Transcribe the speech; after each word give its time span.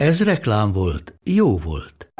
Ez 0.00 0.24
reklám 0.24 0.72
volt, 0.72 1.18
jó 1.24 1.58
volt. 1.58 2.12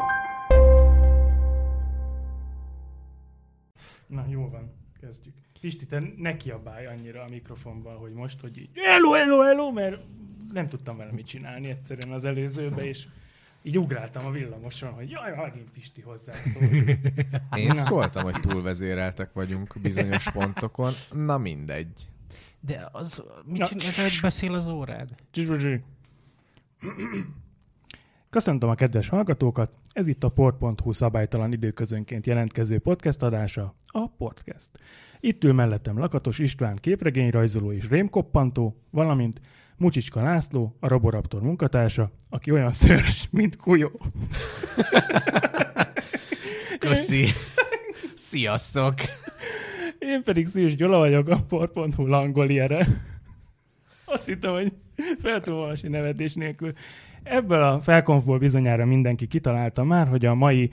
Na, 4.07 4.25
jó 4.29 4.49
van, 4.49 4.73
kezdjük. 5.01 5.35
Pisti, 5.61 5.87
te 5.87 6.03
ne 6.17 6.37
kiabálj 6.37 6.87
annyira 6.87 7.23
a 7.23 7.29
mikrofonban, 7.29 7.97
hogy 7.97 8.13
most, 8.13 8.41
hogy 8.41 8.59
így 8.59 8.71
hello, 8.75 9.13
hello, 9.13 9.41
hello, 9.41 9.73
mert 9.73 10.03
nem 10.53 10.69
tudtam 10.69 10.97
vele 10.97 11.13
mit 11.13 11.27
csinálni 11.27 11.69
egyszerűen 11.69 12.15
az 12.15 12.25
előzőbe, 12.25 12.87
és 12.87 13.07
így 13.63 13.79
ugráltam 13.79 14.27
a 14.27 14.31
villamoson, 14.31 14.93
hogy 14.93 15.11
jaj, 15.11 15.37
megint 15.37 15.71
Pisti 15.71 16.01
hozzászól. 16.01 16.63
Én 17.57 17.75
szóltam, 17.75 18.23
hogy 18.23 18.41
túlvezéreltek 18.41 19.33
vagyunk 19.33 19.75
bizonyos 19.83 20.31
pontokon. 20.31 20.93
Na 21.13 21.39
mindegy. 21.39 22.09
De 22.61 22.89
az, 22.93 23.23
mit 23.45 23.59
Na. 23.59 23.67
csinál, 23.67 23.93
hogy 23.95 24.19
beszél 24.23 24.55
az 24.55 24.69
órád? 24.69 25.09
Köszöntöm 28.31 28.69
a 28.69 28.75
kedves 28.75 29.09
hallgatókat, 29.09 29.79
ez 29.93 30.09
itt 30.09 30.25
a 30.25 30.29
port.hu 30.29 30.93
szabálytalan 30.93 31.53
időközönként 31.53 32.27
jelentkező 32.27 32.79
podcast 32.79 33.23
adása, 33.23 33.75
a 33.87 34.09
Podcast. 34.09 34.71
Itt 35.21 35.45
ül 35.45 35.53
mellettem 35.53 35.99
Lakatos 35.99 36.39
István 36.39 36.77
képregényrajzoló 36.77 37.73
és 37.73 37.89
rémkoppantó, 37.89 38.77
valamint 38.91 39.41
Mucsicska 39.77 40.23
László, 40.23 40.77
a 40.81 40.89
Roboraptor 40.89 41.43
munkatársa, 41.43 42.11
aki 42.29 42.51
olyan 42.51 42.73
szőrös, 42.73 43.29
mint 43.31 43.57
kujó. 43.57 44.01
Köszi. 46.79 47.27
Sziasztok. 48.15 48.95
Én 49.99 50.23
pedig 50.23 50.47
Szűs 50.47 50.77
Gyula 50.77 50.99
vagyok, 50.99 51.29
a 51.29 51.43
por.hu 51.43 52.07
langoliere. 52.07 52.87
Azt 54.05 54.27
hittem, 54.27 54.53
hogy 54.53 54.73
fel 55.23 55.41
tudom 55.41 55.59
olvasni 55.59 55.89
nevetés 55.89 56.35
nélkül. 56.35 56.73
Ebből 57.31 57.63
a 57.63 57.81
felkonfból 57.81 58.39
bizonyára 58.39 58.85
mindenki 58.85 59.27
kitalálta 59.27 59.85
már, 59.85 60.09
hogy 60.09 60.25
a 60.27 60.35
mai 60.35 60.71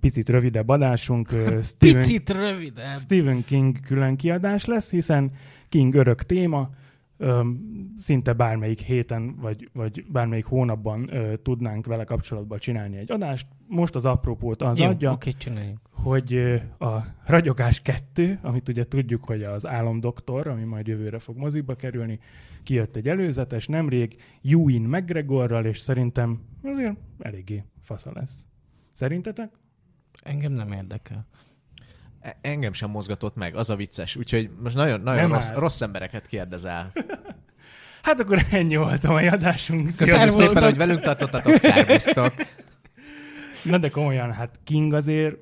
picit 0.00 0.28
rövidebb 0.28 0.68
adásunk 0.68 1.28
Stephen, 1.62 1.66
Picit 1.78 2.30
rövidebb. 2.30 2.98
Stephen 2.98 3.44
King 3.44 3.80
külön 3.80 4.16
kiadás 4.16 4.64
lesz, 4.64 4.90
hiszen 4.90 5.30
King 5.68 5.94
örök 5.94 6.22
téma, 6.22 6.70
öm, 7.16 7.60
szinte 7.98 8.32
bármelyik 8.32 8.80
héten, 8.80 9.36
vagy, 9.40 9.68
vagy 9.72 10.04
bármelyik 10.08 10.44
hónapban 10.44 11.14
ö, 11.14 11.36
tudnánk 11.36 11.86
vele 11.86 12.04
kapcsolatban 12.04 12.58
csinálni 12.58 12.96
egy 12.96 13.12
adást. 13.12 13.46
Most 13.66 13.94
az 13.94 14.04
apropót 14.04 14.62
az 14.62 14.78
Jó, 14.78 14.86
adja, 14.86 15.12
oké, 15.12 15.30
csináljuk. 15.30 15.87
Hogy 16.02 16.34
a 16.78 16.96
Ragyogás 17.26 17.80
2, 17.82 18.38
amit 18.42 18.68
ugye 18.68 18.84
tudjuk, 18.84 19.24
hogy 19.24 19.42
az 19.42 19.66
Álomdoktor, 19.66 20.46
ami 20.46 20.64
majd 20.64 20.86
jövőre 20.86 21.18
fog 21.18 21.36
mozikba 21.36 21.74
kerülni, 21.74 22.18
kijött 22.62 22.96
egy 22.96 23.08
előzetes 23.08 23.66
nemrég, 23.66 24.16
Ewan 24.44 24.82
McGregorral, 24.82 25.64
és 25.64 25.78
szerintem 25.78 26.40
azért 26.62 26.96
eléggé 27.18 27.64
fasza 27.82 28.10
lesz. 28.14 28.46
Szerintetek? 28.92 29.50
Engem 30.22 30.52
nem 30.52 30.72
érdekel. 30.72 31.26
E- 32.20 32.38
Engem 32.40 32.72
sem 32.72 32.90
mozgatott 32.90 33.34
meg, 33.36 33.56
az 33.56 33.70
a 33.70 33.76
vicces. 33.76 34.16
Úgyhogy 34.16 34.50
most 34.62 34.76
nagyon, 34.76 35.00
nagyon 35.00 35.20
Nem 35.22 35.32
rossz, 35.32 35.50
áll. 35.50 35.58
rossz 35.58 35.80
embereket 35.80 36.26
kérdezel. 36.26 36.92
Hát 38.02 38.20
akkor 38.20 38.42
ennyi 38.50 38.76
volt 38.76 39.04
a 39.04 39.10
mai 39.12 39.28
adásunk. 39.28 39.96
Köszönjük 39.96 40.32
szépen, 40.32 40.62
hogy 40.62 40.76
velünk 40.76 41.00
tartottatok, 41.00 41.56
szervusztok. 41.56 42.34
Na 43.64 43.78
de 43.78 43.88
komolyan, 43.88 44.32
hát 44.32 44.60
King 44.64 44.92
azért 44.92 45.36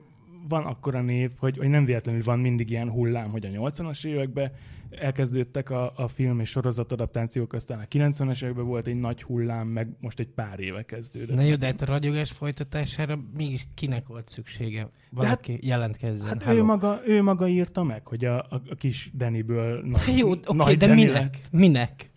van 0.48 0.64
akkora 0.64 1.00
név, 1.00 1.30
hogy, 1.38 1.56
hogy 1.56 1.68
nem 1.68 1.84
véletlenül 1.84 2.22
van 2.22 2.38
mindig 2.38 2.70
ilyen 2.70 2.90
hullám, 2.90 3.30
hogy 3.30 3.46
a 3.46 3.48
80-as 3.48 4.06
években 4.06 4.52
elkezdődtek 4.90 5.70
a, 5.70 5.92
a 5.96 6.08
film 6.08 6.40
és 6.40 6.48
sorozat 6.48 6.92
adaptációk, 6.92 7.52
aztán 7.52 7.78
a 7.78 7.82
90-es 7.82 8.42
években 8.42 8.66
volt 8.66 8.86
egy 8.86 9.00
nagy 9.00 9.22
hullám, 9.22 9.68
meg 9.68 9.88
most 10.00 10.18
egy 10.18 10.28
pár 10.28 10.60
éve 10.60 10.84
kezdődött. 10.84 11.36
Na 11.36 11.42
jó, 11.42 11.54
de 11.54 11.66
hát 11.66 11.82
a 11.82 11.86
ragyogás 11.86 12.30
folytatására 12.30 13.18
mégis 13.36 13.66
kinek 13.74 14.06
volt 14.06 14.28
szüksége? 14.28 14.88
Valaki 15.10 15.52
hát, 15.52 15.64
jelentkezzen. 15.64 16.40
Hát 16.40 16.54
ő 16.54 16.62
maga, 16.62 17.00
ő 17.06 17.22
maga 17.22 17.48
írta 17.48 17.82
meg, 17.82 18.06
hogy 18.06 18.24
a, 18.24 18.38
a, 18.38 18.62
a 18.70 18.74
kis 18.74 19.10
Danny-ből 19.14 19.82
nagy, 19.84 20.00
Hát 20.00 20.18
Jó, 20.18 20.30
oké, 20.30 20.56
nagy 20.56 20.76
de 20.76 20.86
Danny 20.86 21.04
minek? 21.04 21.22
lett. 21.22 21.50
Minek? 21.52 22.10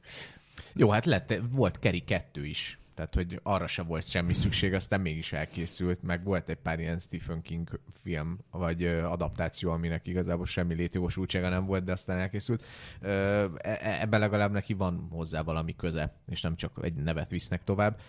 Jó, 0.75 0.89
hát 0.89 1.05
lett, 1.05 1.41
volt 1.51 1.79
Keri 1.79 1.99
2 1.99 2.45
is. 2.45 2.78
Tehát, 2.99 3.15
hogy 3.15 3.39
arra 3.43 3.67
sem 3.67 3.85
volt 3.87 4.07
semmi 4.07 4.33
szükség, 4.33 4.73
aztán 4.73 5.01
mégis 5.01 5.33
elkészült, 5.33 6.03
meg 6.03 6.23
volt 6.23 6.49
egy 6.49 6.55
pár 6.55 6.79
ilyen 6.79 6.99
Stephen 6.99 7.41
King 7.41 7.79
film, 8.01 8.37
vagy 8.51 8.85
adaptáció, 8.85 9.71
aminek 9.71 10.07
igazából 10.07 10.45
semmi 10.45 10.73
létjogosultsága 10.73 11.49
nem 11.49 11.65
volt, 11.65 11.83
de 11.83 11.91
aztán 11.91 12.19
elkészült. 12.19 12.63
E- 13.01 13.49
e- 13.57 14.01
ebben 14.01 14.19
legalább 14.19 14.51
neki 14.51 14.73
van 14.73 15.07
hozzá 15.11 15.41
valami 15.41 15.75
köze, 15.75 16.13
és 16.27 16.41
nem 16.41 16.55
csak 16.55 16.79
egy 16.81 16.93
nevet 16.93 17.29
visznek 17.29 17.63
tovább. 17.63 17.99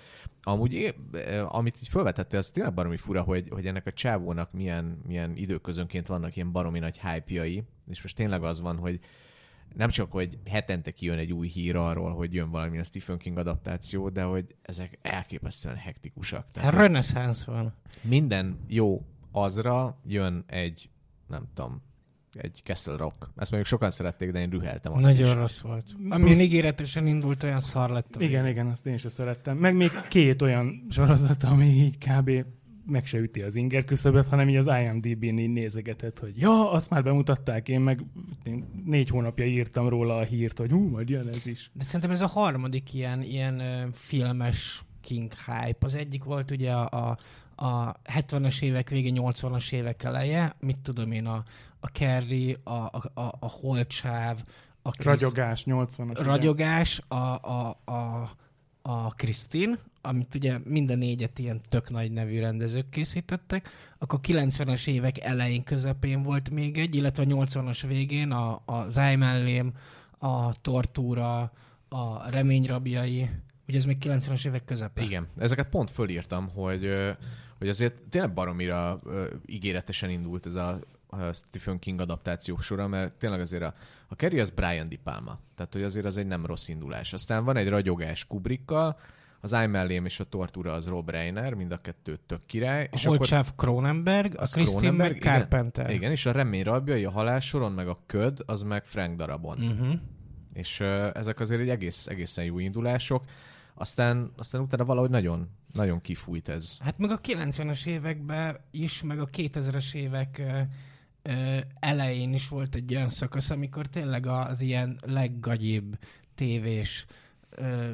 Amúgy, 0.42 0.72
é- 0.72 0.96
ö, 1.12 1.44
amit 1.48 1.76
így 1.80 1.88
felvetette, 1.88 2.38
az 2.38 2.50
tényleg 2.50 2.74
baromi 2.74 2.96
fura, 2.96 3.22
hogy, 3.22 3.48
hogy 3.48 3.66
ennek 3.66 3.86
a 3.86 3.92
csávónak 3.92 4.52
milyen, 4.52 5.00
milyen 5.06 5.36
időközönként 5.36 6.06
vannak 6.06 6.36
ilyen 6.36 6.52
baromi 6.52 6.78
nagy 6.78 7.00
hype 7.00 7.44
és 7.90 8.02
most 8.02 8.16
tényleg 8.16 8.42
az 8.42 8.60
van, 8.60 8.76
hogy 8.76 9.00
nem 9.76 9.88
csak, 9.90 10.12
hogy 10.12 10.38
hetente 10.50 10.90
kijön 10.90 11.18
egy 11.18 11.32
új 11.32 11.48
hír 11.48 11.76
arról, 11.76 12.14
hogy 12.14 12.34
jön 12.34 12.50
valamilyen 12.50 12.84
Stephen 12.84 13.18
King 13.18 13.38
adaptáció, 13.38 14.08
de 14.08 14.22
hogy 14.22 14.54
ezek 14.62 14.98
elképesztően 15.02 15.76
hektikusak. 15.76 16.38
Hát 16.44 16.52
Tehát 16.52 16.72
reneszánsz 16.74 17.44
van. 17.44 17.74
minden 18.02 18.58
jó 18.68 19.06
azra 19.32 20.00
jön 20.06 20.44
egy, 20.46 20.90
nem 21.28 21.44
tudom, 21.54 21.82
egy 22.32 22.60
Castle 22.64 22.96
Rock. 22.96 23.16
Ezt 23.36 23.50
mondjuk 23.50 23.66
sokan 23.66 23.90
szerették, 23.90 24.30
de 24.32 24.40
én 24.40 24.50
rüheltem 24.50 24.92
azt 24.92 25.06
Nagyon 25.06 25.26
is. 25.28 25.34
rossz 25.34 25.60
volt. 25.60 25.84
Plusz- 25.96 26.12
Ami 26.12 26.30
ígéretesen 26.30 27.06
indult, 27.06 27.42
olyan 27.42 27.60
szar 27.60 27.90
lett. 27.90 28.20
Igen, 28.22 28.46
igen, 28.46 28.66
azt 28.66 28.86
én 28.86 28.94
is 28.94 29.00
szerettem. 29.08 29.56
Meg 29.56 29.74
még 29.76 29.90
két 30.08 30.42
olyan 30.42 30.86
sorozat, 30.90 31.42
ami 31.44 31.64
így 31.66 31.98
kb. 31.98 32.30
Meg 32.86 33.06
se 33.06 33.18
üti 33.18 33.42
az 33.42 33.54
inger 33.54 33.84
küszöböt, 33.84 34.26
hanem 34.26 34.48
így 34.48 34.56
az 34.56 34.66
IMDb-n 34.66 35.38
így 35.38 35.52
nézegetett, 35.52 36.18
hogy 36.18 36.32
ja, 36.36 36.70
azt 36.70 36.90
már 36.90 37.02
bemutatták, 37.02 37.68
én 37.68 37.80
meg 37.80 38.04
én 38.44 38.82
négy 38.84 39.08
hónapja 39.08 39.44
írtam 39.44 39.88
róla 39.88 40.16
a 40.16 40.22
hírt, 40.22 40.58
hogy 40.58 40.70
hú, 40.70 40.88
majd 40.88 41.08
jön 41.08 41.28
ez 41.28 41.46
is. 41.46 41.70
De 41.72 41.84
szerintem 41.84 42.10
ez 42.10 42.20
a 42.20 42.26
harmadik 42.26 42.94
ilyen, 42.94 43.22
ilyen 43.22 43.62
filmes 43.92 44.84
King 45.00 45.32
hype. 45.46 45.86
Az 45.86 45.94
egyik 45.94 46.24
volt 46.24 46.50
ugye 46.50 46.72
a, 46.72 47.08
a, 47.08 47.18
a 47.64 47.94
70-es 48.04 48.62
évek 48.62 48.88
vége, 48.88 49.10
80-as 49.14 49.72
évek 49.72 50.02
eleje, 50.02 50.54
mit 50.60 50.78
tudom 50.78 51.12
én, 51.12 51.26
a, 51.26 51.44
a 51.80 51.90
Kerry, 51.90 52.56
a, 52.64 52.72
a, 52.72 53.02
a, 53.14 53.20
a 53.20 53.48
Holtsáv, 53.48 54.44
a 54.82 54.90
Chris- 54.90 55.04
Ragyogás 55.04 55.64
80-as. 55.66 56.10
igen. 56.10 56.24
ragyogás, 56.24 57.02
a, 57.08 57.14
a, 57.14 57.80
a, 57.84 58.30
a 58.82 59.14
Krisztin, 59.14 59.78
amit 60.02 60.34
ugye 60.34 60.58
minden 60.64 60.98
négyet 60.98 61.38
ilyen 61.38 61.60
tök 61.68 61.90
nagy 61.90 62.12
nevű 62.12 62.40
rendezők 62.40 62.88
készítettek, 62.88 63.68
akkor 63.98 64.20
90-es 64.22 64.86
évek 64.86 65.20
elején, 65.20 65.62
közepén 65.62 66.22
volt 66.22 66.50
még 66.50 66.78
egy, 66.78 66.94
illetve 66.94 67.22
a 67.22 67.26
80-as 67.26 67.84
végén 67.86 68.30
a, 68.30 68.62
a 68.64 68.90
Zájmellém, 68.90 69.72
a 70.18 70.60
Tortúra, 70.60 71.52
a 71.88 72.30
Reményrabjai, 72.30 73.30
ugye 73.68 73.78
ez 73.78 73.84
még 73.84 73.96
90-es 74.00 74.46
évek 74.46 74.64
közepén. 74.64 75.04
Igen, 75.04 75.26
ezeket 75.38 75.68
pont 75.68 75.90
fölírtam, 75.90 76.48
hogy, 76.48 76.88
hogy 77.58 77.68
azért 77.68 78.02
tényleg 78.10 78.32
baromira 78.32 79.00
ígéretesen 79.46 80.10
indult 80.10 80.46
ez 80.46 80.54
a 80.54 80.80
Stephen 81.32 81.78
King 81.78 82.00
adaptáció 82.00 82.58
sora, 82.58 82.88
mert 82.88 83.12
tényleg 83.12 83.40
azért 83.40 83.62
a, 83.62 83.74
a 84.08 84.16
Kerry 84.16 84.40
az 84.40 84.50
Brian 84.50 84.88
Di 84.88 84.96
Palma, 84.96 85.38
tehát 85.54 85.72
hogy 85.72 85.82
azért 85.82 86.06
az 86.06 86.16
egy 86.16 86.26
nem 86.26 86.46
rossz 86.46 86.68
indulás. 86.68 87.12
Aztán 87.12 87.44
van 87.44 87.56
egy 87.56 87.68
ragyogás 87.68 88.26
Kubrickkal, 88.26 88.98
az 89.40 89.52
I 89.52 89.66
mellém 89.66 90.04
és 90.04 90.20
a 90.20 90.24
Tortúra 90.24 90.72
az 90.72 90.86
Rob 90.86 91.10
Reiner, 91.10 91.54
mind 91.54 91.72
a 91.72 91.80
kettő 91.80 92.18
tök 92.26 92.46
király. 92.46 92.88
A 92.92 93.00
Holtsáv 93.04 93.50
Cronenberg, 93.56 94.34
a 94.36 94.40
az 94.40 94.52
Krisztin 94.52 94.78
Cronenberg, 94.78 95.12
meg 95.12 95.20
igen. 95.20 95.32
Carpenter. 95.32 95.90
Igen, 95.90 96.10
és 96.10 96.26
a 96.26 96.32
remény 96.32 96.62
rabjai, 96.62 97.04
a 97.04 97.10
halálsoron, 97.10 97.72
meg 97.72 97.88
a 97.88 97.98
köd, 98.06 98.42
az 98.46 98.62
meg 98.62 98.84
Frank 98.84 99.16
Darabont. 99.16 99.60
Uh-huh. 99.60 99.94
És 100.52 100.80
uh, 100.80 101.10
ezek 101.14 101.40
azért 101.40 101.60
egy 101.60 101.68
egész, 101.68 102.06
egészen 102.06 102.44
jó 102.44 102.58
indulások. 102.58 103.24
Aztán, 103.74 104.32
aztán 104.36 104.60
utána 104.60 104.84
valahogy 104.84 105.10
nagyon, 105.10 105.48
nagyon 105.72 106.00
kifújt 106.00 106.48
ez. 106.48 106.76
Hát 106.78 106.98
meg 106.98 107.10
a 107.10 107.20
90-es 107.20 107.86
években 107.86 108.56
is, 108.70 109.02
meg 109.02 109.20
a 109.20 109.26
2000-es 109.26 109.94
évek 109.94 110.38
ö, 110.38 110.60
elején 111.80 112.32
is 112.32 112.48
volt 112.48 112.74
egy 112.74 112.94
olyan 112.94 113.08
szakasz, 113.08 113.50
amikor 113.50 113.86
tényleg 113.86 114.26
az 114.26 114.60
ilyen 114.60 114.98
leggagyibb 115.06 115.98
tévés 116.34 117.06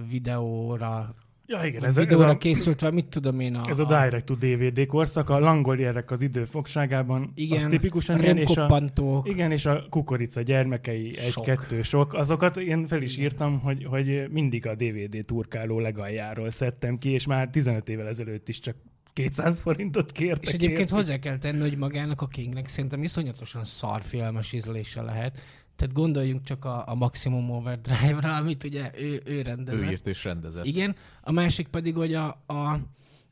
videóra 0.08 1.14
Ja, 1.48 1.64
igen, 1.64 1.84
Ez 1.84 1.88
ez, 1.88 1.96
a, 1.96 2.00
a- 2.00 2.02
ez, 2.02 2.08
videóra 2.08 2.30
a, 2.30 2.36
készült, 2.36 2.80
vagy 2.80 2.92
mit 2.92 3.06
tudom 3.06 3.40
én 3.40 3.54
a... 3.54 3.68
ez 3.68 3.78
a 3.78 3.84
direct 3.84 4.24
to 4.24 4.34
DVD 4.34 4.86
korszak, 4.86 5.30
a 5.30 5.38
langoljerek 5.38 6.10
az 6.10 6.22
idő 6.22 6.44
fogságában, 6.44 7.32
Igen, 7.34 7.58
az 7.58 7.66
tipikusan 7.70 8.22
ilyen, 8.22 8.36
és 8.36 8.56
a, 8.56 8.82
igen, 9.22 9.52
és 9.52 9.66
a 9.66 9.84
kukorica 9.90 10.40
gyermekei 10.40 11.18
egy-kettő 11.18 11.82
sok, 11.82 12.14
azokat 12.14 12.56
én 12.56 12.86
fel 12.86 13.02
is 13.02 13.16
írtam, 13.16 13.60
hogy, 13.60 13.84
hogy 13.84 14.26
mindig 14.30 14.66
a 14.66 14.74
DVD 14.74 15.24
turkáló 15.24 15.80
legaljáról 15.80 16.50
szedtem 16.50 16.98
ki, 16.98 17.10
és 17.10 17.26
már 17.26 17.48
15 17.48 17.88
évvel 17.88 18.06
ezelőtt 18.06 18.48
is 18.48 18.60
csak 18.60 18.76
200 19.16 19.60
forintot 19.60 20.12
kértek. 20.12 20.46
És 20.46 20.52
egyébként 20.52 20.78
értük. 20.78 20.96
hozzá 20.96 21.18
kell 21.18 21.38
tenni, 21.38 21.60
hogy 21.60 21.76
magának 21.76 22.20
a 22.20 22.26
Kingnek 22.26 22.68
szerintem 22.68 23.02
iszonyatosan 23.02 23.64
szarfilmes 23.64 24.52
ízlése 24.52 25.02
lehet. 25.02 25.40
Tehát 25.76 25.94
gondoljunk 25.94 26.42
csak 26.42 26.64
a, 26.64 26.88
a 26.88 26.94
Maximum 26.94 27.50
Overdrive-ra, 27.50 28.34
amit 28.34 28.64
ugye 28.64 28.90
ő, 28.96 29.22
ő 29.24 29.42
rendezett. 29.42 29.88
Ő 29.88 29.90
írt 29.90 30.06
és 30.06 30.24
rendezett. 30.24 30.64
Igen, 30.64 30.96
a 31.20 31.32
másik 31.32 31.68
pedig, 31.68 31.94
hogy 31.94 32.14
a, 32.14 32.26
a, 32.46 32.80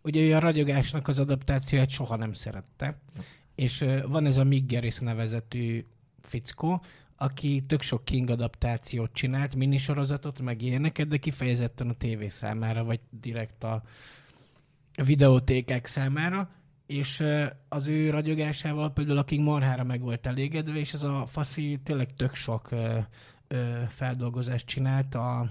ugye 0.02 0.20
ő 0.20 0.34
a 0.34 0.38
ragyogásnak 0.38 1.08
az 1.08 1.18
adaptációját 1.18 1.90
soha 1.90 2.16
nem 2.16 2.32
szerette. 2.32 2.98
És 3.54 3.84
van 4.06 4.26
ez 4.26 4.36
a 4.36 4.44
Mick 4.44 4.72
Garris 4.72 4.98
nevezetű 4.98 5.84
fickó, 6.22 6.82
aki 7.16 7.64
tök 7.66 7.82
sok 7.82 8.04
King 8.04 8.30
adaptációt 8.30 9.12
csinált, 9.12 9.54
minisorozatot, 9.54 10.40
meg 10.40 10.62
ilyeneket, 10.62 11.08
de 11.08 11.16
kifejezetten 11.16 11.88
a 11.88 11.94
tévé 11.94 12.28
számára, 12.28 12.84
vagy 12.84 13.00
direkt 13.10 13.64
a 13.64 13.82
videótékek 15.04 15.86
számára, 15.86 16.48
és 16.86 17.22
az 17.68 17.86
ő 17.86 18.10
ragyogásával 18.10 18.92
például 18.92 19.18
a 19.18 19.24
King 19.24 19.44
marhára 19.44 19.84
meg 19.84 20.00
volt 20.00 20.26
elégedve, 20.26 20.78
és 20.78 20.92
ez 20.92 21.02
a 21.02 21.26
faszi 21.26 21.78
tényleg 21.82 22.14
tök 22.14 22.34
sok 22.34 22.70
ö, 22.70 22.98
ö, 23.48 23.82
feldolgozást 23.88 24.66
csinált 24.66 25.14
a 25.14 25.50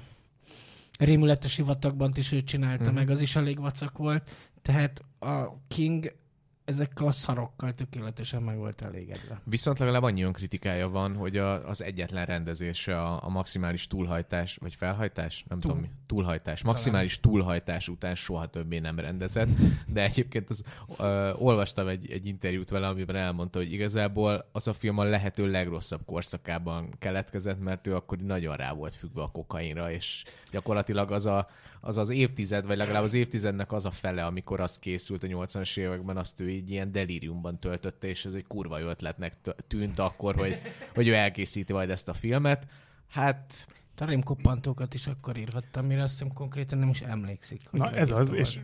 Rémületes 1.00 1.52
sivatagban 1.52 2.12
is 2.16 2.32
ő 2.32 2.44
csinálta, 2.44 2.84
Mhm. 2.84 2.94
meg 2.94 3.10
az 3.10 3.22
is 3.22 3.36
elég 3.36 3.60
vacak 3.60 3.98
volt, 3.98 4.30
tehát 4.62 5.04
a 5.20 5.44
King 5.68 6.16
ezekkel 6.66 7.08
a 7.08 7.12
szarokkal 7.12 7.74
tökéletesen 7.74 8.42
meg 8.42 8.58
volt 8.58 8.82
elégedve. 8.82 9.42
Viszont 9.44 9.80
legalább 9.80 10.04
annyi 10.04 10.32
kritikája 10.32 10.90
van, 10.90 11.16
hogy 11.16 11.38
a, 11.38 11.68
az 11.68 11.82
egyetlen 11.82 12.26
rendezése 12.26 13.02
a, 13.02 13.24
a 13.26 13.30
maximális 13.30 13.88
túlhajtás, 13.88 14.56
vagy 14.56 14.74
felhajtás, 14.76 15.46
nem 15.48 15.60
Túl. 15.60 15.72
tudom 15.72 15.86
mi, 15.86 15.90
túlhajtás, 16.06 16.62
maximális 16.62 17.20
túlhajtás 17.20 17.88
után 17.88 18.16
soha 18.16 18.46
többé 18.46 18.80
nem 18.80 19.00
rendezett, 19.00 19.50
de 19.94 20.04
egyébként 20.04 20.50
az, 20.50 20.64
ö, 21.00 21.34
olvastam 21.34 21.88
egy, 21.88 22.12
egy 22.12 22.28
interjút 22.28 22.70
vele, 22.70 22.88
amiben 22.88 23.16
elmondta, 23.16 23.58
hogy 23.58 23.74
igazából 23.74 24.50
az 24.52 24.68
a 24.68 24.74
film 24.74 24.98
a 24.98 25.04
lehető 25.04 25.52
legrosszabb 25.52 26.06
korszakában 26.06 26.96
keletkezett, 27.00 27.60
mert 27.60 27.88
ő 27.88 27.96
akkor 27.96 28.18
nagyon 28.18 28.56
rá 28.56 28.74
volt 28.74 28.96
függve 28.96 29.22
a 29.22 29.32
kokainra, 29.32 29.92
és 29.92 30.24
gyakorlatilag 30.52 31.12
az 31.12 31.26
a, 31.26 31.48
az, 31.82 31.98
az 31.98 32.10
évtized, 32.10 32.66
vagy 32.66 32.78
legalább 32.78 33.04
az 33.04 33.14
évtizednek 33.14 33.72
az 33.72 33.86
a 33.86 33.92
fele, 33.92 34.26
amikor 34.26 34.60
az 34.60 34.80
készült 34.80 35.24
a 35.24 35.28
80-as 35.28 35.78
években, 35.78 36.18
azt 36.18 36.40
ő 36.40 36.50
így 36.54 36.72
ilyen 36.72 36.92
delíriumban 36.92 37.60
töltötte, 37.60 38.08
és 38.08 38.26
ez 38.26 38.34
egy 38.34 38.48
kurva 38.48 38.80
jó 38.80 38.88
ötletnek 38.88 39.36
tűnt 39.68 40.00
akkor, 40.00 40.36
hogy, 40.36 40.62
hogy 40.96 41.08
ő 41.08 41.14
elkészíti 41.14 41.74
majd 41.74 41.90
ezt 41.90 42.10
a 42.10 42.14
filmet. 42.14 42.68
Hát 43.10 43.68
A 43.98 44.06
rémkoppantókat 44.06 44.94
is 44.94 45.08
akkor 45.08 45.38
írhattam, 45.38 45.86
mire 45.86 46.04
azt 46.04 46.12
hiszem 46.12 46.34
konkrétan 46.34 46.80
nem 46.80 46.90
is 46.90 47.02
emlékszik. 47.02 47.62
Hogy 47.70 47.80
Na 47.80 47.92
ez 47.92 48.12
az, 48.12 48.32
és 48.32 48.60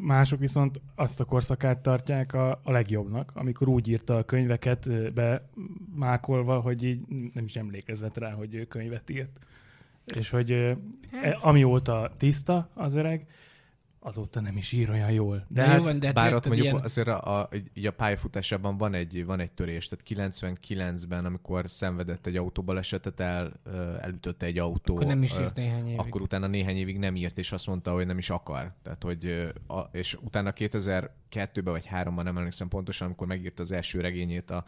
mások 0.00 0.38
viszont 0.38 0.80
azt 0.94 1.20
a 1.20 1.24
korszakát 1.24 1.78
tartják 1.78 2.32
a, 2.32 2.60
a 2.62 2.70
legjobbnak, 2.70 3.30
amikor 3.34 3.68
úgy 3.68 3.88
írta 3.88 4.16
a 4.16 4.22
könyveket 4.24 5.12
be 5.12 5.48
mákolva, 5.94 6.60
hogy 6.60 6.82
így 6.82 7.00
nem 7.32 7.44
is 7.44 7.56
emlékezett 7.56 8.16
rá, 8.16 8.30
hogy 8.32 8.54
ő 8.54 8.64
könyvet 8.64 9.10
írt. 9.10 9.38
És 10.04 10.30
hogy 10.30 10.76
Hát. 11.12 11.24
e, 11.24 11.38
amióta 11.40 12.14
tiszta 12.16 12.68
az 12.74 12.94
öreg, 12.94 13.26
azóta 14.06 14.40
nem 14.40 14.56
is 14.56 14.72
ír 14.72 14.90
olyan 14.90 15.10
jól. 15.10 15.36
De 15.48 15.62
De 15.62 15.68
hát, 15.68 15.80
van, 15.82 15.98
de 15.98 16.06
hát 16.06 16.14
Bár 16.14 16.34
ott 16.34 16.46
mondjuk 16.46 16.66
ilyen- 16.66 16.84
azért 16.84 17.08
a, 17.08 17.40
a, 17.40 17.48
a 17.86 17.90
pályafutásában 17.96 18.76
van 18.76 18.94
egy, 18.94 19.24
van 19.24 19.40
egy 19.40 19.52
törés, 19.52 19.88
tehát 19.88 20.30
99-ben, 20.32 21.24
amikor 21.24 21.68
szenvedett 21.68 22.26
egy 22.26 22.36
autóbalesetet, 22.36 23.20
el, 23.20 23.52
elütötte 24.00 24.46
egy 24.46 24.58
autó. 24.58 24.94
Akkor 24.94 25.06
nem 25.06 25.22
is 25.22 25.32
írt 25.38 25.56
néhány 25.56 25.86
évig. 25.86 25.98
Akkor 25.98 26.20
utána 26.20 26.46
néhány 26.46 26.76
évig 26.76 26.98
nem 26.98 27.16
írt, 27.16 27.38
és 27.38 27.52
azt 27.52 27.66
mondta, 27.66 27.92
hogy 27.92 28.06
nem 28.06 28.18
is 28.18 28.30
akar. 28.30 28.72
Tehát, 28.82 29.02
hogy, 29.02 29.52
a, 29.66 29.80
és 29.80 30.16
utána 30.20 30.52
2002-ben 30.56 31.64
vagy 31.64 31.88
3-ban, 31.92 32.22
nem 32.22 32.36
emlékszem 32.38 32.68
pontosan, 32.68 33.06
amikor 33.06 33.26
megírta 33.26 33.62
az 33.62 33.72
első 33.72 34.00
regényét 34.00 34.50
a, 34.50 34.64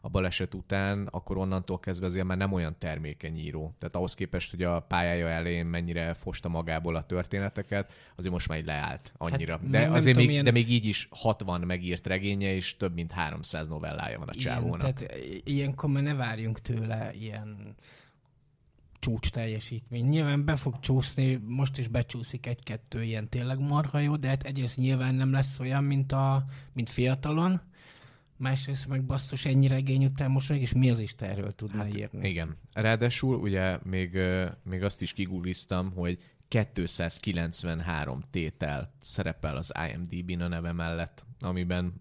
a 0.00 0.08
baleset 0.08 0.54
után, 0.54 1.06
akkor 1.10 1.36
onnantól 1.36 1.78
kezdve 1.80 2.06
azért 2.06 2.26
már 2.26 2.36
nem 2.36 2.52
olyan 2.52 2.76
termékeny 2.78 3.36
író. 3.38 3.74
Tehát 3.78 3.96
ahhoz 3.96 4.14
képest, 4.14 4.50
hogy 4.50 4.62
a 4.62 4.80
pályája 4.80 5.28
elején 5.28 5.66
mennyire 5.66 6.14
fosta 6.14 6.48
magából 6.48 6.96
a 6.96 7.06
történeteket, 7.06 7.92
azért 8.16 8.32
most 8.32 8.48
már 8.48 8.58
így 8.58 8.64
leállt 8.64 9.12
annyira. 9.16 9.52
Hát, 9.52 9.62
nem- 9.62 9.70
de 9.70 9.80
nem 9.80 9.92
azért 9.92 10.06
tudom, 10.16 10.22
még, 10.22 10.30
ilyen- 10.32 10.44
de 10.44 10.50
még 10.50 10.70
így 10.70 10.84
is 10.86 11.08
60 11.10 11.60
megírt 11.60 12.06
regénye, 12.06 12.54
és 12.54 12.76
több 12.76 12.94
mint 12.94 13.12
300 13.12 13.68
novellája 13.68 14.18
van 14.18 14.28
a 14.28 14.32
Igen, 14.34 14.44
csávónak. 14.44 14.80
tehát 14.94 15.16
ilyenkor 15.44 15.90
már 15.90 16.02
ne 16.02 16.14
várjunk 16.14 16.60
tőle 16.60 17.12
ilyen 17.14 17.74
csúcs 19.00 19.30
teljesítmény. 19.30 20.06
Nyilván 20.06 20.44
be 20.44 20.56
fog 20.56 20.80
csúszni, 20.80 21.34
most 21.46 21.78
is 21.78 21.88
becsúszik 21.88 22.46
egy-kettő 22.46 23.02
ilyen 23.02 23.28
tényleg 23.28 23.58
marha 23.58 23.98
jó, 23.98 24.16
de 24.16 24.28
hát 24.28 24.42
egyrészt 24.42 24.76
nyilván 24.76 25.14
nem 25.14 25.32
lesz 25.32 25.58
olyan, 25.60 25.84
mint, 25.84 26.12
a, 26.12 26.44
mint 26.72 26.88
fiatalon, 26.88 27.60
másrészt 28.38 28.88
meg 28.88 29.04
basszus 29.04 29.44
ennyi 29.44 29.66
regény 29.66 30.04
után 30.04 30.30
most 30.30 30.48
mégis 30.48 30.72
mi 30.72 30.90
az 30.90 30.98
Isten 30.98 31.30
erről 31.30 31.54
tudna 31.54 31.82
hát, 31.82 31.96
írni. 31.96 32.28
Igen. 32.28 32.56
Ráadásul 32.72 33.36
ugye 33.36 33.78
még, 33.82 34.18
még 34.64 34.82
azt 34.82 35.02
is 35.02 35.12
kigoogliztam, 35.12 35.92
hogy 35.92 36.18
293 36.48 38.20
tétel 38.30 38.92
szerepel 39.00 39.56
az 39.56 39.72
IMDb-n 39.92 40.40
a 40.40 40.48
neve 40.48 40.72
mellett, 40.72 41.24
amiben, 41.40 41.92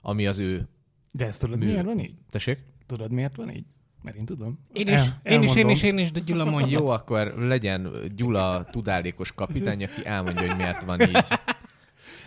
ami 0.00 0.26
az 0.26 0.38
ő... 0.38 0.68
de 1.10 1.26
ezt 1.26 1.40
tudod, 1.40 1.58
Mű- 1.58 1.66
miért 1.66 1.84
van 1.84 2.00
így? 2.00 2.14
Tessék? 2.30 2.58
Tudod, 2.86 3.10
miért 3.10 3.36
van 3.36 3.50
így? 3.50 3.64
Mert 4.02 4.16
én 4.16 4.24
tudom. 4.24 4.58
Én 4.72 4.88
is, 4.88 4.94
El- 4.94 5.18
én 5.22 5.42
is, 5.42 5.54
én 5.54 5.68
is, 5.68 5.82
én 5.82 5.98
is, 5.98 6.12
de 6.12 6.20
Gyula 6.20 6.44
mondja. 6.44 6.78
Jó, 6.78 6.88
akkor 6.88 7.34
legyen 7.36 7.90
Gyula 8.14 8.64
tudálékos 8.70 9.32
kapitány, 9.32 9.84
aki 9.84 10.06
elmondja, 10.06 10.46
hogy 10.46 10.56
miért 10.56 10.82
van 10.82 11.00
így. 11.00 11.26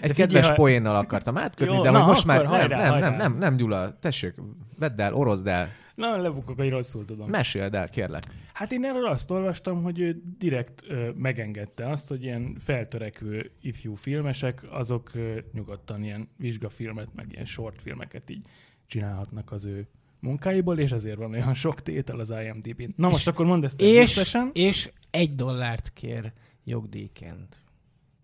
Egy 0.01 0.13
kedves 0.13 0.47
ha- 0.47 0.53
poénnal 0.53 0.95
akartam 0.95 1.37
átkötni, 1.37 1.75
Jó, 1.75 1.81
de 1.81 1.91
na, 1.91 1.97
hogy 1.99 2.07
most 2.07 2.25
már 2.25 2.37
akkor 2.37 2.49
nem, 2.51 2.59
hajrá, 2.59 2.77
nem, 2.77 2.91
hajrá. 2.91 3.09
nem, 3.09 3.17
nem, 3.17 3.37
nem, 3.37 3.57
Gyula, 3.57 3.97
tessék, 3.99 4.33
vedd 4.79 5.01
el, 5.01 5.13
orozd 5.13 5.47
el, 5.47 5.69
Na, 5.95 6.17
lebukok, 6.17 6.57
hogy 6.57 6.69
rosszul 6.69 7.05
tudom. 7.05 7.29
meséld 7.29 7.75
el, 7.75 7.89
kérlek. 7.89 8.23
Hát 8.53 8.71
én 8.71 8.85
erről 8.85 9.05
azt 9.05 9.31
olvastam, 9.31 9.83
hogy 9.83 9.99
ő 9.99 10.21
direkt 10.37 10.83
ö, 10.87 11.09
megengedte 11.15 11.89
azt, 11.89 12.07
hogy 12.07 12.23
ilyen 12.23 12.57
feltörekvő 12.59 13.51
ifjú 13.61 13.95
filmesek, 13.95 14.63
azok 14.69 15.09
ö, 15.13 15.37
nyugodtan 15.53 16.03
ilyen 16.03 16.29
vizsgafilmet, 16.37 17.07
meg 17.15 17.25
ilyen 17.31 17.45
shortfilmeket 17.45 18.29
így 18.29 18.45
csinálhatnak 18.87 19.51
az 19.51 19.65
ő 19.65 19.87
munkáiból, 20.19 20.77
és 20.77 20.91
ezért 20.91 21.17
van 21.17 21.31
olyan 21.31 21.53
sok 21.53 21.81
tétel 21.81 22.19
az 22.19 22.33
IMDb-n. 22.43 22.93
Na 22.95 23.09
most 23.09 23.27
akkor 23.27 23.45
mondd 23.45 23.63
ezt 23.63 23.81
és, 23.81 24.35
és 24.53 24.91
egy 25.11 25.35
dollárt 25.35 25.91
kér 25.93 26.31
jogdíjként. 26.63 27.55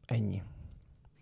Ennyi. 0.05 0.41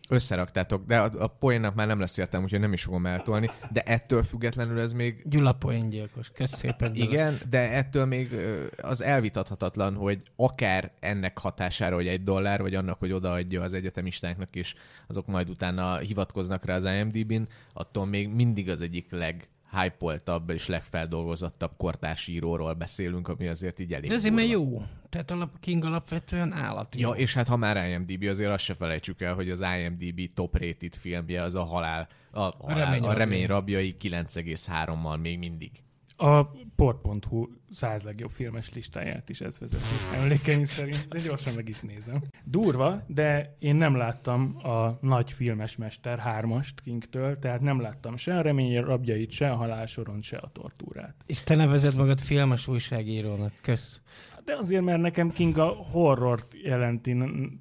Összeraktátok, 0.09 0.85
de 0.85 1.00
a, 1.00 1.12
a 1.19 1.27
poénnak 1.27 1.75
már 1.75 1.88
nem 1.88 2.00
lesz 2.00 2.17
értelme, 2.17 2.45
úgyhogy 2.45 2.62
nem 2.62 2.74
is 2.74 2.83
fogom 2.83 3.05
eltolni, 3.05 3.50
de 3.71 3.81
ettől 3.81 4.24
függetlenül 4.24 4.79
ez 4.79 4.93
még 4.93 5.21
Gyula 5.25 5.53
poéngyilkos. 5.53 6.29
Kösz 6.33 6.55
szépen. 6.55 6.91
Gyula. 6.91 7.09
Igen, 7.09 7.38
de 7.50 7.71
ettől 7.71 8.05
még 8.05 8.35
az 8.81 9.01
elvitathatatlan, 9.01 9.95
hogy 9.95 10.21
akár 10.35 10.91
ennek 11.00 11.38
hatására, 11.38 11.95
hogy 11.95 12.07
egy 12.07 12.24
dollár, 12.24 12.62
vagy 12.62 12.75
annak, 12.75 13.00
hogy 13.00 13.12
odaadja 13.12 13.62
az 13.62 13.74
egyetemistáknak, 13.74 14.55
és 14.55 14.75
azok 15.07 15.27
majd 15.27 15.50
utána 15.50 15.97
hivatkoznak 15.97 16.65
rá 16.65 16.75
az 16.75 16.85
IMDb-n, 16.85 17.47
attól 17.74 18.05
még 18.05 18.29
mindig 18.29 18.69
az 18.69 18.81
egyik 18.81 19.12
leg 19.12 19.47
hype 19.82 20.22
és 20.48 20.67
legfeldolgozottabb 20.67 21.72
kortárs 21.77 22.27
íróról 22.27 22.74
beszélünk, 22.74 23.27
ami 23.27 23.48
azért 23.48 23.79
így 23.79 23.94
elég 23.94 24.10
De 24.10 24.15
azért 24.15 24.36
mert 24.36 24.48
jó. 24.48 24.84
Tehát 25.10 25.32
alap, 25.32 25.60
King 25.60 25.86
alapvetően 25.86 26.53
állat. 26.53 26.96
Ja, 26.96 27.10
és 27.10 27.34
hát 27.34 27.48
ha 27.48 27.55
már 27.55 27.89
IMDb, 27.89 28.24
azért 28.24 28.51
azt 28.51 28.63
se 28.63 28.74
felejtsük 28.74 29.22
el, 29.22 29.34
hogy 29.34 29.50
az 29.50 29.63
IMDb 29.77 30.34
top 30.34 30.58
rated 30.58 30.96
filmje 30.96 31.41
az 31.41 31.55
a 31.55 31.63
halál, 31.63 32.08
a, 32.32 32.39
a, 32.39 32.53
halál, 32.58 32.86
remény 32.86 33.03
a 33.03 33.13
remény 33.13 33.46
rabjai 33.46 33.96
9,3-mal 34.01 35.22
még 35.22 35.38
mindig. 35.38 35.72
A 36.17 36.43
port.hu 36.75 37.48
100 37.72 38.03
legjobb 38.03 38.31
filmes 38.31 38.74
listáját 38.74 39.29
is 39.29 39.41
ez 39.41 39.60
vezeti. 39.60 39.84
Emlékeim 40.22 40.63
szerint, 40.63 41.07
de 41.07 41.19
gyorsan 41.19 41.53
meg 41.53 41.69
is 41.69 41.79
nézem. 41.79 42.22
Durva, 42.43 43.03
de 43.07 43.55
én 43.60 43.75
nem 43.75 43.95
láttam 43.95 44.57
a 44.67 44.98
nagy 45.01 45.31
filmes 45.31 45.75
mester 45.75 46.17
hármast 46.17 46.81
Kingtől, 46.81 47.39
tehát 47.39 47.62
nem 47.62 47.81
láttam 47.81 48.17
se 48.17 48.38
a 48.38 48.41
remény 48.41 48.81
rabjait, 48.81 49.31
se 49.31 49.48
a 49.48 49.55
halálsoron, 49.55 50.22
se 50.22 50.38
a 50.38 50.50
tortúrát. 50.53 51.15
És 51.25 51.43
te 51.43 51.55
nevezed 51.55 51.95
magad 51.95 52.19
filmes 52.19 52.67
újságírónak. 52.67 53.53
Kösz. 53.62 54.00
De 54.46 54.56
azért, 54.56 54.84
mert 54.84 55.02
nekem 55.02 55.30
King 55.30 55.58
a 55.58 55.68
horrort 55.68 56.54
jelenti, 56.64 57.14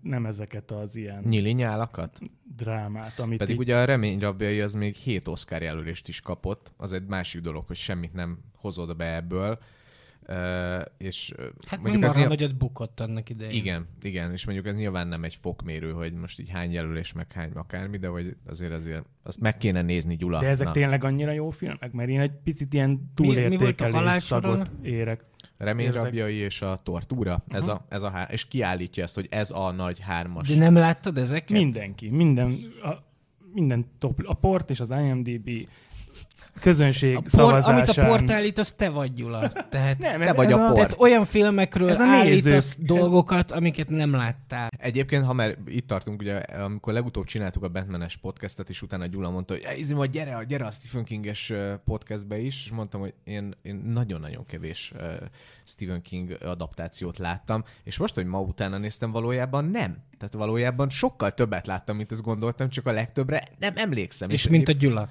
nem 0.03 0.26
ezeket 0.26 0.71
az 0.71 0.97
ilyen 0.97 1.23
Nyili 1.29 1.53
nyálakat? 1.53 2.19
drámát, 2.57 3.19
amit 3.19 3.38
Pedig 3.38 3.55
így... 3.55 3.61
ugye 3.61 3.76
a 3.76 3.85
Remény 3.85 4.19
rabjai 4.19 4.61
az 4.61 4.75
még 4.75 4.95
7 4.95 5.29
Oscar 5.29 5.62
jelölést 5.62 6.09
is 6.09 6.21
kapott, 6.21 6.73
az 6.76 6.93
egy 6.93 7.07
másik 7.07 7.41
dolog, 7.41 7.67
hogy 7.67 7.76
semmit 7.76 8.12
nem 8.12 8.38
hozod 8.57 8.97
be 8.97 9.14
ebből. 9.14 9.59
És 10.99 11.35
Hát 11.66 11.83
mondjuk 11.83 12.04
ez 12.04 12.14
nyilv- 12.14 12.28
nagyot 12.28 12.57
bukott 12.57 13.00
annak 13.00 13.28
idején. 13.28 13.54
Igen, 13.54 13.87
igen, 14.02 14.33
és 14.33 14.45
mondjuk 14.45 14.66
ez 14.66 14.75
nyilván 14.75 15.07
nem 15.09 15.25
egy 15.25 15.35
fokmérő, 15.40 15.93
hogy 15.93 16.12
most 16.12 16.40
így 16.40 16.49
hány 16.50 16.73
jelölés, 16.73 17.12
meg 17.12 17.33
hány 17.33 17.50
akármi, 17.50 17.97
de 17.99 18.09
hogy 18.09 18.37
azért 18.47 18.73
azért 18.73 19.04
azt 19.23 19.40
meg 19.40 19.57
kéne 19.59 19.83
nézni, 19.83 20.16
Gyula. 20.16 20.40
De 20.40 20.47
ezek 20.47 20.66
Na, 20.66 20.73
tényleg 20.73 21.04
annyira 21.04 21.33
jó 21.33 21.50
filmek? 21.50 21.93
Mert 21.93 22.09
én 22.09 22.21
egy 22.21 22.33
picit 22.45 22.73
ilyen 22.75 23.11
túlértékelés 23.14 24.23
szagot 24.23 24.71
érek. 24.83 25.25
Reményrabjai 25.59 26.35
és 26.35 26.62
a 26.62 26.76
tortúra, 26.83 27.45
ez 27.49 27.69
a, 27.69 27.87
ez 27.88 28.02
a 28.02 28.11
há- 28.11 28.33
és 28.33 28.45
kiállítja 28.49 29.02
ezt, 29.02 29.14
hogy 29.14 29.26
ez 29.31 29.50
a 29.50 29.71
nagy 29.71 30.00
hármas. 30.00 30.49
De 30.49 30.57
nem 30.57 30.75
láttad 30.75 31.19
ezeket? 31.19 31.50
Mindenki, 31.50 32.09
minden, 32.09 32.57
a, 32.83 32.88
minden 33.52 33.87
top, 33.99 34.21
a 34.25 34.35
port 34.35 34.71
és 34.71 34.81
az 34.81 34.90
IMDB 34.90 35.50
közönség 36.61 37.16
A 37.16 37.21
por, 37.21 37.30
szavazásán. 37.30 37.75
amit 37.75 37.88
a 37.88 38.04
port 38.04 38.30
állít, 38.30 38.59
az 38.59 38.73
te 38.73 38.88
vagy, 38.88 39.12
Gyula. 39.12 39.49
Tehát, 39.71 39.99
Nem, 39.99 40.18
Te 40.21 40.26
ez, 40.26 40.35
vagy 40.35 40.47
ez 40.47 40.52
a 40.52 40.62
a, 40.62 40.66
port. 40.66 40.75
tehát 40.75 41.00
olyan 41.00 41.25
filmekről 41.25 41.90
Ez 41.90 42.00
a 42.00 42.02
állítasz 42.04 42.44
nézők- 42.44 42.85
dolgokat, 42.85 43.52
amiket 43.52 43.88
nem 43.88 44.12
láttál. 44.12 44.68
Egyébként, 44.78 45.25
ha 45.25 45.33
már 45.33 45.56
itt 45.66 45.87
tartunk, 45.87 46.21
ugye, 46.21 46.35
amikor 46.37 46.92
legutóbb 46.92 47.25
csináltuk 47.25 47.62
a 47.62 47.68
Batman-es 47.68 48.16
podcastet, 48.16 48.68
és 48.68 48.83
utána 48.83 49.06
Gyula 49.06 49.30
mondta, 49.30 49.52
hogy 49.54 49.62
"Ej, 49.62 49.78
Izzi, 49.78 49.94
majd 49.94 50.11
gyere, 50.11 50.44
gyere 50.49 50.66
a 50.66 50.71
Stephen 50.71 51.04
King-es 51.04 51.52
podcastbe 51.85 52.38
is, 52.38 52.64
és 52.64 52.71
mondtam, 52.71 53.00
hogy 53.00 53.14
én, 53.25 53.54
én 53.62 53.75
nagyon-nagyon 53.75 54.47
kevés 54.47 54.92
Stephen 55.64 56.02
King 56.02 56.37
adaptációt 56.44 57.18
láttam, 57.18 57.64
és 57.85 57.99
most, 57.99 58.14
hogy 58.14 58.26
ma 58.26 58.40
utána 58.40 58.78
néztem, 58.78 59.11
valójában 59.11 59.64
nem. 59.64 59.97
Tehát 60.18 60.35
valójában 60.35 60.90
sokkal 60.90 61.35
többet 61.35 61.66
láttam, 61.66 61.97
mint 61.97 62.12
ezt 62.12 62.23
gondoltam, 62.23 62.68
csak 62.68 62.87
a 62.87 62.92
legtöbbre 62.92 63.49
nem 63.59 63.73
emlékszem. 63.76 64.30
És 64.30 64.49
mint 64.49 64.68
a 64.68 64.73
Gyula. 64.73 65.09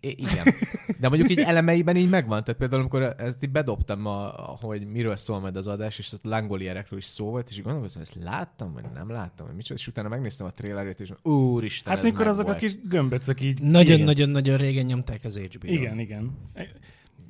Igen. 0.00 0.54
De 1.00 1.08
mondjuk 1.08 1.30
így 1.30 1.38
elemeiben 1.40 1.96
így 1.96 2.08
megvan. 2.10 2.44
Tehát 2.44 2.60
például, 2.60 2.80
amikor 2.80 3.14
ezt 3.18 3.44
így 3.44 3.50
bedobtam, 3.50 4.06
a, 4.06 4.26
hogy 4.60 4.86
miről 4.86 5.16
szól 5.16 5.40
majd 5.40 5.56
az 5.56 5.66
adás, 5.66 5.98
és 5.98 6.12
ott 6.12 6.24
langolierekről 6.24 6.98
is 6.98 7.04
szó 7.04 7.30
volt, 7.30 7.48
és 7.50 7.56
így 7.56 7.62
gondolkoztam, 7.62 8.02
ezt 8.02 8.14
láttam, 8.22 8.72
vagy 8.72 8.84
nem 8.94 9.10
láttam, 9.10 9.46
vagy 9.46 9.56
micsoda, 9.56 9.80
és 9.80 9.86
utána 9.86 10.08
megnéztem 10.08 10.46
a 10.46 10.50
trailerét, 10.50 11.00
és 11.00 11.10
úristen, 11.22 11.94
Hát 11.94 12.02
mikor 12.02 12.26
azok 12.26 12.46
a 12.46 12.50
megvolt. 12.50 12.72
kis 12.72 12.88
gömböcök 12.88 13.40
így... 13.40 13.62
Nagyon-nagyon-nagyon 13.62 14.56
régen 14.56 14.84
nyomták 14.84 15.24
az 15.24 15.36
HBO-n. 15.38 15.72
Igen, 15.72 15.98
igen. 15.98 16.30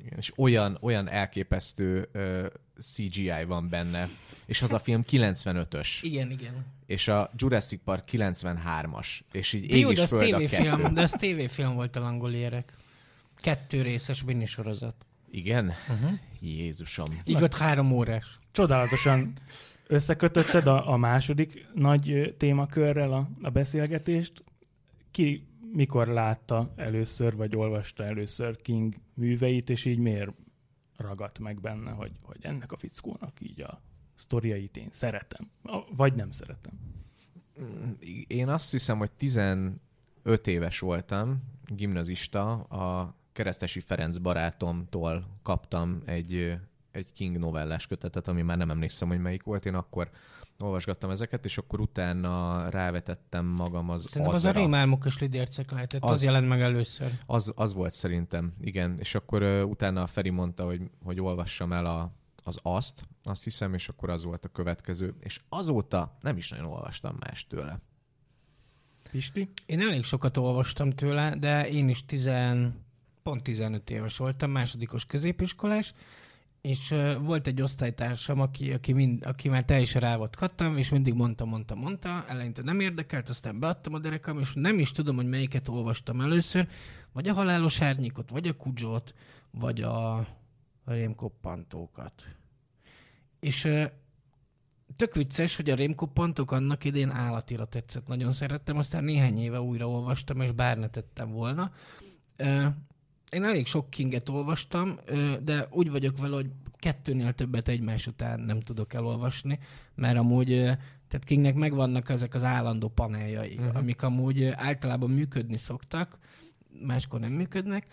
Igen, 0.05 0.17
és 0.17 0.31
olyan, 0.35 0.77
olyan 0.81 1.09
elképesztő 1.09 2.09
uh, 2.13 2.45
CGI 2.81 3.43
van 3.47 3.69
benne, 3.69 4.07
és 4.45 4.61
az 4.61 4.71
a 4.73 4.79
film 4.79 5.03
95-ös, 5.11 5.87
Igen, 6.01 6.31
igen. 6.31 6.65
és 6.85 7.07
a 7.07 7.31
Jurassic 7.35 7.81
Park 7.83 8.05
93-as, 8.11 9.19
és 9.31 9.53
így 9.53 9.69
De 9.69 9.77
jó, 9.77 9.89
ég 9.89 9.95
de 9.95 10.01
az 10.01 10.09
föld 10.09 10.21
a 10.21 10.25
tévéfilm, 10.25 10.75
kettő. 10.75 10.93
de 10.93 11.01
az 11.01 11.11
tévéfilm 11.11 11.73
volt 11.73 11.95
a 11.95 11.99
langolierek. 11.99 12.73
Kettő 13.35 13.81
részes 13.81 14.23
minisorozat. 14.23 14.95
Igen? 15.31 15.73
Uh-huh. 15.89 16.11
Jézusom. 16.39 17.21
Így 17.25 17.39
volt 17.39 17.57
három 17.57 17.91
órás. 17.91 18.39
Csodálatosan 18.51 19.33
összekötötted 19.87 20.67
a, 20.67 20.91
a 20.91 20.97
második 20.97 21.67
nagy 21.73 22.11
ö, 22.11 22.31
témakörrel 22.31 23.13
a, 23.13 23.29
a 23.41 23.49
beszélgetést. 23.49 24.43
Ki 25.11 25.47
mikor 25.71 26.07
látta 26.07 26.73
először, 26.75 27.35
vagy 27.35 27.55
olvasta 27.55 28.03
először 28.03 28.61
King 28.61 28.95
műveit, 29.13 29.69
és 29.69 29.85
így 29.85 29.99
miért 29.99 30.31
ragadt 30.95 31.39
meg 31.39 31.61
benne, 31.61 31.91
hogy, 31.91 32.11
hogy 32.21 32.39
ennek 32.41 32.71
a 32.71 32.77
fickónak 32.77 33.41
így 33.41 33.61
a 33.61 33.81
sztoriait 34.15 34.77
én 34.77 34.89
szeretem, 34.91 35.49
vagy 35.95 36.13
nem 36.13 36.29
szeretem. 36.29 36.73
Én 38.27 38.47
azt 38.47 38.71
hiszem, 38.71 38.97
hogy 38.97 39.11
15 39.11 39.77
éves 40.45 40.79
voltam, 40.79 41.43
gimnazista, 41.65 42.53
a 42.53 43.15
Keresztesi 43.31 43.79
Ferenc 43.79 44.17
barátomtól 44.17 45.39
kaptam 45.43 46.01
egy, 46.05 46.57
egy 46.91 47.11
King 47.13 47.37
novellás 47.37 47.87
kötetet, 47.87 48.27
ami 48.27 48.41
már 48.41 48.57
nem 48.57 48.69
emlékszem, 48.69 49.07
hogy 49.07 49.21
melyik 49.21 49.43
volt. 49.43 49.65
Én 49.65 49.75
akkor 49.75 50.09
olvasgattam 50.61 51.09
ezeket, 51.09 51.45
és 51.45 51.57
akkor 51.57 51.79
utána 51.79 52.69
rávetettem 52.69 53.45
magam 53.45 53.89
az 53.89 54.05
Szerintem 54.07 54.35
az 54.35 54.45
a 54.45 54.51
rémálmok 54.51 55.05
és 55.05 55.19
lidércek 55.19 55.71
lehetett, 55.71 56.03
az, 56.03 56.09
Az- 56.09 56.17
az 56.17 56.23
jelent 56.23 56.47
meg 56.47 56.61
először. 56.61 57.11
Az, 57.25 57.51
az 57.55 57.73
volt 57.73 57.93
szerintem, 57.93 58.53
igen. 58.61 58.97
És 58.99 59.15
akkor 59.15 59.43
uh, 59.43 59.69
utána 59.69 60.01
a 60.01 60.07
Feri 60.07 60.29
mondta, 60.29 60.65
hogy, 60.65 60.81
hogy 61.03 61.19
olvassam 61.19 61.73
el 61.73 61.85
a, 61.85 62.11
az 62.43 62.59
azt, 62.61 63.07
azt 63.23 63.43
hiszem, 63.43 63.73
és 63.73 63.89
akkor 63.89 64.09
az 64.09 64.23
volt 64.23 64.45
a 64.45 64.49
következő. 64.49 65.15
És 65.19 65.41
azóta 65.49 66.17
nem 66.21 66.37
is 66.37 66.49
nagyon 66.49 66.65
olvastam 66.65 67.15
más 67.19 67.47
tőle. 67.47 67.79
Pisti? 69.11 69.51
Én 69.65 69.79
elég 69.79 70.03
sokat 70.03 70.37
olvastam 70.37 70.91
tőle, 70.91 71.35
de 71.39 71.69
én 71.69 71.89
is 71.89 72.05
tizen, 72.05 72.83
pont 73.23 73.43
15 73.43 73.89
éves 73.89 74.17
voltam, 74.17 74.51
másodikos 74.51 75.05
középiskolás, 75.05 75.93
és 76.61 76.95
volt 77.21 77.47
egy 77.47 77.61
osztálytársam, 77.61 78.39
aki, 78.39 78.73
aki, 78.73 78.93
mind, 78.93 79.25
aki 79.25 79.49
már 79.49 79.65
teljesen 79.65 80.01
rá 80.01 80.15
volt 80.15 80.35
kattam, 80.35 80.77
és 80.77 80.89
mindig 80.89 81.13
mondta, 81.13 81.45
mondta, 81.45 81.75
mondta, 81.75 82.25
eleinte 82.27 82.61
nem 82.61 82.79
érdekelt, 82.79 83.29
aztán 83.29 83.59
beadtam 83.59 83.93
a 83.93 83.99
derekam, 83.99 84.39
és 84.39 84.53
nem 84.53 84.79
is 84.79 84.91
tudom, 84.91 85.15
hogy 85.15 85.27
melyiket 85.27 85.67
olvastam 85.67 86.21
először, 86.21 86.67
vagy 87.11 87.27
a 87.27 87.33
halálos 87.33 87.81
árnyékot, 87.81 88.29
vagy 88.29 88.47
a 88.47 88.53
kudzsót, 88.53 89.13
vagy 89.51 89.81
a, 89.81 90.25
rémkoppantókat. 90.85 92.13
És 93.39 93.67
tök 94.95 95.13
vicces, 95.13 95.55
hogy 95.55 95.69
a 95.69 95.75
rémkoppantók 95.75 96.51
annak 96.51 96.83
idén 96.83 97.09
állatira 97.09 97.65
tetszett. 97.65 98.07
Nagyon 98.07 98.31
szerettem, 98.31 98.77
aztán 98.77 99.03
néhány 99.03 99.39
éve 99.39 99.61
újra 99.61 99.89
olvastam, 99.89 100.41
és 100.41 100.51
bár 100.51 100.77
ne 100.77 100.87
tettem 100.87 101.31
volna. 101.31 101.71
Én 103.31 103.43
elég 103.43 103.65
sok 103.65 103.89
Kinget 103.89 104.29
olvastam, 104.29 104.99
de 105.43 105.67
úgy 105.69 105.91
vagyok 105.91 106.17
vele, 106.17 106.35
hogy 106.35 106.49
kettőnél 106.75 107.33
többet 107.33 107.67
egymás 107.67 108.07
után 108.07 108.39
nem 108.39 108.59
tudok 108.59 108.93
elolvasni, 108.93 109.59
mert 109.95 110.17
amúgy, 110.17 110.47
tehát 111.07 111.23
Kingnek 111.25 111.55
megvannak 111.55 112.09
ezek 112.09 112.33
az 112.33 112.43
állandó 112.43 112.87
paneljai, 112.87 113.57
uh-huh. 113.57 113.75
amik 113.75 114.01
amúgy 114.01 114.43
általában 114.45 115.09
működni 115.09 115.57
szoktak, 115.57 116.17
máskor 116.81 117.19
nem 117.19 117.31
működnek, 117.31 117.87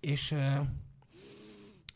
és 0.00 0.34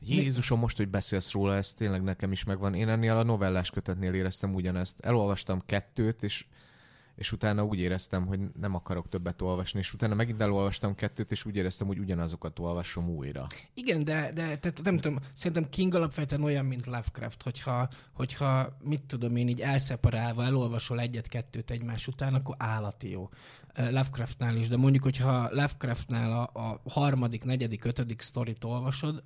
Jézusom, 0.01 0.59
most, 0.59 0.77
hogy 0.77 0.89
beszélsz 0.89 1.33
róla, 1.33 1.55
ez 1.55 1.73
tényleg 1.73 2.03
nekem 2.03 2.33
is 2.33 2.45
megvan. 2.45 2.75
Én 2.75 2.89
ennél 2.89 3.17
a 3.17 3.23
novellás 3.23 3.71
kötetnél 3.71 4.15
éreztem 4.15 4.55
ugyanezt. 4.55 5.01
Elolvastam 5.01 5.63
kettőt, 5.67 6.23
és, 6.23 6.47
és 7.19 7.33
utána 7.33 7.65
úgy 7.65 7.79
éreztem, 7.79 8.27
hogy 8.27 8.41
nem 8.61 8.75
akarok 8.75 9.09
többet 9.09 9.43
olvasni, 9.43 9.79
és 9.79 9.93
utána 9.93 10.15
megint 10.15 10.41
elolvastam 10.41 10.95
kettőt, 10.95 11.31
és 11.31 11.45
úgy 11.45 11.57
éreztem, 11.57 11.87
hogy 11.87 11.99
ugyanazokat 11.99 12.59
olvasom 12.59 13.09
újra. 13.09 13.47
Igen, 13.75 14.05
de, 14.05 14.33
de 14.35 14.59
tehát 14.59 14.81
nem 14.83 14.97
tudom, 14.97 15.19
szerintem 15.33 15.69
King 15.69 15.95
alapvetően 15.95 16.43
olyan, 16.43 16.65
mint 16.65 16.87
Lovecraft, 16.87 17.43
hogyha, 17.43 17.89
hogyha 18.13 18.77
mit 18.83 19.03
tudom 19.03 19.37
én, 19.37 19.49
így 19.49 19.61
elszeparálva 19.61 20.45
elolvasol 20.45 21.01
egyet-kettőt 21.01 21.71
egymás 21.71 22.07
után, 22.07 22.35
akkor 22.35 22.55
állati 22.59 23.11
jó. 23.11 23.29
Lovecraftnál 23.75 24.57
is, 24.57 24.69
de 24.69 24.77
mondjuk, 24.77 25.03
hogyha 25.03 25.49
Lovecraftnál 25.51 26.33
a, 26.33 26.61
a 26.61 26.81
harmadik, 26.91 27.45
negyedik, 27.45 27.85
ötödik 27.85 28.23
sztorit 28.23 28.65
olvasod, 28.65 29.23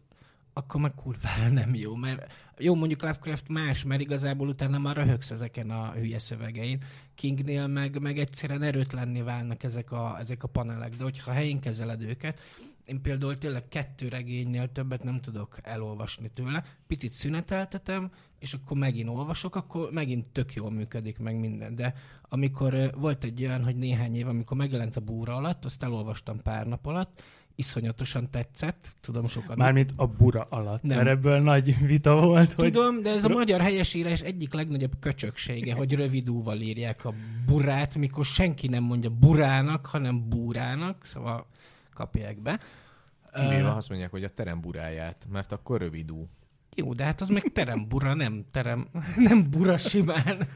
akkor 0.52 0.80
meg 0.80 0.94
kurvára 0.94 1.48
nem 1.60 1.74
jó, 1.74 1.94
mert 1.94 2.32
jó, 2.58 2.74
mondjuk 2.74 3.02
Lovecraft 3.02 3.48
más, 3.48 3.82
mert 3.82 4.00
igazából 4.00 4.48
utána 4.48 4.78
már 4.78 4.96
röhögsz 4.96 5.30
ezeken 5.30 5.70
a 5.70 5.92
hülye 5.92 6.18
szövegein. 6.18 6.82
Kingnél 7.14 7.66
meg, 7.66 8.00
meg 8.00 8.18
egyszerűen 8.18 8.62
erőtlenné 8.62 9.20
válnak 9.20 9.62
ezek 9.62 9.92
a, 9.92 10.16
ezek 10.20 10.42
a 10.42 10.48
panelek, 10.48 10.96
de 10.96 11.02
hogyha 11.02 11.32
helyén 11.32 11.60
kezeled 11.60 12.02
őket, 12.02 12.40
én 12.84 13.02
például 13.02 13.38
tényleg 13.38 13.68
kettő 13.68 14.08
regénynél 14.08 14.72
többet 14.72 15.02
nem 15.02 15.20
tudok 15.20 15.58
elolvasni 15.62 16.30
tőle. 16.34 16.64
Picit 16.86 17.12
szüneteltetem, 17.12 18.10
és 18.38 18.52
akkor 18.52 18.76
megint 18.76 19.08
olvasok, 19.08 19.56
akkor 19.56 19.90
megint 19.90 20.26
tök 20.26 20.54
jól 20.54 20.70
működik 20.70 21.18
meg 21.18 21.36
minden. 21.36 21.74
De 21.74 21.94
amikor 22.28 22.94
volt 22.96 23.24
egy 23.24 23.44
olyan, 23.44 23.64
hogy 23.64 23.76
néhány 23.76 24.16
év, 24.16 24.28
amikor 24.28 24.56
megjelent 24.56 24.96
a 24.96 25.00
búra 25.00 25.34
alatt, 25.36 25.64
azt 25.64 25.82
elolvastam 25.82 26.42
pár 26.42 26.66
nap 26.66 26.86
alatt, 26.86 27.22
iszonyatosan 27.62 28.30
tetszett, 28.30 28.94
tudom 29.00 29.28
sokan. 29.28 29.56
Mármint 29.56 29.92
a 29.96 30.06
bura 30.06 30.46
alatt, 30.50 30.82
Nem. 30.82 30.96
mert 30.96 31.08
ebből 31.08 31.40
nagy 31.40 31.86
vita 31.86 32.20
volt, 32.20 32.52
hogy 32.52 32.72
Tudom, 32.72 33.02
de 33.02 33.10
ez 33.10 33.24
a 33.24 33.28
magyar 33.28 33.60
helyesírás 33.60 34.20
egyik 34.20 34.52
legnagyobb 34.52 34.92
köcsöksége, 35.00 35.74
hogy 35.74 35.94
rövid 35.94 36.30
úval 36.30 36.60
írják 36.60 37.04
a 37.04 37.14
burát, 37.46 37.96
mikor 37.96 38.24
senki 38.24 38.68
nem 38.68 38.82
mondja 38.82 39.10
burának, 39.10 39.86
hanem 39.86 40.28
búrának, 40.28 41.04
szóval 41.04 41.46
kapják 41.94 42.42
be. 42.42 42.60
Kivéve 43.34 43.62
Ö, 43.62 43.66
azt 43.66 43.88
mondják, 43.88 44.10
hogy 44.10 44.24
a 44.24 44.34
terem 44.34 44.60
buráját, 44.60 45.26
mert 45.32 45.52
akkor 45.52 45.80
rövidú. 45.80 46.28
Jó, 46.76 46.92
de 46.92 47.04
hát 47.04 47.20
az 47.20 47.28
meg 47.28 47.52
terem 47.52 47.88
bura, 47.88 48.14
nem 48.14 48.44
terem, 48.50 48.88
nem 49.28 49.50
bura 49.50 49.78
simán. 49.78 50.46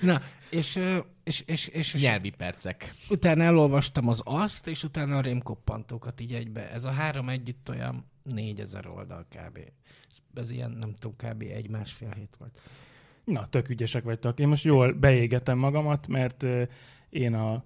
Na, 0.00 0.20
és, 0.50 0.80
és, 1.24 1.42
és, 1.46 1.68
és, 1.68 1.94
és 1.94 2.02
Nyelvi 2.02 2.30
percek. 2.30 2.94
utána 3.10 3.42
elolvastam 3.42 4.08
az 4.08 4.22
azt, 4.24 4.66
és 4.66 4.84
utána 4.84 5.16
a 5.16 5.20
rémkoppantókat 5.20 6.20
így 6.20 6.32
egybe. 6.34 6.70
Ez 6.70 6.84
a 6.84 6.90
három 6.90 7.28
együtt 7.28 7.68
olyan 7.68 8.04
négyezer 8.22 8.86
oldal 8.86 9.26
kb. 9.28 9.58
Ez, 10.34 10.50
ilyen, 10.50 10.70
nem 10.70 10.94
tudom, 10.94 11.16
kb. 11.16 11.42
egy-másfél 11.42 12.10
hét 12.10 12.36
volt. 12.38 12.60
Na, 13.24 13.46
tök 13.48 13.68
ügyesek 13.68 14.04
vagytok. 14.04 14.38
Én 14.38 14.48
most 14.48 14.64
jól 14.64 14.92
beégetem 14.92 15.58
magamat, 15.58 16.06
mert 16.06 16.46
én 17.10 17.34
a 17.34 17.64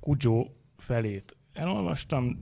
Kujo 0.00 0.46
felét 0.76 1.36
elolvastam 1.52 2.38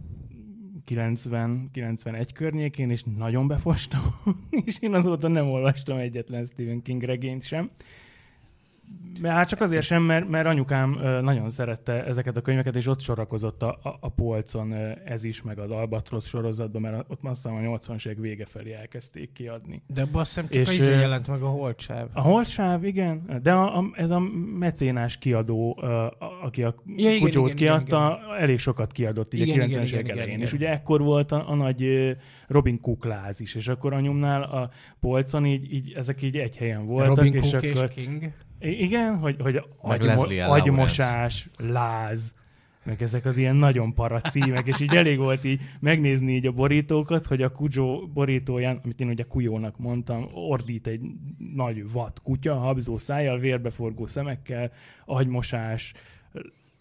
90-91 0.91 2.29
környékén, 2.35 2.91
és 2.91 3.03
nagyon 3.17 3.47
befostam, 3.47 4.01
és 4.67 4.77
én 4.81 4.95
azóta 4.95 5.29
nem 5.29 5.49
olvastam 5.49 5.99
egyetlen 5.99 6.45
Stephen 6.45 6.83
King 6.83 7.03
regényt 7.03 7.43
sem. 7.43 7.71
Hát 9.23 9.49
csak 9.49 9.61
azért 9.61 9.85
sem, 9.85 10.03
mert, 10.03 10.29
mert 10.29 10.47
anyukám 10.47 10.99
nagyon 11.23 11.51
szerette 11.51 12.05
ezeket 12.05 12.37
a 12.37 12.41
könyveket, 12.41 12.77
és 12.77 12.87
ott 12.87 13.01
sorakozott 13.01 13.63
a, 13.63 13.79
a, 13.83 13.97
a 14.01 14.09
polcon 14.09 14.73
ez 15.05 15.25
is, 15.25 15.43
meg 15.43 15.59
az 15.59 15.71
Albatrosz 15.71 16.27
sorozatban, 16.27 16.81
mert 16.81 17.05
ott 17.09 17.19
azt 17.23 17.43
hiszem 17.43 17.57
a 17.57 17.61
80 17.61 17.97
évek 18.05 18.19
vége 18.19 18.47
felé 18.47 18.73
elkezdték 18.73 19.33
kiadni. 19.33 19.83
De 19.87 20.03
abban 20.03 20.21
azt 20.21 20.29
hiszem 20.29 20.45
csak 20.49 20.61
És, 20.61 20.69
a 20.69 20.73
izé 20.73 20.91
jelent 20.91 21.29
meg 21.29 21.43
a 21.43 21.49
Holtsáv. 21.49 22.09
A 22.13 22.21
Holsáv, 22.21 22.85
igen, 22.85 23.41
de 23.43 23.53
a, 23.53 23.79
a, 23.79 23.91
ez 23.93 24.11
a 24.11 24.19
mecénás 24.59 25.19
kiadó, 25.19 25.79
a, 25.81 26.17
aki 26.43 26.63
a 26.63 26.75
Ja, 26.87 27.11
igen, 27.11 27.21
Kucsót 27.21 27.45
igen, 27.45 27.57
kiadta, 27.57 28.21
elég 28.39 28.59
sokat 28.59 28.93
kiadott 28.93 29.35
így 29.35 29.41
Igen, 29.41 29.61
a 29.61 29.65
igen, 29.65 29.83
90-es 29.83 29.87
igen, 29.87 29.87
évek 29.87 30.05
igen, 30.05 30.17
elején. 30.17 30.35
igen. 30.35 30.47
És 30.47 30.53
ugye 30.53 30.71
ekkor 30.71 31.01
volt 31.01 31.33
a, 31.33 31.51
a 31.51 31.55
nagy 31.55 32.17
Robin 32.47 32.81
Cook 32.81 33.05
láz 33.05 33.41
is, 33.41 33.55
és 33.55 33.69
akkor 33.69 33.93
anyumnál 33.93 34.43
a 34.43 34.71
polcon 35.01 35.47
így, 35.47 35.73
így 35.73 35.93
ezek 35.93 36.23
így 36.23 36.37
egy 36.37 36.57
helyen 36.57 36.87
voltak, 36.87 37.17
Robin 37.17 37.35
és 37.35 37.51
Cook 37.51 37.63
és 37.63 37.75
akkor... 37.75 37.89
King. 37.89 38.33
Igen, 38.61 39.19
hogy, 39.19 39.37
hogy 39.41 39.63
agymo- 39.81 40.17
agymosás, 40.49 41.49
láz, 41.57 42.35
meg 42.85 43.03
ezek 43.03 43.25
az 43.25 43.37
ilyen 43.37 43.57
nagyon 43.57 43.95
para 43.95 44.21
címek, 44.21 44.67
és 44.67 44.81
így 44.81 44.95
elég 44.95 45.19
volt 45.19 45.45
így 45.45 45.61
megnézni 45.81 46.33
így 46.35 46.47
a 46.47 46.53
borítókat, 46.53 47.27
hogy 47.27 47.43
a 47.43 47.53
Kujo 47.53 48.07
borítóján, 48.07 48.81
amit 48.85 49.01
én 49.01 49.09
ugye 49.09 49.23
Kujónak 49.23 49.79
mondtam, 49.79 50.27
ordít 50.33 50.87
egy 50.87 51.01
nagy 51.55 51.93
vad 51.93 52.13
kutya, 52.23 52.55
habzó 52.55 52.97
szájjal, 52.97 53.39
vérbeforgó 53.39 54.07
szemekkel, 54.07 54.73
agymosás, 55.05 55.93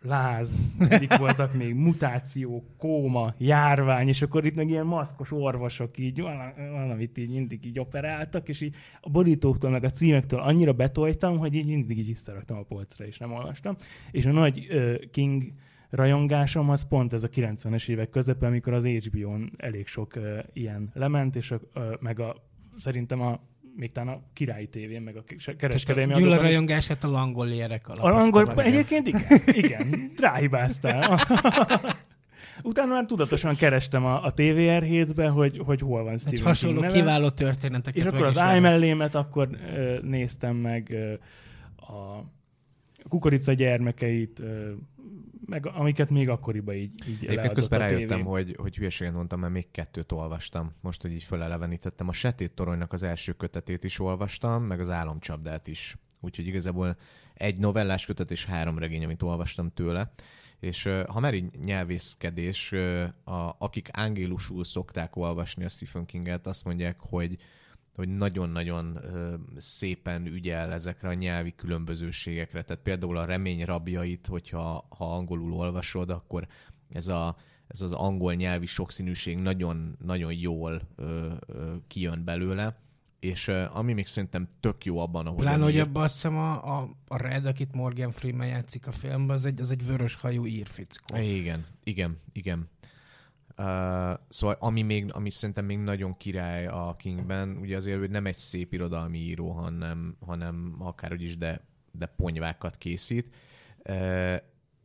láz, 0.02 0.56
eddig 0.90 1.18
voltak 1.18 1.54
még 1.54 1.74
mutáció, 1.74 2.64
kóma, 2.78 3.34
járvány, 3.38 4.08
és 4.08 4.22
akkor 4.22 4.46
itt 4.46 4.56
meg 4.56 4.70
ilyen 4.70 4.86
maszkos 4.86 5.32
orvosok 5.32 5.98
így 5.98 6.22
vala- 6.22 6.56
valamit 6.56 7.18
így 7.18 7.30
mindig 7.30 7.66
így 7.66 7.80
operáltak, 7.80 8.50
és 8.50 8.62
így 8.62 8.76
a 9.02 9.10
borítóktól 9.10 9.70
meg 9.70 9.84
a 9.84 9.90
címektől 9.90 10.40
annyira 10.40 10.74
betoltam, 10.74 11.38
hogy 11.38 11.56
így 11.56 11.68
mindig 11.68 11.98
így 11.98 12.08
visszaraktam 12.08 12.58
a 12.58 12.64
polcra, 12.64 13.06
és 13.06 13.18
nem 13.18 13.34
olvastam. 13.34 13.76
És 14.12 14.26
a 14.26 14.32
nagy 14.32 14.68
uh, 14.72 14.96
King 15.12 15.44
rajongásom 15.90 16.70
az 16.70 16.88
pont 16.88 17.14
ez 17.14 17.24
a 17.24 17.30
90-es 17.30 17.90
évek 17.90 18.10
közepe, 18.10 18.48
amikor 18.48 18.74
az 18.74 18.86
HBO-n 18.86 19.52
elég 19.58 19.88
sok 19.88 20.14
uh, 20.16 20.38
ilyen 20.54 20.90
lement, 20.94 21.36
és 21.36 21.52
a, 21.52 21.60
meg 22.00 22.20
a, 22.20 22.36
szerintem 22.78 23.22
a 23.22 23.40
még 23.76 23.92
talán 23.92 24.16
a 24.16 24.22
királyi 24.34 24.68
tévén, 24.68 25.02
meg 25.02 25.16
a 25.16 25.24
kereskedelmi 25.58 26.14
Gyula 26.14 26.26
adóban 26.26 26.46
is- 26.46 26.52
rajongását 26.52 27.04
a 27.04 27.08
langolierek 27.08 27.88
alatt. 27.88 28.02
a 28.02 28.18
angol, 28.20 28.62
egyébként 28.64 29.08
igen, 29.08 29.42
igen, 29.46 30.10
ráhibáztál. 30.18 31.20
Utána 32.64 32.94
már 32.94 33.06
tudatosan 33.06 33.56
kerestem 33.56 34.06
a, 34.06 34.24
a 34.24 34.32
TVR 34.32 34.84
7-be, 34.86 35.28
hogy, 35.28 35.62
hogy 35.66 35.82
hol 35.82 36.04
van 36.04 36.14
Egy 36.14 36.20
Stephen 36.20 36.44
hasonló 36.46 36.80
King 36.80 36.92
neve. 36.92 37.00
kiváló 37.00 37.30
történeteket 37.30 38.02
És 38.02 38.06
akkor 38.06 38.26
az 38.26 38.40
iMellémet 38.56 39.16
akkor 39.16 39.50
ö, 39.76 39.98
néztem 40.02 40.56
meg 40.56 40.88
ö, 40.92 41.14
a 41.94 42.24
kukorica 43.10 43.54
gyermekeit, 43.54 44.40
ö, 44.40 44.72
meg 45.50 45.66
amiket 45.66 46.10
még 46.10 46.30
akkoriban 46.30 46.76
így, 46.76 47.08
így 47.08 47.26
Egyébként 47.26 47.54
közben 47.54 47.82
a 47.82 47.84
rájöttem, 47.84 48.18
tévé. 48.18 48.30
hogy, 48.30 48.56
hogy 48.60 48.76
hülyeséget 48.76 49.14
mondtam, 49.14 49.40
mert 49.40 49.54
még 49.54 49.72
kettőt 49.72 50.12
olvastam. 50.12 50.76
Most, 50.82 51.02
hogy 51.02 51.12
így 51.12 51.24
fölelevenítettem. 51.24 52.08
A 52.08 52.14
Setét 52.14 52.52
toronynak 52.52 52.94
az 52.94 53.04
első 53.04 53.32
kötetét 53.32 53.84
is 53.84 54.00
olvastam, 54.00 54.64
meg 54.64 54.80
az 54.80 54.90
álomcsapdát 54.90 55.68
is. 55.68 55.98
Úgyhogy 56.20 56.48
igazából 56.48 56.98
egy 57.34 57.58
novellás 57.58 58.06
kötet 58.06 58.32
és 58.32 58.46
három 58.46 58.78
regény, 58.78 59.04
amit 59.04 59.22
olvastam 59.22 59.70
tőle. 59.70 60.12
És 60.60 60.90
ha 61.08 61.20
már 61.20 61.34
így 61.34 61.60
nyelvészkedés, 61.60 62.72
a, 63.24 63.56
akik 63.58 63.90
angélusul 63.94 64.64
szokták 64.64 65.16
olvasni 65.16 65.64
a 65.64 65.70
Stephen 65.70 66.06
Kinget, 66.06 66.48
azt 66.48 66.64
mondják, 66.66 67.00
hogy 67.00 67.38
hogy 68.00 68.18
nagyon-nagyon 68.18 69.00
szépen 69.58 70.26
ügyel 70.26 70.74
ezekre 70.74 71.10
a 71.10 71.14
nyelvi 71.14 71.54
különbözőségekre. 71.56 72.62
Tehát 72.64 72.82
például 72.82 73.18
a 73.18 73.26
remény 73.26 73.66
rabjait, 73.66 74.28
hogyha 74.28 74.86
ha 74.90 75.16
angolul 75.16 75.54
olvasod, 75.54 76.10
akkor 76.10 76.48
ez, 76.90 77.08
a, 77.08 77.36
ez 77.68 77.82
az 77.82 77.92
angol 77.92 78.34
nyelvi 78.34 78.66
sokszínűség 78.66 79.38
nagyon, 79.38 79.98
nagyon 80.06 80.34
jól 80.34 80.82
ö, 80.96 81.34
ö, 81.48 81.76
kijön 81.88 82.24
belőle. 82.24 82.78
És 83.20 83.48
ö, 83.48 83.66
ami 83.74 83.94
még 83.94 84.06
szerintem 84.06 84.48
tök 84.60 84.86
jó 84.86 85.00
abban, 85.00 85.26
ahogy 85.26 85.40
Pláne, 85.40 85.64
hogy 85.64 85.80
abban 85.80 86.04
azt 86.04 86.14
hiszem 86.14 86.38
a, 86.38 86.80
a, 86.80 86.96
a 87.08 87.18
Red, 87.18 87.46
akit 87.46 87.74
Morgan 87.74 88.12
Freeman 88.12 88.48
játszik 88.48 88.88
a 88.88 88.92
filmben, 88.92 89.36
az 89.36 89.46
egy, 89.46 89.62
az 89.62 89.72
egy 89.72 89.86
vörös 89.86 90.16
hajú 90.16 90.46
írfickó. 90.46 91.18
Igen, 91.18 91.66
igen, 91.84 92.20
igen. 92.34 92.70
Uh, 93.60 93.66
szóval 94.30 94.56
ami, 94.60 94.82
még, 94.82 95.10
ami 95.14 95.30
szerintem 95.30 95.66
még 95.66 95.78
nagyon 95.78 96.18
király 96.18 96.68
a 96.68 96.96
Kingben, 96.98 97.58
ugye 97.62 97.76
azért, 97.76 98.00
hogy 98.00 98.10
nem 98.10 98.26
egy 98.26 98.38
szép 98.38 98.74
irodalmi 98.74 99.18
író, 99.18 99.52
hanem, 99.52 100.16
hanem 100.26 100.76
akárhogy 100.80 101.22
is, 101.22 101.38
de, 101.38 101.62
de 101.92 102.06
ponyvákat 102.06 102.78
készít. 102.78 103.36
Uh, 103.90 104.36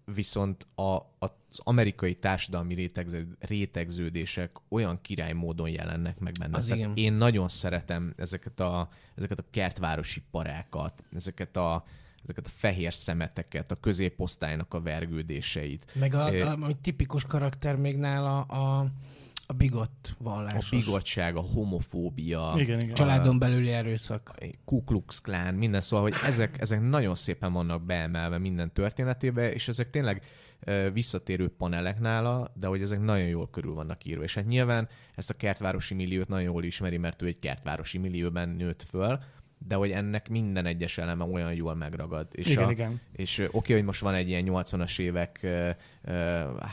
viszont 0.04 0.66
a, 0.74 0.96
az 1.18 1.30
amerikai 1.58 2.14
társadalmi 2.14 2.74
rétegző, 2.74 3.36
rétegződések 3.38 4.50
olyan 4.68 5.00
király 5.00 5.32
módon 5.32 5.68
jelennek 5.68 6.18
meg 6.18 6.32
benne. 6.40 6.56
Az 6.56 6.64
Tehát 6.64 6.78
igen. 6.78 6.92
én 6.94 7.12
nagyon 7.12 7.48
szeretem 7.48 8.14
ezeket 8.16 8.60
a, 8.60 8.88
ezeket 9.14 9.38
a 9.38 9.44
kertvárosi 9.50 10.22
parákat, 10.30 11.04
ezeket 11.14 11.56
a, 11.56 11.84
ezeket 12.24 12.46
a 12.46 12.50
fehér 12.54 12.92
szemeteket, 12.92 13.70
a 13.70 13.74
középosztálynak 13.74 14.74
a 14.74 14.80
vergődéseit. 14.80 15.84
Meg 15.92 16.14
a, 16.14 16.26
a, 16.26 16.52
a 16.60 16.72
tipikus 16.82 17.24
karakter 17.24 17.76
még 17.76 17.96
nála 17.96 18.40
a, 18.40 18.86
a 19.46 19.52
bigott 19.52 20.14
A 20.18 20.22
vallásos. 20.22 20.70
bigotság, 20.70 21.36
a 21.36 21.40
homofóbia, 21.40 22.54
Igen, 22.56 22.80
igen. 22.80 22.94
Családon 22.94 23.38
belüli 23.38 23.70
erőszak. 23.72 24.34
Ku 24.64 24.84
Klux 24.84 25.20
Klan, 25.20 25.54
minden 25.54 25.80
szóval, 25.80 26.10
hogy 26.10 26.14
ezek, 26.26 26.60
ezek 26.60 26.80
nagyon 26.80 27.14
szépen 27.14 27.52
vannak 27.52 27.82
beemelve 27.82 28.38
minden 28.38 28.72
történetébe, 28.72 29.52
és 29.52 29.68
ezek 29.68 29.90
tényleg 29.90 30.22
visszatérő 30.92 31.48
panelek 31.48 32.00
nála, 32.00 32.52
de 32.54 32.66
hogy 32.66 32.82
ezek 32.82 33.00
nagyon 33.00 33.26
jól 33.26 33.50
körül 33.50 33.74
vannak 33.74 34.04
írva. 34.04 34.22
És 34.22 34.34
hát 34.34 34.46
nyilván 34.46 34.88
ezt 35.14 35.30
a 35.30 35.34
kertvárosi 35.34 35.94
milliót 35.94 36.28
nagyon 36.28 36.44
jól 36.44 36.64
ismeri, 36.64 36.96
mert 36.96 37.22
ő 37.22 37.26
egy 37.26 37.38
kertvárosi 37.38 37.98
millióben 37.98 38.48
nőtt 38.48 38.82
föl, 38.82 39.18
de 39.58 39.74
hogy 39.74 39.90
ennek 39.90 40.28
minden 40.28 40.66
egyes 40.66 40.98
eleme 40.98 41.24
olyan 41.24 41.54
jól 41.54 41.74
megragad. 41.74 42.26
És 42.32 42.48
Igen, 42.50 42.64
a, 42.64 42.70
igen. 42.70 43.00
És 43.12 43.48
oké, 43.50 43.72
hogy 43.72 43.84
most 43.84 44.00
van 44.00 44.14
egy 44.14 44.28
ilyen 44.28 44.44
80-as 44.46 44.98
évek 44.98 45.40
uh, 45.42 45.68
uh, 46.04 46.14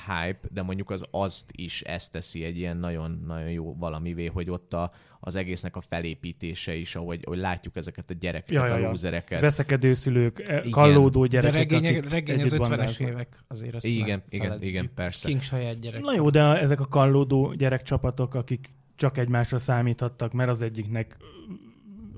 hype, 0.07 0.39
de 0.51 0.61
mondjuk 0.61 0.89
az 0.89 1.05
azt 1.11 1.51
is 1.51 1.81
ezt 1.81 2.11
teszi 2.11 2.43
egy 2.43 2.57
ilyen 2.57 2.77
nagyon-nagyon 2.77 3.49
jó 3.49 3.75
valamivé, 3.75 4.25
hogy 4.25 4.49
ott 4.49 4.73
a, 4.73 4.91
az 5.19 5.35
egésznek 5.35 5.75
a 5.75 5.81
felépítése 5.81 6.75
is, 6.75 6.95
ahogy, 6.95 7.19
ahogy 7.23 7.37
látjuk 7.37 7.75
ezeket 7.75 8.09
a 8.09 8.13
gyerekeket, 8.13 8.63
Ja, 8.63 8.65
ja, 8.67 8.73
a 8.73 8.77
ja. 8.77 8.89
lúzereket. 8.89 9.41
Veszekedő 9.41 9.93
szülők, 9.93 10.39
e, 10.39 10.57
Igen. 10.57 10.71
kallódó 10.71 11.21
De 11.21 11.27
gyerekek, 11.27 11.71
regény, 11.71 11.97
akik 11.97 12.09
regény 12.09 12.35
az 12.35 12.41
együtt 12.41 12.59
50-es 12.59 12.67
bandáznak. 12.69 13.09
évek 13.09 13.43
azért. 13.47 13.75
Azt 13.75 13.85
Igen, 13.85 14.23
igen, 14.29 14.45
feledjük. 14.45 14.69
igen, 14.69 14.91
persze. 14.95 15.27
King 15.27 15.41
saját 15.41 15.79
gyerek. 15.79 16.01
Na 16.01 16.13
jó, 16.13 16.29
de 16.29 16.59
ezek 16.59 16.79
a 16.79 16.85
kallódó 16.85 17.53
gyerekcsapatok, 17.53 18.33
akik 18.33 18.69
csak 18.95 19.17
egymásra 19.17 19.59
számíthattak, 19.59 20.33
mert 20.33 20.49
az 20.49 20.61
egyiknek 20.61 21.17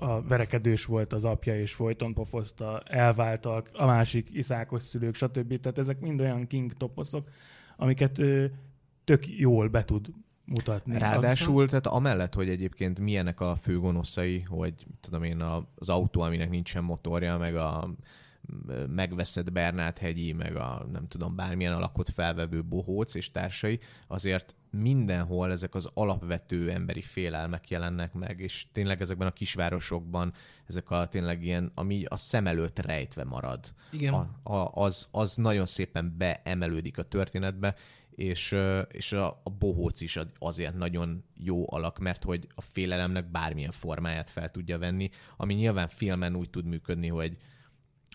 a 0.03 0.21
verekedős 0.21 0.85
volt 0.85 1.13
az 1.13 1.25
apja, 1.25 1.59
és 1.59 1.73
folyton 1.73 2.13
pofozta, 2.13 2.79
elváltak, 2.79 3.69
a 3.73 3.85
másik 3.85 4.27
iszákos 4.31 4.83
szülők, 4.83 5.15
stb. 5.15 5.59
Tehát 5.59 5.77
ezek 5.77 5.99
mind 5.99 6.19
olyan 6.19 6.47
king 6.47 6.73
toposzok, 6.73 7.29
amiket 7.77 8.19
ö, 8.19 8.45
tök 9.03 9.27
jól 9.27 9.67
be 9.67 9.83
tud 9.83 10.07
mutatni. 10.45 10.99
Ráadásul, 10.99 11.67
tehát 11.67 11.87
amellett, 11.87 12.33
hogy 12.33 12.49
egyébként 12.49 12.99
milyenek 12.99 13.39
a 13.39 13.55
fő 13.55 13.79
gonoszai, 13.79 14.39
hogy 14.39 14.73
tudom 15.01 15.23
én, 15.23 15.41
az 15.75 15.89
autó, 15.89 16.21
aminek 16.21 16.49
nincsen 16.49 16.83
motorja, 16.83 17.37
meg 17.37 17.55
a 17.55 17.89
megveszett 18.87 19.51
Bernát 19.51 19.97
hegyi, 19.97 20.31
meg 20.31 20.55
a 20.55 20.87
nem 20.91 21.07
tudom, 21.07 21.35
bármilyen 21.35 21.73
alakot 21.73 22.09
felvevő 22.09 22.63
bohóc 22.63 23.15
és 23.15 23.31
társai, 23.31 23.79
azért 24.07 24.55
mindenhol 24.77 25.51
ezek 25.51 25.75
az 25.75 25.89
alapvető 25.93 26.71
emberi 26.71 27.01
félelmek 27.01 27.69
jelennek 27.69 28.13
meg, 28.13 28.39
és 28.39 28.65
tényleg 28.71 29.01
ezekben 29.01 29.27
a 29.27 29.31
kisvárosokban 29.31 30.33
ezek 30.67 30.89
a 30.89 31.07
tényleg 31.07 31.43
ilyen, 31.43 31.71
ami 31.75 32.05
a 32.05 32.15
szem 32.15 32.47
előtt 32.47 32.79
rejtve 32.79 33.23
marad. 33.23 33.73
Igen. 33.91 34.13
A, 34.13 34.53
a, 34.53 34.71
az, 34.73 35.07
az 35.11 35.35
nagyon 35.35 35.65
szépen 35.65 36.15
beemelődik 36.17 36.97
a 36.97 37.03
történetbe, 37.03 37.75
és, 38.15 38.55
és 38.91 39.11
a, 39.11 39.41
a 39.43 39.49
bohóc 39.49 40.01
is 40.01 40.17
az- 40.17 40.33
azért 40.39 40.75
nagyon 40.75 41.23
jó 41.37 41.71
alak, 41.73 41.99
mert 41.99 42.23
hogy 42.23 42.47
a 42.55 42.61
félelemnek 42.61 43.31
bármilyen 43.31 43.71
formáját 43.71 44.29
fel 44.29 44.51
tudja 44.51 44.77
venni, 44.77 45.09
ami 45.37 45.53
nyilván 45.53 45.87
filmen 45.87 46.35
úgy 46.35 46.49
tud 46.49 46.65
működni, 46.65 47.07
hogy 47.07 47.37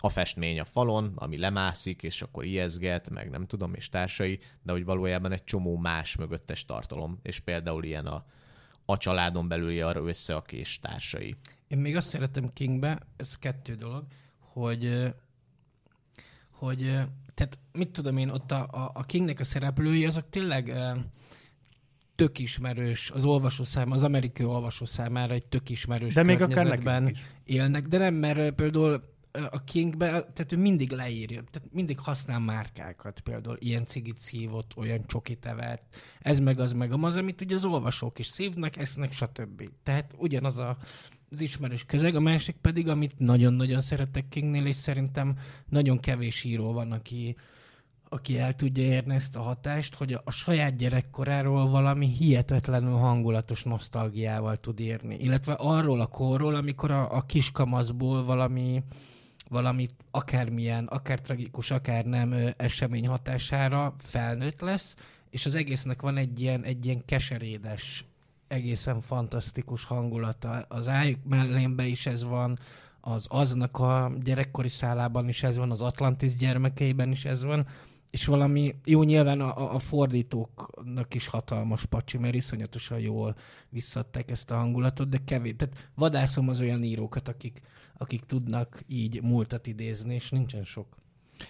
a 0.01 0.09
festmény 0.09 0.59
a 0.59 0.65
falon, 0.65 1.13
ami 1.15 1.37
lemászik, 1.37 2.03
és 2.03 2.21
akkor 2.21 2.43
ijeszget, 2.43 3.09
meg 3.09 3.29
nem 3.29 3.45
tudom, 3.45 3.73
és 3.73 3.89
társai, 3.89 4.39
de 4.61 4.71
hogy 4.71 4.85
valójában 4.85 5.31
egy 5.31 5.43
csomó 5.43 5.77
más 5.77 6.15
mögöttes 6.15 6.65
tartalom, 6.65 7.19
és 7.23 7.39
például 7.39 7.83
ilyen 7.83 8.05
a, 8.05 8.25
a 8.85 8.97
családon 8.97 9.47
belüli 9.47 9.81
arra 9.81 10.07
összeak 10.07 10.51
és 10.51 10.79
társai. 10.79 11.35
Én 11.67 11.77
még 11.77 11.95
azt 11.95 12.07
szeretem 12.07 12.49
Kingbe, 12.53 12.99
ez 13.17 13.37
kettő 13.37 13.75
dolog, 13.75 14.05
hogy 14.39 15.13
hogy 16.49 16.79
tehát 17.33 17.59
mit 17.71 17.89
tudom 17.89 18.17
én, 18.17 18.29
ott 18.29 18.51
a, 18.51 18.67
a, 18.71 18.91
a 18.93 19.03
Kingnek 19.03 19.39
a 19.39 19.43
szereplői, 19.43 20.05
azok 20.05 20.29
tényleg 20.29 20.73
tök 22.15 22.39
ismerős, 22.39 23.11
az 23.11 23.23
olvasó 23.23 23.63
szám, 23.63 23.91
az 23.91 24.03
amerikai 24.03 24.45
olvasó 24.45 24.85
számára 24.85 25.33
egy 25.33 25.47
tök 25.47 25.69
ismerős 25.69 26.13
De 26.13 26.23
még 26.23 26.41
akár 26.41 27.13
élnek, 27.43 27.87
de 27.87 27.97
nem, 27.97 28.13
mert 28.13 28.51
például 28.51 29.17
a 29.31 29.63
Kingbe, 29.63 30.07
tehát 30.09 30.51
ő 30.51 30.57
mindig 30.57 30.91
leírja, 30.91 31.43
tehát 31.51 31.69
mindig 31.71 31.99
használ 31.99 32.39
márkákat, 32.39 33.19
például 33.19 33.57
ilyen 33.59 33.85
cigit 33.85 34.19
szívott, 34.19 34.71
olyan 34.75 35.05
csokit 35.07 35.45
evett, 35.45 35.95
ez 36.19 36.39
meg 36.39 36.59
az 36.59 36.73
meg 36.73 36.91
az, 36.91 37.15
amit 37.15 37.41
ugye 37.41 37.55
az 37.55 37.65
olvasók 37.65 38.19
is 38.19 38.27
szívnak, 38.27 38.77
esznek, 38.77 39.11
stb. 39.11 39.69
Tehát 39.83 40.13
ugyanaz 40.17 40.57
a, 40.57 40.77
az 41.31 41.41
ismerős 41.41 41.83
közeg, 41.85 42.15
a 42.15 42.19
másik 42.19 42.55
pedig, 42.55 42.87
amit 42.87 43.19
nagyon-nagyon 43.19 43.81
szeretek 43.81 44.27
Kingnél, 44.27 44.65
és 44.65 44.75
szerintem 44.75 45.37
nagyon 45.69 45.99
kevés 45.99 46.43
író 46.43 46.71
van, 46.71 46.91
aki, 46.91 47.35
aki 48.09 48.39
el 48.39 48.55
tudja 48.55 48.83
érni 48.83 49.15
ezt 49.15 49.35
a 49.35 49.41
hatást, 49.41 49.95
hogy 49.95 50.13
a, 50.13 50.21
a 50.23 50.31
saját 50.31 50.75
gyerekkoráról 50.75 51.69
valami 51.69 52.07
hihetetlenül 52.07 52.95
hangulatos 52.95 53.63
nosztalgiával 53.63 54.57
tud 54.57 54.79
írni. 54.79 55.17
Illetve 55.19 55.53
arról 55.53 56.01
a 56.01 56.07
korról, 56.07 56.55
amikor 56.55 56.91
a, 56.91 57.15
a 57.15 57.21
kiskamaszból 57.21 58.23
valami, 58.23 58.83
valami 59.49 59.87
akármilyen, 60.11 60.85
akár 60.85 61.21
tragikus, 61.21 61.71
akár 61.71 62.05
nem 62.05 62.35
esemény 62.57 63.07
hatására 63.07 63.93
felnőtt 63.97 64.61
lesz, 64.61 64.95
és 65.29 65.45
az 65.45 65.55
egésznek 65.55 66.01
van 66.01 66.17
egy 66.17 66.41
ilyen, 66.41 66.63
egy 66.63 66.85
ilyen 66.85 67.05
keserédes, 67.05 68.05
egészen 68.47 69.01
fantasztikus 69.01 69.83
hangulata. 69.83 70.65
Az 70.67 70.87
ájuk 70.87 71.19
mellénbe 71.23 71.85
is 71.85 72.05
ez 72.05 72.23
van, 72.23 72.57
az 73.01 73.25
aznak 73.29 73.79
a 73.79 74.11
gyerekkori 74.23 74.69
szálában 74.69 75.27
is 75.27 75.43
ez 75.43 75.57
van, 75.57 75.71
az 75.71 75.81
Atlantis 75.81 76.35
gyermekeiben 76.35 77.11
is 77.11 77.25
ez 77.25 77.43
van, 77.43 77.67
és 78.11 78.25
valami, 78.25 78.75
jó 78.85 79.03
nyilván 79.03 79.41
a, 79.41 79.73
a- 79.75 79.79
fordítóknak 79.79 81.13
is 81.13 81.27
hatalmas 81.27 81.85
pacsi, 81.85 82.17
mert 82.17 82.33
iszonyatosan 82.35 82.99
jól 82.99 83.35
visszadták 83.69 84.31
ezt 84.31 84.51
a 84.51 84.55
hangulatot, 84.55 85.09
de 85.09 85.17
kevés. 85.25 85.53
Tehát 85.57 85.89
vadászom 85.95 86.49
az 86.49 86.59
olyan 86.59 86.83
írókat, 86.83 87.27
akik, 87.27 87.61
akik 87.97 88.25
tudnak 88.25 88.83
így 88.87 89.21
múltat 89.21 89.67
idézni, 89.67 90.13
és 90.13 90.29
nincsen 90.29 90.63
sok. 90.63 90.97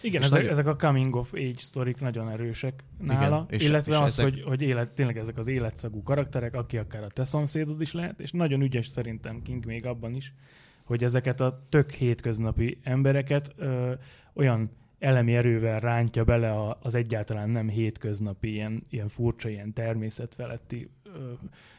Igen, 0.01 0.21
És 0.21 0.27
ezek, 0.27 0.37
nagyon- 0.39 0.51
ezek 0.53 0.67
a 0.67 0.75
coming 0.75 1.15
of 1.15 1.33
age 1.33 1.53
sztorik 1.57 1.99
nagyon 1.99 2.29
erősek 2.29 2.83
nála, 2.97 3.45
és- 3.49 3.67
illetve 3.67 3.91
és 3.95 3.99
az, 4.01 4.19
ezek- 4.19 4.25
hogy, 4.33 4.41
hogy 4.43 4.61
élet, 4.61 4.89
tényleg 4.89 5.17
ezek 5.17 5.37
az 5.37 5.47
életszagú 5.47 6.03
karakterek, 6.03 6.53
aki 6.55 6.77
akár 6.77 7.03
a 7.03 7.07
te 7.07 7.25
szomszédod 7.25 7.81
is 7.81 7.91
lehet, 7.93 8.19
és 8.19 8.31
nagyon 8.31 8.61
ügyes 8.61 8.87
szerintem 8.87 9.41
King 9.41 9.65
még 9.65 9.85
abban 9.85 10.13
is, 10.15 10.33
hogy 10.83 11.03
ezeket 11.03 11.41
a 11.41 11.65
tök 11.69 11.91
hétköznapi 11.91 12.79
embereket 12.83 13.53
ö, 13.57 13.93
olyan 14.33 14.71
elemi 14.99 15.35
erővel 15.35 15.79
rántja 15.79 16.23
bele 16.23 16.75
az 16.79 16.95
egyáltalán 16.95 17.49
nem 17.49 17.69
hétköznapi, 17.69 18.51
ilyen, 18.51 18.83
ilyen 18.89 19.07
furcsa, 19.07 19.49
ilyen 19.49 19.73
természetfeletti 19.73 20.89
ö, 21.03 21.31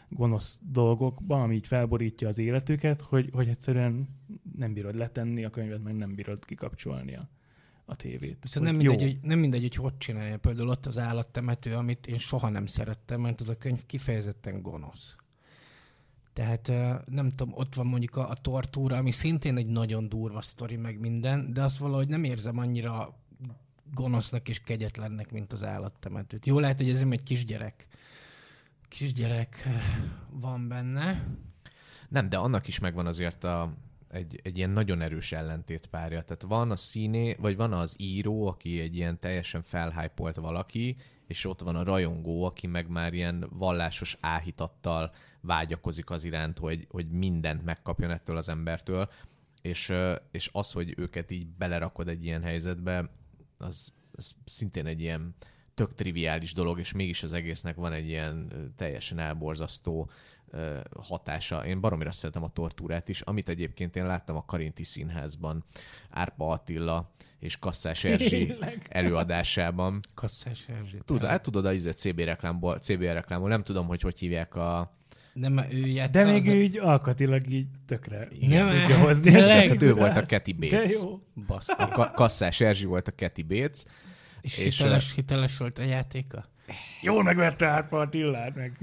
gonosz 0.09 0.61
dolgokba, 0.62 1.42
ami 1.42 1.54
így 1.54 1.66
felborítja 1.66 2.28
az 2.28 2.38
életüket, 2.38 3.00
hogy, 3.00 3.28
hogy 3.33 3.48
egyszerűen 3.48 4.09
nem 4.56 4.72
bírod 4.72 4.94
letenni 4.94 5.44
a 5.44 5.50
könyvet, 5.50 5.83
meg 5.83 5.96
nem 5.96 6.14
bírod 6.14 6.44
kikapcsolni 6.44 7.16
a, 7.16 7.28
a 7.85 7.96
tévét. 7.96 8.38
Viszont 8.42 8.66
nem 8.66 8.74
Hogy 8.74 8.85
jó. 8.85 8.90
mindegy, 8.90 9.11
hogy, 9.12 9.28
nem 9.28 9.38
mindegy, 9.38 9.61
hogy 9.61 9.74
hogy 9.74 9.96
csinálja. 9.98 10.38
Például 10.38 10.68
ott 10.68 10.87
az 10.87 10.98
állattemető, 10.98 11.74
amit 11.74 12.06
én 12.06 12.18
soha 12.18 12.48
nem 12.48 12.66
szerettem, 12.66 13.20
mert 13.20 13.40
az 13.40 13.48
a 13.48 13.56
könyv 13.56 13.87
kifejezetten 13.87 14.62
gonosz. 14.62 15.16
Tehát 16.33 16.73
nem 17.07 17.29
tudom, 17.29 17.55
ott 17.55 17.75
van 17.75 17.87
mondjuk 17.87 18.16
a, 18.16 18.31
a 18.31 18.35
tortúra, 18.35 18.97
ami 18.97 19.11
szintén 19.11 19.57
egy 19.57 19.66
nagyon 19.66 20.09
durva 20.09 20.40
sztori, 20.40 20.77
meg 20.77 21.01
minden, 21.01 21.53
de 21.53 21.62
azt 21.62 21.79
valahogy 21.79 22.09
nem 22.09 22.25
érzem 22.25 22.59
annyira 22.59 23.19
gonosznak 23.95 24.49
és 24.49 24.61
kegyetlennek, 24.61 25.31
mint 25.33 25.53
az 25.53 25.64
állattemetőt. 25.64 26.47
Jó 26.47 26.59
lehet, 26.59 26.77
hogy 26.77 26.90
ez 26.90 27.05
egy 27.11 27.23
kisgyerek. 27.23 27.87
Kisgyerek 28.88 29.69
van 30.31 30.69
benne. 30.69 31.27
Nem, 32.09 32.29
de 32.29 32.37
annak 32.37 32.66
is 32.66 32.79
megvan 32.79 33.07
azért 33.07 33.45
a, 33.45 33.73
egy, 34.09 34.40
egy 34.43 34.57
ilyen 34.57 34.71
nagyon 34.71 35.01
erős 35.01 35.33
ellentétpárja. 35.33 36.23
Tehát 36.23 36.43
van 36.43 36.71
a 36.71 36.77
színé, 36.77 37.37
vagy 37.40 37.57
van 37.57 37.73
az 37.73 37.95
író, 37.99 38.47
aki 38.47 38.81
egy 38.81 38.97
ilyen 38.97 39.19
teljesen 39.19 39.62
felhájpolt 39.62 40.37
valaki, 40.37 40.97
és 41.31 41.45
ott 41.45 41.61
van 41.61 41.77
a 41.77 41.85
rajongó, 41.85 42.45
aki 42.45 42.66
meg 42.66 42.88
már 42.88 43.14
ilyen 43.14 43.47
vallásos 43.51 44.16
áhítattal 44.21 45.12
vágyakozik 45.40 46.11
az 46.11 46.25
iránt, 46.25 46.59
hogy, 46.59 46.87
hogy 46.90 47.11
mindent 47.11 47.64
megkapjon 47.64 48.11
ettől 48.11 48.37
az 48.37 48.49
embertől, 48.49 49.11
és, 49.62 49.93
és 50.31 50.51
az, 50.53 50.73
hogy 50.73 50.95
őket 50.97 51.31
így 51.31 51.47
belerakod 51.47 52.09
egy 52.09 52.25
ilyen 52.25 52.43
helyzetbe, 52.43 53.11
az, 53.59 53.93
az 54.12 54.35
szintén 54.45 54.87
egy 54.87 55.01
ilyen 55.01 55.35
tök 55.75 55.95
triviális 55.95 56.55
dolog, 56.55 56.79
és 56.79 56.93
mégis 56.93 57.23
az 57.23 57.33
egésznek 57.33 57.77
van 57.77 57.93
egy 57.93 58.09
ilyen 58.09 58.53
teljesen 58.77 59.19
elborzasztó 59.19 60.11
hatása. 61.01 61.67
Én 61.67 61.81
baromira 61.81 62.11
szeretem 62.11 62.43
a 62.43 62.53
tortúrát 62.53 63.09
is, 63.09 63.21
amit 63.21 63.49
egyébként 63.49 63.97
én 63.97 64.07
láttam 64.07 64.37
a 64.37 64.45
Karinti 64.45 64.85
Színházban 64.85 65.65
Árpa 66.11 66.51
Attila 66.51 67.11
és 67.39 67.57
Kasszás 67.59 68.05
Erzsi 68.05 68.47
Tényleg? 68.47 68.87
előadásában. 68.89 70.01
Kasszás 70.15 70.69
Erzsét. 70.69 71.05
Tudod, 71.05 71.29
hát 71.29 71.43
tudod 71.43 71.65
a 71.67 71.73
CB 71.75 72.19
reklámból, 72.21 72.79
CB 72.79 73.03
reklámból, 73.03 73.49
nem 73.49 73.63
tudom, 73.63 73.87
hogy 73.87 74.01
hogy 74.01 74.19
hívják 74.19 74.55
a... 74.55 74.99
Nem, 75.33 75.59
ő 75.59 75.87
játsza 75.87 76.11
De 76.25 76.33
még 76.33 76.43
az... 76.49 76.55
ő 76.55 76.63
így 76.63 76.79
alkatilag 76.79 77.51
így 77.51 77.67
tökre 77.87 78.29
Igen, 78.31 78.69
tudja 78.69 78.81
hát 78.97 79.05
hozni. 79.05 79.35
ezt 79.35 79.49
a 79.49 79.69
Hát 79.69 79.83
ő 79.83 79.95
volt 79.95 80.17
a. 80.17 80.27
Keti 80.27 80.53
De 80.53 80.69
Bates. 80.77 80.93
jó. 80.93 81.21
Basz. 81.47 81.69
A 81.69 81.89
Ka- 81.89 82.15
Kasszás 82.15 82.61
Erzsi 82.61 82.85
volt 82.85 83.09
a 83.09 83.13
Keti 83.13 83.43
Bates. 83.43 83.83
És, 84.41 84.59
És, 84.59 84.79
hiteles, 84.79 85.15
hiteles 85.15 85.57
volt 85.57 85.79
a 85.79 85.83
játéka? 85.83 86.45
Jól 87.03 87.23
megverte 87.23 87.67
Árpa 87.67 87.99
Attillát, 88.01 88.55
meg 88.55 88.79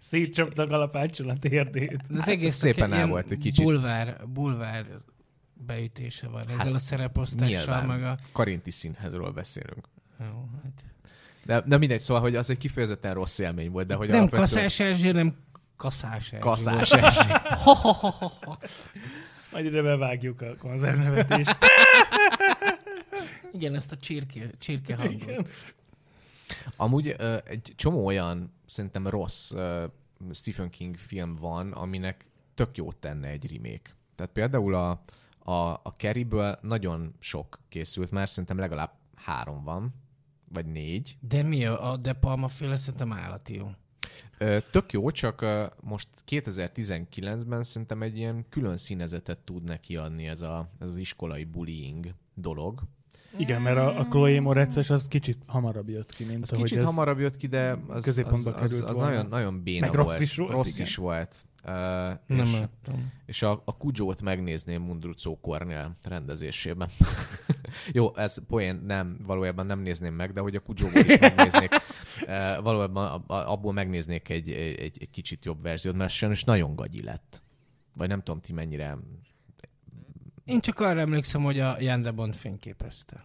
szétcsapta 0.00 0.62
a 0.62 0.66
kalapáccsal 0.66 1.28
a 1.28 1.36
térdét. 1.38 1.96
De 1.96 2.04
az 2.12 2.18
Hát 2.18 2.28
egész 2.28 2.54
szépen 2.54 2.92
el 2.92 3.06
volt 3.06 3.30
egy 3.30 3.38
kicsit. 3.38 3.64
Bulvár, 3.64 4.26
bulvár 4.28 4.86
beütése 5.54 6.28
van 6.28 6.42
ezzel 6.42 6.56
Hát, 6.56 6.66
a 6.74 6.78
szereposztással, 6.78 7.48
Nyilván. 7.48 7.86
meg 7.86 8.04
a... 8.04 8.18
Karinti 8.32 8.70
Színházról 8.70 9.30
beszélünk. 9.30 9.88
Jó, 10.20 10.48
hát. 10.62 10.84
De, 11.44 11.60
de 11.66 11.76
mindegy, 11.78 12.00
szóval, 12.00 12.22
hogy 12.22 12.36
az 12.36 12.50
egy 12.50 12.58
kifejezetten 12.58 13.14
rossz 13.14 13.38
élmény 13.38 13.70
volt, 13.70 13.86
de 13.86 13.94
hogy 13.94 14.08
Nem 14.08 14.16
alapvetően- 14.18 14.48
Kaszás 14.48 14.80
Erzsé, 14.80 15.10
nem 15.10 15.36
Kaszás 15.76 16.14
Erzsé. 16.32 16.38
Kaszás. 16.38 16.90
Erzsé. 16.92 17.32
Ha, 17.64 17.72
ha, 17.74 17.92
ha, 17.92 18.10
ha, 18.10 18.32
ha. 18.44 18.58
Majd 19.52 19.64
ide 19.64 19.82
bevágjuk 19.82 20.40
a 20.42 20.56
konzervnevetést. 20.58 21.56
Igen, 23.52 23.74
ezt 23.74 23.92
a 23.92 23.96
csirke, 23.96 24.40
csirke 24.58 24.96
hangot. 25.00 25.48
Amúgy 26.76 27.16
egy 27.44 27.72
csomó 27.76 28.06
olyan 28.06 28.52
szerintem 28.64 29.06
rossz 29.06 29.52
Stephen 30.32 30.70
King 30.70 30.96
film 30.96 31.36
van, 31.36 31.72
aminek 31.72 32.26
tök 32.54 32.76
jót 32.76 32.96
tenne 32.96 33.28
egy 33.28 33.52
remake. 33.52 33.90
Tehát 34.14 34.32
például 34.32 34.74
a, 34.74 35.00
a, 35.38 35.52
a 35.82 35.92
Carrie-ből 35.96 36.58
nagyon 36.62 37.14
sok 37.18 37.58
készült, 37.68 38.10
már 38.10 38.28
szerintem 38.28 38.58
legalább 38.58 38.92
három 39.14 39.64
van, 39.64 39.94
vagy 40.52 40.66
négy. 40.66 41.16
De 41.20 41.42
mi 41.42 41.64
a, 41.64 41.90
a 41.90 41.96
De 41.96 42.12
Palma 42.12 42.48
féle 42.48 42.76
szerintem 42.76 43.12
állati 43.12 43.54
jó. 43.54 43.70
Tök 44.70 44.92
jó, 44.92 45.10
csak 45.10 45.46
most 45.80 46.08
2019-ben 46.26 47.62
szerintem 47.62 48.02
egy 48.02 48.16
ilyen 48.16 48.46
külön 48.48 48.76
színezetet 48.76 49.38
tud 49.38 49.62
neki 49.62 49.96
adni 49.96 50.26
ez, 50.26 50.40
a, 50.40 50.70
ez 50.78 50.88
az 50.88 50.96
iskolai 50.96 51.44
bullying 51.44 52.14
dolog. 52.34 52.82
Igen, 53.36 53.62
mert 53.62 53.76
a, 53.76 53.98
a 53.98 54.04
Chloe 54.04 54.40
Moretzes 54.40 54.90
az 54.90 55.08
kicsit 55.08 55.38
hamarabb 55.46 55.88
jött 55.88 56.14
ki, 56.14 56.24
mint 56.24 56.42
Az 56.42 56.52
ahogy 56.52 56.64
kicsit 56.64 56.78
ez... 56.78 56.84
hamarabb 56.84 57.18
jött 57.18 57.36
ki, 57.36 57.46
de 57.46 57.78
az, 57.88 58.04
középpontba 58.04 58.50
az, 58.54 58.62
az, 58.62 58.70
került 58.70 58.88
az 58.88 58.94
volna. 58.94 59.10
nagyon, 59.10 59.26
nagyon 59.26 59.62
béna 59.62 59.86
Meg 59.86 59.94
rossz 59.94 60.06
volt. 60.06 60.20
is 60.20 60.36
volt, 60.36 60.50
Rossz 60.50 60.74
igen. 60.74 60.86
is 60.86 60.96
volt. 60.96 61.34
Uh, 61.64 61.72
Nem 62.26 62.44
és, 62.44 62.52
láttam. 62.52 63.12
és 63.26 63.42
a, 63.42 63.62
a 63.64 63.76
Kudzsót 63.76 64.22
megnézném 64.22 64.82
Mundrucó 64.82 65.40
Kornél 65.40 65.96
rendezésében. 66.02 66.88
Jó, 67.92 68.16
ez 68.16 68.46
poén, 68.46 68.74
nem, 68.86 69.16
valójában 69.26 69.66
nem 69.66 69.80
nézném 69.80 70.14
meg, 70.14 70.32
de 70.32 70.40
hogy 70.40 70.54
a 70.56 70.60
Kudzsóból 70.60 71.02
is 71.02 71.18
megnéznék, 71.18 71.70
uh, 72.26 72.62
valójában 72.62 73.06
a- 73.06 73.34
a- 73.34 73.52
abból 73.52 73.72
megnéznék 73.72 74.28
egy, 74.28 74.50
egy, 74.50 74.96
egy 75.00 75.10
kicsit 75.10 75.44
jobb 75.44 75.62
verziót, 75.62 75.96
mert 75.96 76.12
sajnos 76.12 76.44
nagyon 76.44 76.74
gagyi 76.74 77.02
lett. 77.02 77.42
Vagy 77.94 78.08
nem 78.08 78.22
tudom 78.22 78.40
ti 78.40 78.52
mennyire... 78.52 78.98
Én 80.50 80.60
csak 80.60 80.80
arra 80.80 81.00
emlékszem, 81.00 81.42
hogy 81.42 81.58
a 81.58 81.76
Jan 81.80 82.02
de 82.02 82.10
Bond 82.10 82.34
fényképezte. 82.34 83.24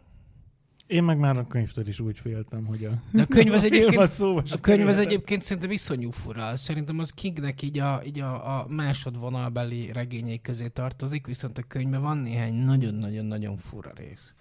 Én 0.87 1.03
meg 1.03 1.17
már 1.17 1.37
a 1.37 1.47
könyvtől 1.47 1.87
is 1.87 1.99
úgy 1.99 2.19
féltem, 2.19 2.65
hogy 2.65 2.85
a... 2.85 3.01
De 3.11 3.21
a 3.21 3.25
könyv 3.25 3.53
az 3.53 3.63
egyébként, 3.71 4.01
a 4.01 4.41
se 4.45 4.59
könyv 4.61 4.87
az 4.87 4.97
egyébként 4.97 5.41
szerintem 5.41 5.71
iszonyú 5.71 6.11
fura. 6.11 6.55
Szerintem 6.55 6.99
az 6.99 7.09
Kingnek 7.09 7.61
így 7.61 7.79
a, 7.79 8.01
így 8.05 8.19
a, 8.19 8.59
a 8.59 8.67
másodvonalbeli 8.67 9.91
regényei 9.91 10.41
közé 10.41 10.67
tartozik, 10.67 11.27
viszont 11.27 11.57
a 11.57 11.63
könyvben 11.63 12.01
van 12.01 12.17
néhány 12.17 12.53
nagyon-nagyon-nagyon 12.53 13.57
fura 13.57 13.91
rész. 13.95 14.35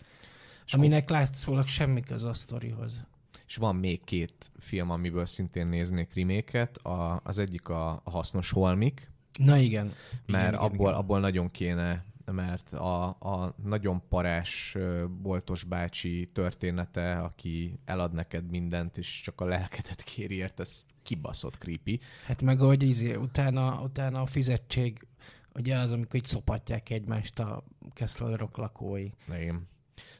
És 0.66 0.74
Aminek 0.74 1.10
látszólag 1.10 1.66
semmi 1.66 2.00
köze 2.00 2.28
a 2.28 2.34
sztorihoz. 2.34 3.06
És 3.46 3.56
van 3.56 3.76
még 3.76 4.04
két 4.04 4.50
film, 4.58 4.90
amiből 4.90 5.26
szintén 5.26 5.66
néznék 5.66 6.14
reméket. 6.14 6.76
A, 6.76 7.20
az 7.24 7.38
egyik 7.38 7.68
a, 7.68 8.00
a 8.04 8.10
Hasznos 8.10 8.50
Holmik, 8.50 9.10
Na 9.38 9.56
igen. 9.56 9.92
mert 10.26 10.48
igen, 10.48 10.60
abból, 10.60 10.88
igen. 10.88 11.00
abból 11.00 11.20
nagyon 11.20 11.50
kéne 11.50 12.04
mert 12.32 12.72
a, 12.72 13.04
a 13.08 13.54
nagyon 13.62 14.02
parás 14.08 14.76
boltos 15.22 15.64
bácsi 15.64 16.30
története, 16.32 17.18
aki 17.18 17.78
elad 17.84 18.12
neked 18.12 18.50
mindent, 18.50 18.98
és 18.98 19.20
csak 19.20 19.40
a 19.40 19.44
lelkedet 19.44 20.02
kéri, 20.02 20.34
ért, 20.36 20.60
ez 20.60 20.86
kibaszott 21.02 21.58
creepy. 21.58 22.00
Hát 22.26 22.42
meg 22.42 22.60
ahogy 22.60 22.82
izé, 22.82 23.14
utána, 23.14 23.80
utána 23.82 24.20
a 24.20 24.26
fizetség, 24.26 25.06
ugye 25.54 25.76
az, 25.76 25.92
amikor 25.92 26.14
így 26.14 26.24
szopatják 26.24 26.90
egymást 26.90 27.38
a 27.38 27.64
Kesslerok 27.92 28.56
lakói. 28.56 29.10
Igen. 29.28 29.68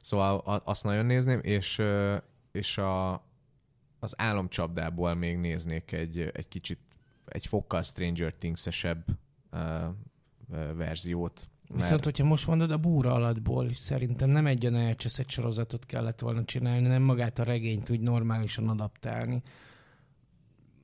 Szóval 0.01 0.38
a, 0.38 0.62
azt 0.64 0.85
nagyon 0.85 1.07
nézném, 1.07 1.40
és, 1.43 1.83
és 2.53 2.79
a, 2.79 3.12
az 3.99 4.14
álomcsapdából 4.17 5.14
még 5.14 5.37
néznék 5.37 5.93
egy, 5.93 6.21
egy 6.21 6.49
kicsit, 6.49 6.79
egy 7.27 7.47
fokkal 7.47 7.83
Stranger 7.83 8.35
Things-esebb 8.35 9.05
ö, 9.51 9.88
verziót. 10.75 11.49
Mert 11.75 11.87
Viszont, 11.87 12.05
hogyha 12.05 12.25
most 12.25 12.47
mondod, 12.47 12.71
a 12.71 12.79
búra 12.79 13.13
alatból 13.13 13.69
is 13.69 13.77
szerintem 13.77 14.31
nem 14.31 14.47
egy 14.47 14.67
olyan 14.67 14.81
elcseszett 14.81 15.31
sorozatot 15.31 15.87
kellett 15.87 16.21
volna 16.21 16.45
csinálni, 16.45 16.87
nem 16.87 17.03
magát 17.03 17.39
a 17.39 17.43
regényt 17.43 17.91
úgy 17.91 18.01
normálisan 18.01 18.69
adaptálni. 18.69 19.43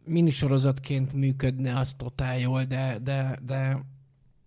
Minisorozatként 0.04 1.12
működne 1.12 1.78
az 1.78 1.94
totál 1.94 2.38
jól, 2.38 2.64
de, 2.64 2.98
de, 3.02 3.38
de, 3.46 3.84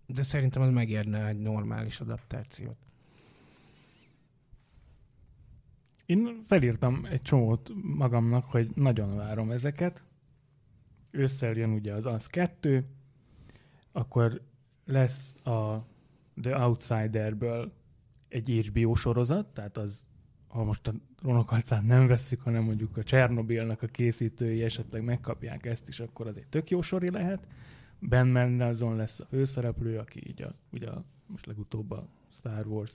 de 0.06 0.22
szerintem 0.22 0.62
az 0.62 0.70
megérne 0.70 1.26
egy 1.26 1.38
normális 1.38 2.00
adaptációt. 2.00 2.76
Én 6.06 6.42
felírtam 6.46 7.04
egy 7.10 7.22
csomót 7.22 7.70
magamnak, 7.82 8.44
hogy 8.44 8.70
nagyon 8.74 9.16
várom 9.16 9.50
ezeket. 9.50 10.02
Ősszel 11.10 11.52
jön 11.52 11.70
ugye 11.70 11.92
az 11.92 12.06
az 12.06 12.26
kettő, 12.26 12.86
akkor 13.92 14.40
lesz 14.84 15.46
a 15.46 15.86
The 16.40 16.58
Outsiderből 16.58 17.72
egy 18.28 18.68
HBO 18.70 18.94
sorozat, 18.94 19.46
tehát 19.46 19.76
az, 19.76 20.04
ha 20.48 20.64
most 20.64 20.86
a 20.88 20.92
ronokalcát 21.22 21.82
nem 21.82 22.06
veszik, 22.06 22.40
hanem 22.40 22.62
mondjuk 22.62 22.96
a 22.96 23.02
Csernobilnak 23.02 23.82
a 23.82 23.86
készítői 23.86 24.62
esetleg 24.62 25.04
megkapják 25.04 25.66
ezt 25.66 25.88
is, 25.88 26.00
akkor 26.00 26.26
az 26.26 26.36
egy 26.36 26.46
tök 26.46 26.70
jó 26.70 26.82
sori 26.82 27.10
lehet. 27.10 27.46
Ben 27.98 28.26
Mendelsohn 28.26 28.96
lesz 28.96 29.20
a 29.20 29.24
főszereplő, 29.24 29.98
aki 29.98 30.28
így 30.28 30.42
a, 30.42 30.54
ugye 30.72 30.88
a, 30.88 31.04
most 31.26 31.46
legutóbb 31.46 31.90
a 31.90 32.08
Star 32.32 32.66
Wars 32.66 32.94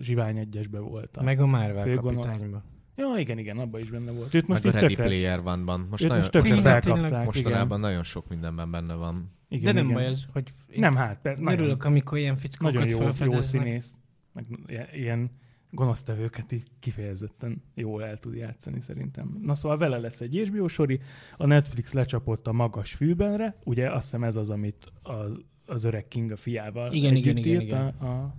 Zsivány 0.00 0.38
egyesbe 0.38 0.78
volt. 0.78 1.16
A 1.16 1.22
Meg 1.22 1.40
a 1.40 1.46
Marvel 1.46 1.84
főgonosz. 1.84 2.26
kapitányban. 2.26 2.62
Ja, 2.96 3.14
igen, 3.18 3.38
igen, 3.38 3.58
abban 3.58 3.80
is 3.80 3.90
benne 3.90 4.10
volt. 4.10 4.34
Őt 4.34 4.46
most 4.46 4.64
meg 4.64 4.74
a 4.74 4.78
Ready 4.78 4.94
tökre, 4.94 5.08
Player 5.08 5.38
One-ban. 5.38 5.86
Most, 5.90 6.02
őt 6.02 6.08
nagyon, 6.08 6.22
most 6.22 6.30
tökre 6.30 6.60
felkapták. 6.60 6.82
tényleg. 6.82 7.24
mostanában 7.24 7.66
igen. 7.78 7.80
nagyon 7.80 8.02
sok 8.02 8.28
mindenben 8.28 8.70
benne 8.70 8.94
van. 8.94 9.30
Igen, 9.48 9.64
De 9.64 9.72
nem 9.72 9.84
igen. 9.84 9.96
baj 9.96 10.06
ez, 10.06 10.24
hogy 10.32 10.52
Nem, 10.76 10.94
hát, 10.96 11.20
persze, 11.20 11.42
nagyon, 11.42 11.58
örülök, 11.58 11.84
amikor 11.84 12.18
ilyen 12.18 12.36
fickókat 12.36 12.74
nagyon 12.74 12.88
jó, 12.88 13.32
jó 13.32 13.40
színész, 13.40 13.98
meg 14.32 14.44
ilyen- 14.92 15.30
gonosztevőket 15.70 16.52
így 16.52 16.70
kifejezetten 16.80 17.62
jól 17.74 18.04
el 18.04 18.18
tud 18.18 18.34
játszani 18.34 18.80
szerintem. 18.80 19.38
Na 19.42 19.54
szóval 19.54 19.78
vele 19.78 19.98
lesz 19.98 20.20
egy 20.20 20.48
HBO 20.48 20.68
sori, 20.68 21.00
a 21.36 21.46
Netflix 21.46 21.92
lecsapott 21.92 22.46
a 22.46 22.52
magas 22.52 22.92
fűbenre, 22.92 23.56
ugye 23.64 23.90
azt 23.90 24.02
hiszem 24.02 24.24
ez 24.24 24.36
az, 24.36 24.50
amit 24.50 24.92
az, 25.02 25.40
az 25.66 25.84
öreg 25.84 26.08
King 26.08 26.30
a 26.30 26.36
fiával 26.36 26.92
Igen, 26.92 27.10
együtt 27.14 27.24
igen, 27.24 27.36
igen, 27.36 27.52
írt 27.52 27.62
igen. 27.62 27.86
A, 27.86 28.06
a, 28.06 28.34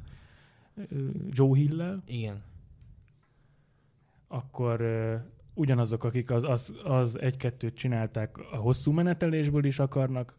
Joe 1.30 1.58
Hill-lel, 1.58 2.04
Igen. 2.08 2.41
Akkor 4.27 4.81
ugyanazok, 5.53 6.03
akik 6.03 6.31
az, 6.31 6.43
az, 6.43 6.75
az 6.83 7.21
egy-kettőt 7.21 7.75
csinálták, 7.75 8.37
a 8.37 8.55
hosszú 8.55 8.91
menetelésből 8.91 9.65
is 9.65 9.79
akarnak 9.79 10.37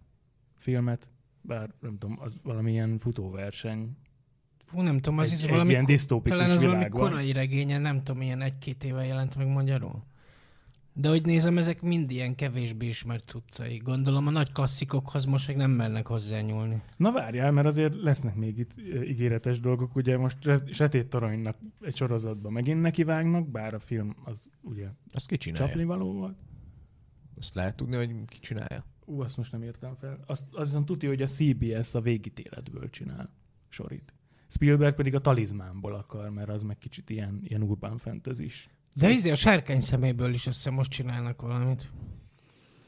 filmet, 0.56 1.08
bár 1.40 1.70
nem 1.80 1.98
tudom, 1.98 2.18
az 2.20 2.36
valamilyen 2.42 2.98
futóverseny. 2.98 3.96
Fú, 4.64 4.80
nem 4.80 4.98
tudom, 4.98 5.18
az 5.18 5.32
Egy, 5.32 5.38
is 5.38 5.50
valami, 5.50 5.70
ilyen 5.70 5.84
disztópikus 5.84 6.38
talán 6.38 6.50
az 6.50 6.56
valami 6.56 6.76
világ 6.76 6.92
van. 6.92 7.08
korai 7.08 7.32
regénye, 7.32 7.78
nem 7.78 8.02
tudom, 8.02 8.22
ilyen 8.22 8.40
egy-két 8.40 8.84
éve 8.84 9.04
jelent 9.04 9.36
meg 9.36 9.46
magyarul. 9.46 10.02
De 11.00 11.08
hogy 11.08 11.24
nézem, 11.24 11.58
ezek 11.58 11.82
mind 11.82 12.10
ilyen 12.10 12.34
kevésbé 12.34 12.86
ismert 12.86 13.28
cuccai. 13.28 13.76
Gondolom 13.76 14.26
a 14.26 14.30
nagy 14.30 14.52
klasszikokhoz 14.52 15.24
most 15.24 15.46
még 15.48 15.56
nem 15.56 15.70
mernek 15.70 16.06
hozzányúlni. 16.06 16.82
Na 16.96 17.12
várjál, 17.12 17.50
mert 17.52 17.66
azért 17.66 17.94
lesznek 18.02 18.34
még 18.34 18.58
itt 18.58 18.70
ígéretes 19.04 19.60
dolgok. 19.60 19.96
Ugye 19.96 20.16
most 20.16 20.38
Sötét 20.72 21.08
Toronynak 21.08 21.56
egy 21.80 21.96
sorozatban 21.96 22.52
megint 22.52 22.80
nekivágnak, 22.80 23.48
bár 23.48 23.74
a 23.74 23.78
film 23.78 24.16
az 24.24 24.50
ugye 24.60 24.88
Azt 25.10 25.26
ki 25.28 25.36
csinálja? 25.36 25.66
csapni 25.66 25.84
való 25.84 26.12
volt. 26.12 26.36
Azt 27.36 27.54
lehet 27.54 27.76
tudni, 27.76 27.96
hogy 27.96 28.24
ki 28.26 28.38
csinálja? 28.38 28.84
Ú, 29.04 29.20
azt 29.20 29.36
most 29.36 29.52
nem 29.52 29.62
értem 29.62 29.94
fel. 29.94 30.18
Azt, 30.26 30.44
azon 30.52 30.84
tudja, 30.84 31.08
hogy 31.08 31.22
a 31.22 31.26
CBS 31.26 31.94
a 31.94 32.00
végítéletből 32.00 32.90
csinál 32.90 33.30
sorit. 33.68 34.12
Spielberg 34.48 34.94
pedig 34.94 35.14
a 35.14 35.20
talizmánból 35.20 35.94
akar, 35.94 36.30
mert 36.30 36.48
az 36.48 36.62
meg 36.62 36.78
kicsit 36.78 37.10
ilyen, 37.10 37.40
ilyen 37.42 37.62
urban 37.62 37.98
fantasy 37.98 38.44
is. 38.44 38.68
De 38.98 39.10
izé 39.10 39.30
a 39.30 39.34
sárkány 39.34 39.80
szeméből 39.80 40.34
is 40.34 40.46
össze 40.46 40.70
most 40.70 40.90
csinálnak 40.90 41.42
valamit. 41.42 41.90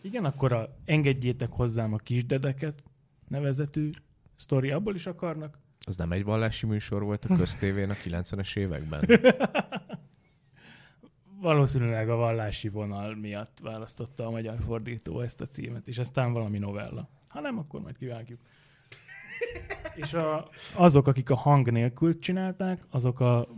Igen, 0.01 0.25
akkor 0.25 0.53
a 0.53 0.77
Engedjétek 0.85 1.51
hozzám 1.53 1.93
a 1.93 1.97
kisdedeket 1.97 2.83
nevezetű 3.29 3.91
sztori 4.37 4.71
abból 4.71 4.95
is 4.95 5.07
akarnak. 5.07 5.59
Az 5.87 5.97
nem 5.97 6.13
egy 6.13 6.25
vallási 6.25 6.67
műsor 6.67 7.03
volt 7.03 7.25
a 7.25 7.37
köztévén 7.41 7.91
a 7.91 7.95
90-es 7.95 8.57
években? 8.57 9.05
Valószínűleg 11.41 12.09
a 12.09 12.17
vallási 12.17 12.69
vonal 12.69 13.15
miatt 13.15 13.59
választotta 13.63 14.27
a 14.27 14.31
magyar 14.31 14.57
fordító 14.67 15.21
ezt 15.21 15.41
a 15.41 15.47
címet, 15.47 15.89
és 15.89 15.99
aztán 15.99 16.33
valami 16.33 16.59
novella. 16.59 17.09
Ha 17.29 17.41
nem, 17.41 17.59
akkor 17.59 17.81
majd 17.81 17.97
kivágjuk. 17.97 18.41
és 20.03 20.13
a, 20.13 20.49
azok, 20.75 21.07
akik 21.07 21.31
a 21.31 21.37
hang 21.37 21.71
nélkül 21.71 22.19
csinálták, 22.19 22.83
azok 22.91 23.21
a, 23.21 23.49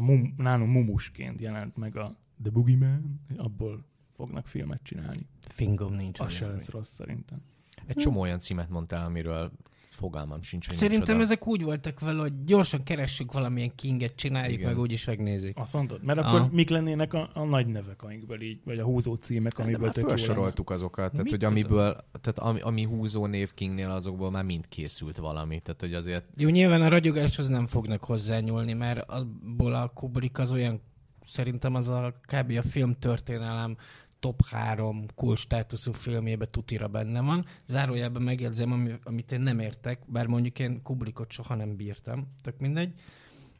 a 0.00 0.02
mum, 0.02 0.34
nálunk 0.36 0.72
mumusként 0.72 1.40
jelent 1.40 1.76
meg 1.76 1.96
a 1.96 2.16
The 2.42 2.50
Boogeyman, 2.50 3.20
abból 3.36 3.84
fognak 4.10 4.46
filmet 4.46 4.82
csinálni. 4.82 5.26
Fingom 5.48 5.94
nincs. 5.94 6.20
Az 6.20 6.32
se 6.32 6.46
lesz 6.46 6.68
rossz 6.68 6.90
szerintem. 6.92 7.42
Egy 7.86 7.96
csomó 7.96 8.20
olyan 8.20 8.40
címet 8.40 8.68
mondtál, 8.68 9.04
amiről 9.04 9.52
fogalmam 9.94 10.42
sincs, 10.42 10.66
hogy 10.66 10.76
Szerintem 10.76 11.16
micsoda. 11.16 11.22
ezek 11.22 11.46
úgy 11.46 11.62
voltak 11.62 12.00
vele, 12.00 12.20
hogy 12.20 12.44
gyorsan 12.44 12.82
keressük 12.82 13.32
valamilyen 13.32 13.74
kinget, 13.74 14.14
csináljuk, 14.14 14.58
Igen. 14.58 14.70
meg 14.70 14.80
úgyis 14.80 15.04
megnézik. 15.04 15.58
Azt 15.58 15.72
mondod? 15.74 16.02
Mert 16.04 16.18
akkor 16.18 16.40
Aha. 16.40 16.48
mik 16.52 16.68
lennének 16.68 17.14
a, 17.14 17.30
a 17.34 17.44
nagy 17.44 17.66
nevek, 17.66 18.02
amikből 18.02 18.42
így, 18.42 18.60
vagy 18.64 18.78
a 18.78 18.84
húzó 18.84 19.14
címek, 19.14 19.56
Hát 19.56 19.66
amiből 19.66 19.84
már 19.84 19.94
tök 19.94 20.08
felsoroltuk 20.08 20.70
azokat, 20.70 21.10
tehát 21.10 21.12
Mit 21.22 21.30
hogy 21.30 21.38
tudom? 21.38 21.54
amiből, 21.54 22.04
tehát 22.20 22.38
ami, 22.38 22.60
ami 22.60 22.84
húzó 22.84 23.26
név 23.26 23.54
Kingnél, 23.54 23.90
azokból 23.90 24.30
már 24.30 24.44
mind 24.44 24.68
készült 24.68 25.16
valami, 25.16 25.60
tehát 25.60 25.80
hogy 25.80 25.94
azért 25.94 26.24
Jó, 26.36 26.48
nyilván 26.48 26.82
a 26.82 26.88
ragyogáshoz 26.88 27.48
nem 27.48 27.66
fognak 27.66 28.04
hozzányúlni, 28.04 28.72
mert 28.72 29.10
abból 29.10 29.74
a 29.74 29.88
Kubrick 29.94 30.38
az 30.38 30.52
olyan, 30.52 30.80
szerintem 31.24 31.74
az 31.74 31.88
a 31.88 32.14
kb. 32.26 32.50
a 32.64 32.68
film 32.68 32.94
történelem 32.98 33.76
top 34.20 34.42
3 34.46 35.06
cool 35.14 35.36
státuszú 35.36 35.92
filmjébe 35.92 36.46
tutira 36.46 36.88
benne 36.88 37.20
van. 37.20 37.44
Zárójelben 37.66 38.22
megjegyzem, 38.22 38.72
ami, 38.72 38.92
amit 39.04 39.32
én 39.32 39.40
nem 39.40 39.58
értek, 39.58 40.00
bár 40.06 40.26
mondjuk 40.26 40.58
én 40.58 40.82
Kubrickot 40.82 41.30
soha 41.30 41.54
nem 41.54 41.76
bírtam, 41.76 42.26
tök 42.42 42.58
mindegy. 42.58 43.00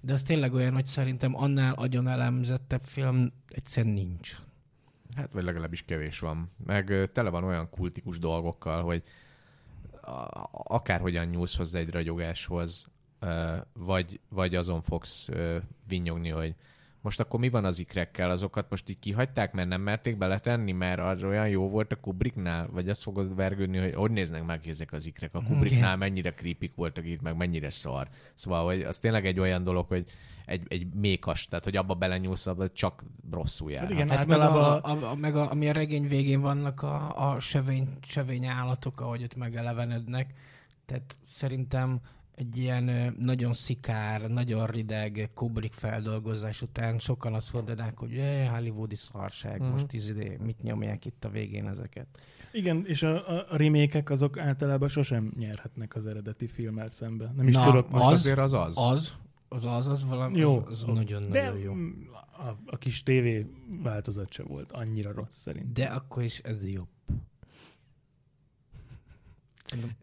De 0.00 0.12
ez 0.12 0.22
tényleg 0.22 0.54
olyan, 0.54 0.72
hogy 0.72 0.86
szerintem 0.86 1.36
annál 1.36 1.74
agyon 1.74 2.08
elemzettebb 2.08 2.82
film 2.82 3.32
egyszerűen 3.48 3.94
nincs. 3.94 4.38
Hát, 5.14 5.32
vagy 5.32 5.44
legalábbis 5.44 5.84
kevés 5.84 6.18
van. 6.18 6.50
Meg 6.66 7.10
tele 7.12 7.30
van 7.30 7.44
olyan 7.44 7.70
kultikus 7.70 8.18
dolgokkal, 8.18 8.82
hogy 8.82 9.02
akárhogyan 10.52 11.26
nyúlsz 11.26 11.56
hozzá 11.56 11.78
egy 11.78 11.90
ragyogáshoz, 11.90 12.86
vagy, 13.72 14.20
vagy 14.28 14.54
azon 14.54 14.82
fogsz 14.82 15.28
ö, 15.28 15.58
vinnyogni, 15.88 16.28
hogy 16.28 16.54
most 17.02 17.20
akkor 17.20 17.40
mi 17.40 17.48
van 17.48 17.64
az 17.64 17.78
ikrekkel? 17.78 18.30
Azokat 18.30 18.70
most 18.70 18.88
így 18.88 18.98
kihagyták, 18.98 19.52
mert 19.52 19.68
nem 19.68 19.80
merték 19.80 20.16
beletenni, 20.16 20.72
mert 20.72 21.00
az 21.00 21.22
olyan 21.22 21.48
jó 21.48 21.68
volt 21.68 21.92
a 21.92 21.96
Kubricknál? 21.96 22.68
Vagy 22.72 22.88
azt 22.88 23.02
fogod 23.02 23.34
vergődni, 23.34 23.78
hogy 23.78 23.94
hogy 23.94 24.10
néznek 24.10 24.44
meg 24.44 24.68
ezek 24.68 24.92
az 24.92 25.06
ikrek? 25.06 25.34
A 25.34 25.42
Kubricknál 25.42 25.96
mennyire 25.96 26.34
creepy 26.34 26.72
voltak 26.74 27.06
itt, 27.06 27.20
meg 27.20 27.36
mennyire 27.36 27.70
szar. 27.70 28.08
Szóval, 28.34 28.64
hogy 28.64 28.82
az 28.82 28.98
tényleg 28.98 29.26
egy 29.26 29.40
olyan 29.40 29.64
dolog, 29.64 29.86
hogy 29.86 30.04
egy, 30.46 30.62
egy 30.68 30.86
mékas, 30.94 31.48
tehát 31.48 31.64
hogy 31.64 31.76
abba 31.76 31.94
belenyúlsz, 31.94 32.46
abba 32.46 32.68
csak 32.68 33.04
rosszul 33.30 33.70
jár. 33.70 33.82
Hát 33.82 33.90
igen, 33.90 34.08
Hát 34.08 34.26
meg, 34.26 34.38
általában... 34.38 35.00
a, 35.00 35.06
a, 35.06 35.10
a, 35.10 35.14
meg 35.14 35.36
a, 35.36 35.50
ami 35.50 35.68
a 35.68 35.72
regény 35.72 36.08
végén 36.08 36.40
vannak 36.40 36.82
a, 36.82 37.30
a 37.30 37.40
sövény, 37.40 37.88
sövény 38.02 38.46
állatok, 38.46 39.00
ahogy 39.00 39.22
ott 39.22 39.36
megelevenednek. 39.36 40.34
Tehát 40.86 41.16
szerintem 41.26 42.00
egy 42.40 42.56
ilyen 42.56 43.14
nagyon 43.18 43.52
szikár, 43.52 44.20
nagyon 44.30 44.66
rideg 44.66 45.30
Kubrick 45.34 45.74
feldolgozás 45.74 46.62
után 46.62 46.98
sokan 46.98 47.34
azt 47.34 47.52
mondanák, 47.52 47.98
hogy 47.98 48.10
"Jé, 48.10 48.44
hollywoodi 48.44 48.94
szarság, 48.94 49.60
uh-huh. 49.60 49.72
most 49.72 49.92
izé, 49.92 50.38
mit 50.44 50.62
nyomják 50.62 51.04
itt 51.04 51.24
a 51.24 51.28
végén 51.28 51.68
ezeket. 51.68 52.06
Igen, 52.52 52.84
és 52.86 53.02
a, 53.02 53.38
a, 53.38 53.46
remékek 53.56 54.10
azok 54.10 54.38
általában 54.38 54.88
sosem 54.88 55.32
nyerhetnek 55.38 55.94
az 55.94 56.06
eredeti 56.06 56.46
filmmel 56.46 56.88
szembe. 56.88 57.32
Nem 57.36 57.48
is 57.48 57.54
Na, 57.54 57.64
tudok 57.64 57.90
Most. 57.90 58.04
Az- 58.04 58.12
azért 58.12 58.38
az 58.38 58.52
az. 58.52 58.78
Az, 58.78 59.12
az 59.48 59.64
az, 59.64 59.86
az 59.86 60.04
valami, 60.04 60.38
Jó, 60.38 60.64
az, 60.68 60.84
nagyon-nagyon 60.84 61.30
De 61.30 61.58
jó. 61.62 61.72
mm, 61.72 61.90
a, 62.32 62.56
a 62.66 62.76
kis 62.78 63.02
tévé 63.02 63.46
változat 63.82 64.32
se 64.32 64.42
volt 64.42 64.72
annyira 64.72 65.12
rossz 65.12 65.36
szerint. 65.36 65.72
De 65.72 65.84
akkor 65.84 66.22
is 66.22 66.38
ez 66.38 66.66
jobb. 66.66 66.88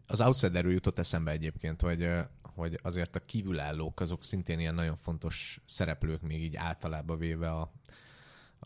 Az 0.06 0.20
outsiderről 0.20 0.72
jutott 0.72 0.98
eszembe 0.98 1.30
egyébként, 1.30 1.80
hogy, 1.80 2.08
hogy 2.42 2.78
azért 2.82 3.16
a 3.16 3.24
kívülállók 3.24 4.00
azok 4.00 4.24
szintén 4.24 4.60
ilyen 4.60 4.74
nagyon 4.74 4.96
fontos 4.96 5.60
szereplők 5.66 6.20
még 6.20 6.42
így 6.42 6.56
általában 6.56 7.18
véve 7.18 7.50
a, 7.50 7.72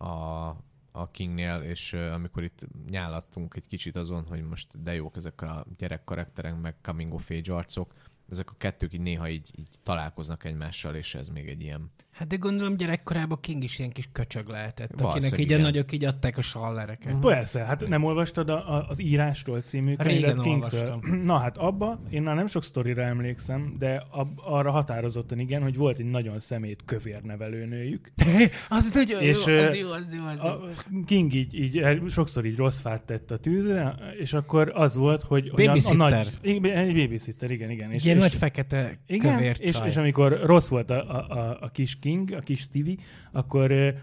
a, 0.05 0.47
a 0.93 1.11
Kingnél, 1.11 1.61
és 1.61 1.93
amikor 1.93 2.43
itt 2.43 2.61
nyálattunk 2.91 3.55
egy 3.57 3.67
kicsit 3.67 3.97
azon, 3.97 4.27
hogy 4.27 4.43
most 4.43 4.83
de 4.83 4.95
jók 4.95 5.17
ezek 5.17 5.41
a 5.41 5.67
gyerek 5.77 6.05
karakterek, 6.05 6.61
meg 6.61 6.75
coming 6.83 7.15
of 7.15 7.31
age 7.31 7.55
arcok, 7.55 7.95
ezek 8.31 8.51
a 8.51 8.55
kettők 8.59 8.93
így 8.93 9.01
néha 9.01 9.29
így, 9.29 9.51
így 9.59 9.69
találkoznak 9.83 10.45
egymással, 10.45 10.95
és 10.95 11.15
ez 11.15 11.29
még 11.29 11.49
egy 11.49 11.61
ilyen... 11.61 11.91
Hát 12.13 12.29
de 12.29 12.37
gondolom 12.37 12.77
gyerekkorában 12.77 13.39
King 13.41 13.63
is 13.65 13.79
ilyen 13.79 13.91
kis 13.91 14.09
köcsög 14.13 14.49
lehetett, 14.49 15.01
akinek 15.01 15.33
így 15.33 15.39
a 15.39 15.43
igen. 15.43 15.61
nagyok 15.61 15.93
így 15.93 16.05
adták 16.05 16.39
a 16.39 16.43
sallereket. 16.43 17.19
Persze, 17.19 17.65
hát 17.65 17.89
nem 17.89 18.05
olvastad 18.05 18.49
a, 18.49 18.75
a, 18.75 18.87
az 18.89 19.01
írásról 19.01 19.61
című 19.61 19.95
könyvet 19.95 20.41
Kingtől? 20.41 21.01
Na 21.25 21.39
hát 21.39 21.57
abba, 21.57 22.01
én 22.11 22.23
már 22.23 22.35
nem 22.35 22.47
sok 22.47 22.65
sztorira 22.65 23.03
emlékszem, 23.03 23.77
de 23.79 24.07
ab, 24.11 24.29
arra 24.45 24.71
határozottan 24.71 25.39
igen, 25.39 25.63
hogy 25.63 25.77
volt 25.77 25.99
egy 25.99 26.11
nagyon 26.11 26.39
szemét 26.39 26.83
kövér 26.85 27.23
nevelőnőjük. 27.23 28.13
az 28.69 28.91
nagyon 28.95 29.23
És, 29.23 29.47
jó, 29.47 29.57
az 29.57 29.75
jó, 29.75 29.91
az 29.91 30.13
jó, 30.13 30.25
az 30.25 30.37
jó. 30.43 30.51
A 30.51 30.69
King 31.07 31.35
így, 31.35 31.55
így 31.55 32.03
sokszor 32.09 32.45
így 32.45 32.57
rossz 32.57 32.81
fát 32.81 33.03
tett 33.03 33.31
a 33.31 33.39
tűzre, 33.39 33.95
és 34.19 34.33
akkor 34.33 34.73
az 34.75 34.97
volt, 34.97 35.23
hogy, 35.23 35.51
hogy 35.51 35.67
a, 35.67 35.77
a 35.85 35.95
nagy... 35.95 36.39
Igen, 36.43 36.77
Egy 36.77 36.95
babysitter, 36.95 37.51
igen, 37.51 37.71
igen. 37.71 37.91
Egy 37.91 38.05
ilyen 38.05 38.17
nagy 38.17 38.35
fekete 38.35 38.99
igen, 39.07 39.37
kövér 39.37 39.57
és, 39.59 39.73
csaj. 39.73 39.89
és 39.89 39.97
amikor 39.97 40.41
rossz 40.45 40.69
volt 40.69 40.91
a, 40.91 41.11
a, 41.11 41.39
a, 41.39 41.59
a 41.61 41.69
kis 41.69 41.99
King, 42.03 42.12
a 42.35 42.41
kis 42.41 42.61
Stevie, 42.61 42.97
akkor 43.33 43.95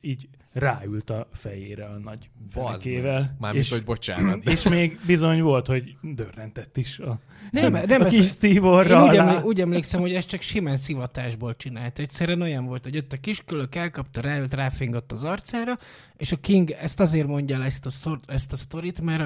így 0.00 0.28
ráült 0.52 1.10
a 1.10 1.28
fejére 1.32 1.84
a 1.84 1.98
nagy 1.98 2.30
fenekével. 2.48 3.36
Mármint, 3.38 3.64
és, 3.64 3.70
hogy 3.70 3.84
bocsánat. 3.84 4.44
és 4.50 4.62
még 4.62 5.00
bizony 5.06 5.42
volt, 5.42 5.66
hogy 5.66 5.96
dörrentett 6.02 6.76
is 6.76 6.98
a, 6.98 7.18
Nem, 7.50 7.72
nem, 7.86 8.00
a 8.00 8.04
kis 8.04 8.26
Steve 8.26 8.66
orra 8.66 9.04
Én 9.04 9.08
úgy, 9.08 9.16
emlé- 9.16 9.42
úgy 9.42 9.60
emlékszem, 9.60 10.00
hogy 10.00 10.12
ez 10.12 10.26
csak 10.26 10.40
simán 10.40 10.76
szivatásból 10.76 11.56
csinált. 11.56 11.98
Egyszerűen 11.98 12.42
olyan 12.42 12.64
volt, 12.64 12.84
hogy 12.84 12.94
jött 12.94 13.12
a 13.12 13.16
kiskölök, 13.16 13.74
elkapta, 13.74 14.20
ráült, 14.20 14.54
ráfingott 14.54 15.12
az 15.12 15.24
arcára, 15.24 15.78
és 16.16 16.32
a 16.32 16.36
King 16.36 16.70
ezt 16.70 17.00
azért 17.00 17.26
mondja 17.26 17.56
el 17.56 17.64
ezt 17.64 17.86
a, 17.86 17.90
szor- 17.90 18.30
ezt 18.30 18.52
a 18.52 18.56
sztorit, 18.56 19.00
mert 19.00 19.20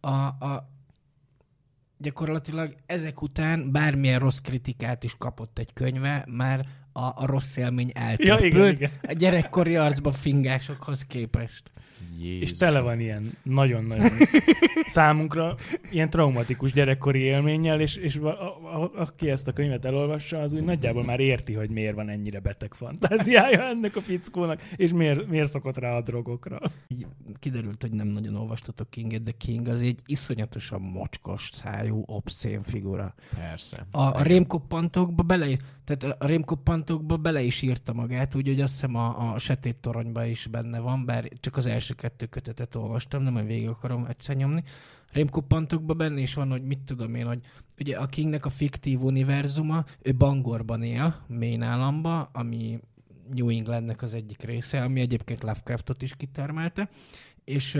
a, 0.00 0.08
a, 0.08 0.46
a, 0.46 0.70
gyakorlatilag 1.98 2.74
ezek 2.86 3.22
után 3.22 3.72
bármilyen 3.72 4.18
rossz 4.18 4.38
kritikát 4.38 5.04
is 5.04 5.14
kapott 5.18 5.58
egy 5.58 5.72
könyve, 5.72 6.24
már 6.28 6.66
a, 6.92 7.00
a 7.04 7.26
rossz 7.26 7.56
élmény 7.56 7.90
Ja, 7.94 8.00
eltörpült 8.00 8.52
igen, 8.52 8.72
igen. 8.72 8.90
a 9.02 9.12
gyerekkori 9.12 9.76
arcba 9.76 10.12
fingásokhoz 10.12 11.04
képest. 11.04 11.72
Jézus. 12.18 12.50
És 12.50 12.56
tele 12.56 12.80
van 12.80 13.00
ilyen 13.00 13.36
nagyon-nagyon 13.42 14.10
számunkra 14.86 15.56
ilyen 15.90 16.10
traumatikus 16.10 16.72
gyerekkori 16.72 17.18
élménnyel, 17.18 17.80
és, 17.80 17.96
és 17.96 18.16
a, 18.16 18.26
a, 18.26 18.82
a, 18.82 18.90
aki 18.94 19.30
ezt 19.30 19.48
a 19.48 19.52
könyvet 19.52 19.84
elolvassa, 19.84 20.40
az 20.40 20.52
úgy 20.52 20.64
nagyjából 20.64 21.04
már 21.04 21.20
érti, 21.20 21.52
hogy 21.52 21.70
miért 21.70 21.94
van 21.94 22.08
ennyire 22.08 22.40
beteg 22.40 22.74
fantáziája 22.74 23.62
ennek 23.62 23.96
a 23.96 24.00
fickónak, 24.00 24.60
és 24.76 24.92
miért, 24.92 25.26
miért 25.26 25.50
szokott 25.50 25.78
rá 25.78 25.96
a 25.96 26.02
drogokra. 26.02 26.60
így 26.88 27.06
kiderült, 27.38 27.82
hogy 27.82 27.92
nem 27.92 28.06
nagyon 28.06 28.36
olvastatok 28.36 28.90
Kinget, 28.90 29.22
de 29.22 29.30
King 29.30 29.68
az 29.68 29.82
egy 29.82 30.00
iszonyatosan 30.06 30.80
mocskos 30.80 31.50
szájú, 31.52 32.02
obszén 32.06 32.62
figura. 32.62 33.14
Persze. 33.34 33.86
A, 33.90 34.00
a 34.00 34.22
rémkoppantokba 34.22 35.22
bele, 35.22 35.46
tehát 35.84 36.16
a 36.18 36.26
rémkoppantokba 36.82 37.16
bele 37.16 37.42
is 37.42 37.62
írta 37.62 37.92
magát, 37.92 38.34
úgyhogy 38.34 38.60
azt 38.60 38.72
hiszem 38.72 38.94
a, 38.94 39.32
a 39.32 39.38
Setét 39.38 39.76
toronyba 39.76 40.24
is 40.24 40.46
benne 40.46 40.78
van, 40.78 41.04
bár 41.04 41.28
csak 41.40 41.56
az 41.56 41.66
első 41.66 41.94
kettő 41.94 42.26
kötetet 42.26 42.74
olvastam, 42.74 43.22
nem, 43.22 43.46
végig 43.46 43.68
akarom 43.68 44.04
egyszer 44.04 44.36
nyomni. 44.36 44.62
Rémkoppantokban 45.12 45.96
benne 45.96 46.20
is 46.20 46.34
van, 46.34 46.50
hogy 46.50 46.62
mit 46.62 46.80
tudom 46.80 47.14
én, 47.14 47.26
hogy 47.26 47.40
ugye 47.78 47.96
a 47.96 48.06
Kingnek 48.06 48.44
a 48.44 48.50
fiktív 48.50 49.02
univerzuma, 49.02 49.84
ő 50.02 50.14
Bangorban 50.14 50.82
él, 50.82 51.24
Maine 51.28 51.66
államba, 51.66 52.30
ami 52.32 52.80
New 53.34 53.48
Englandnek 53.48 54.02
az 54.02 54.14
egyik 54.14 54.42
része, 54.42 54.82
ami 54.82 55.00
egyébként 55.00 55.42
Lovecraftot 55.42 56.02
is 56.02 56.16
kitermelte, 56.16 56.88
és 57.44 57.78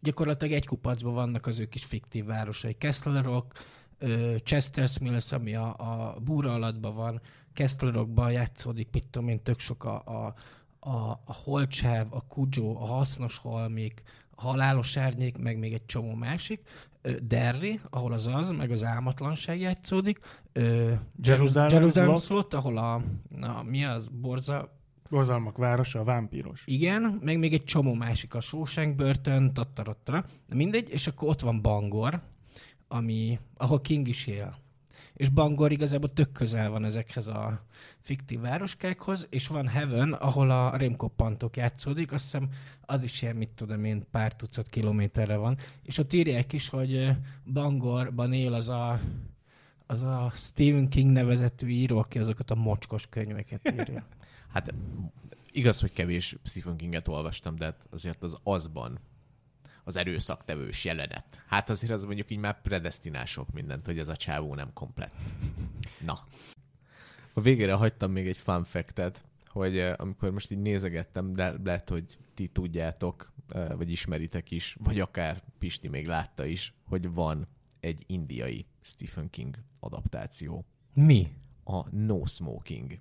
gyakorlatilag 0.00 0.54
egy 0.54 0.66
kupacban 0.66 1.14
vannak 1.14 1.46
az 1.46 1.58
ő 1.58 1.66
kis 1.66 1.84
fiktív 1.84 2.24
városai. 2.24 2.74
Kessler 2.74 3.24
Rock, 3.24 3.58
ö, 3.98 4.34
Chester's 4.44 5.00
Mills, 5.00 5.32
ami 5.32 5.54
a, 5.54 5.74
a 5.78 6.16
búra 6.20 6.52
alattban 6.52 6.94
van, 6.94 7.20
Kessler 7.52 7.92
Rockban 7.92 8.32
játszódik, 8.32 8.88
mit 8.92 9.04
tudom 9.04 9.28
én, 9.28 9.42
tök 9.42 9.58
sok 9.58 9.84
a, 9.84 10.02
a, 10.04 10.34
a, 10.88 11.10
a 11.24 11.32
Holcsáv, 11.44 12.06
a 12.10 12.26
Kudzsó, 12.26 12.76
a 12.76 12.84
Hasznos 12.84 13.38
Holmik, 13.38 14.02
a 14.34 14.42
Halálos 14.42 14.96
Árnyék, 14.96 15.38
meg 15.38 15.58
még 15.58 15.72
egy 15.72 15.86
csomó 15.86 16.14
másik. 16.14 16.62
Derry, 17.22 17.80
ahol 17.90 18.12
az 18.12 18.26
az, 18.26 18.50
meg 18.50 18.70
az 18.70 18.84
Álmatlanság 18.84 19.60
játszódik. 19.60 20.18
Slot. 22.04 22.22
Slot, 22.22 22.54
ahol 22.54 22.76
a, 22.78 22.94
a, 23.40 23.62
mi 23.62 23.84
az, 23.84 24.08
Borza, 24.08 24.76
Borzalmak 25.10 25.56
városa, 25.56 26.00
a 26.00 26.04
vámpíros. 26.04 26.62
igen, 26.66 27.18
meg 27.22 27.38
még 27.38 27.52
egy 27.52 27.64
csomó 27.64 27.94
másik, 27.94 28.34
a 28.34 28.40
Shawshank 28.40 28.94
börtön, 28.94 29.52
tattarottara. 29.52 30.24
De 30.48 30.54
mindegy, 30.54 30.88
és 30.90 31.06
akkor 31.06 31.28
ott 31.28 31.40
van 31.40 31.62
Bangor, 31.62 32.20
ami, 32.88 33.38
ahol 33.56 33.80
King 33.80 34.08
is 34.08 34.26
él. 34.26 34.56
És 35.14 35.28
Bangor 35.28 35.72
igazából 35.72 36.08
tök 36.08 36.32
közel 36.32 36.70
van 36.70 36.84
ezekhez 36.84 37.26
a 37.26 37.64
fiktív 38.00 38.40
városkákhoz, 38.40 39.26
és 39.30 39.46
van 39.46 39.68
Heaven, 39.68 40.12
ahol 40.12 40.50
a 40.50 40.76
rémkoppantok 40.76 41.56
játszódik, 41.56 42.12
azt 42.12 42.22
hiszem 42.22 42.48
az 42.80 43.02
is 43.02 43.22
ilyen, 43.22 43.36
mit 43.36 43.48
tudom 43.48 43.84
én, 43.84 44.04
pár 44.10 44.36
tucat 44.36 44.68
kilométerre 44.68 45.36
van. 45.36 45.58
És 45.84 45.98
ott 45.98 46.12
írják 46.12 46.52
is, 46.52 46.68
hogy 46.68 47.10
Bangorban 47.52 48.32
él 48.32 48.54
az 48.54 48.68
a, 48.68 49.00
az 49.86 50.02
a 50.02 50.32
Stephen 50.36 50.88
King 50.88 51.10
nevezetű 51.10 51.68
író, 51.68 51.98
aki 51.98 52.18
azokat 52.18 52.50
a 52.50 52.54
mocskos 52.54 53.06
könyveket 53.06 53.72
írja. 53.78 54.04
Hát 54.48 54.74
igaz, 55.52 55.80
hogy 55.80 55.92
kevés 55.92 56.36
Stephen 56.44 56.76
Kinget 56.76 57.08
olvastam, 57.08 57.56
de 57.56 57.64
hát 57.64 57.86
azért 57.90 58.22
az 58.22 58.38
azban 58.42 58.98
az 59.88 59.96
erőszaktevős 59.96 60.84
jelenet. 60.84 61.42
Hát 61.46 61.70
azért 61.70 61.92
az 61.92 62.04
mondjuk 62.04 62.30
így 62.30 62.38
már 62.38 62.62
predestinál 62.62 63.24
sok 63.24 63.52
mindent, 63.52 63.86
hogy 63.86 63.98
ez 63.98 64.08
a 64.08 64.16
csávó 64.16 64.54
nem 64.54 64.72
komplett. 64.72 65.14
Na. 66.04 66.26
A 67.32 67.40
végére 67.40 67.72
hagytam 67.72 68.10
még 68.10 68.26
egy 68.26 68.36
fun 68.36 68.64
fact 68.64 69.22
hogy 69.48 69.78
eh, 69.78 69.94
amikor 69.96 70.30
most 70.30 70.50
így 70.50 70.58
nézegettem, 70.58 71.32
de 71.32 71.54
lehet, 71.64 71.88
hogy 71.88 72.18
ti 72.34 72.48
tudjátok, 72.48 73.32
eh, 73.48 73.68
vagy 73.76 73.90
ismeritek 73.90 74.50
is, 74.50 74.76
vagy 74.80 75.00
akár 75.00 75.42
Pisti 75.58 75.88
még 75.88 76.06
látta 76.06 76.44
is, 76.44 76.74
hogy 76.84 77.12
van 77.12 77.46
egy 77.80 78.04
indiai 78.06 78.66
Stephen 78.80 79.30
King 79.30 79.58
adaptáció 79.80 80.64
Mi? 80.92 81.32
a 81.64 81.94
No 81.96 82.26
Smoking. 82.26 82.98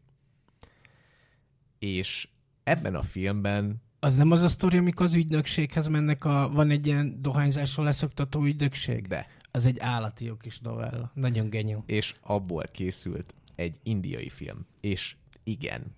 És 1.79 2.29
ebben 2.63 2.95
a 2.95 3.03
filmben 3.03 3.81
Az 3.99 4.15
nem 4.15 4.31
az 4.31 4.41
a 4.41 4.47
sztori, 4.47 4.77
amikor 4.77 5.05
az 5.05 5.13
ügynökséghez 5.13 5.87
mennek, 5.87 6.25
a, 6.25 6.49
van 6.53 6.69
egy 6.69 6.85
ilyen 6.85 7.21
dohányzásról 7.21 7.85
leszoktató 7.85 8.43
ügynökség? 8.43 9.07
de, 9.07 9.27
Az 9.51 9.65
egy 9.65 9.79
állati 9.79 10.25
jó 10.25 10.35
kis 10.35 10.59
novella. 10.59 11.11
Nagyon 11.13 11.49
genyó. 11.49 11.83
és 11.85 12.15
abból 12.21 12.63
készült 12.71 13.33
egy 13.55 13.75
indiai 13.83 14.29
film. 14.29 14.65
És 14.81 15.15
igen, 15.43 15.95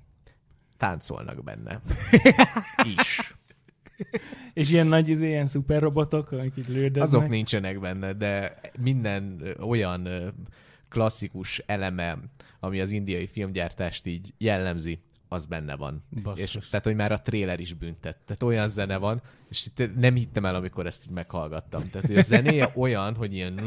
táncolnak 0.77 1.43
benne. 1.43 1.81
Is. 2.97 3.33
És 4.53 4.69
ilyen 4.69 4.87
nagy, 4.87 5.07
izé, 5.07 5.27
ilyen 5.27 5.45
szuperrobotok, 5.45 6.31
akik 6.31 6.57
így 6.57 6.67
lődöznek. 6.67 7.03
Azok 7.03 7.27
nincsenek 7.29 7.79
benne, 7.79 8.13
de 8.13 8.59
minden 8.79 9.43
olyan 9.59 10.07
klasszikus 10.89 11.57
eleme, 11.65 12.17
ami 12.59 12.79
az 12.79 12.91
indiai 12.91 13.27
filmgyártást 13.27 14.05
így 14.05 14.33
jellemzi, 14.37 14.99
az 15.29 15.45
benne 15.45 15.75
van. 15.75 16.03
Basszus. 16.23 16.55
És, 16.55 16.69
tehát, 16.69 16.85
hogy 16.85 16.95
már 16.95 17.11
a 17.11 17.21
tréler 17.21 17.59
is 17.59 17.73
büntet. 17.73 18.17
Tehát 18.25 18.43
olyan 18.43 18.69
zene 18.69 18.97
van, 18.97 19.21
és 19.49 19.65
itt 19.65 19.95
nem 19.95 20.15
hittem 20.15 20.45
el, 20.45 20.55
amikor 20.55 20.85
ezt 20.85 21.05
így 21.07 21.13
meghallgattam. 21.13 21.89
Tehát, 21.89 22.07
hogy 22.07 22.17
a 22.17 22.21
zenéje 22.21 22.71
olyan, 22.75 23.15
hogy 23.15 23.33
ilyen 23.33 23.59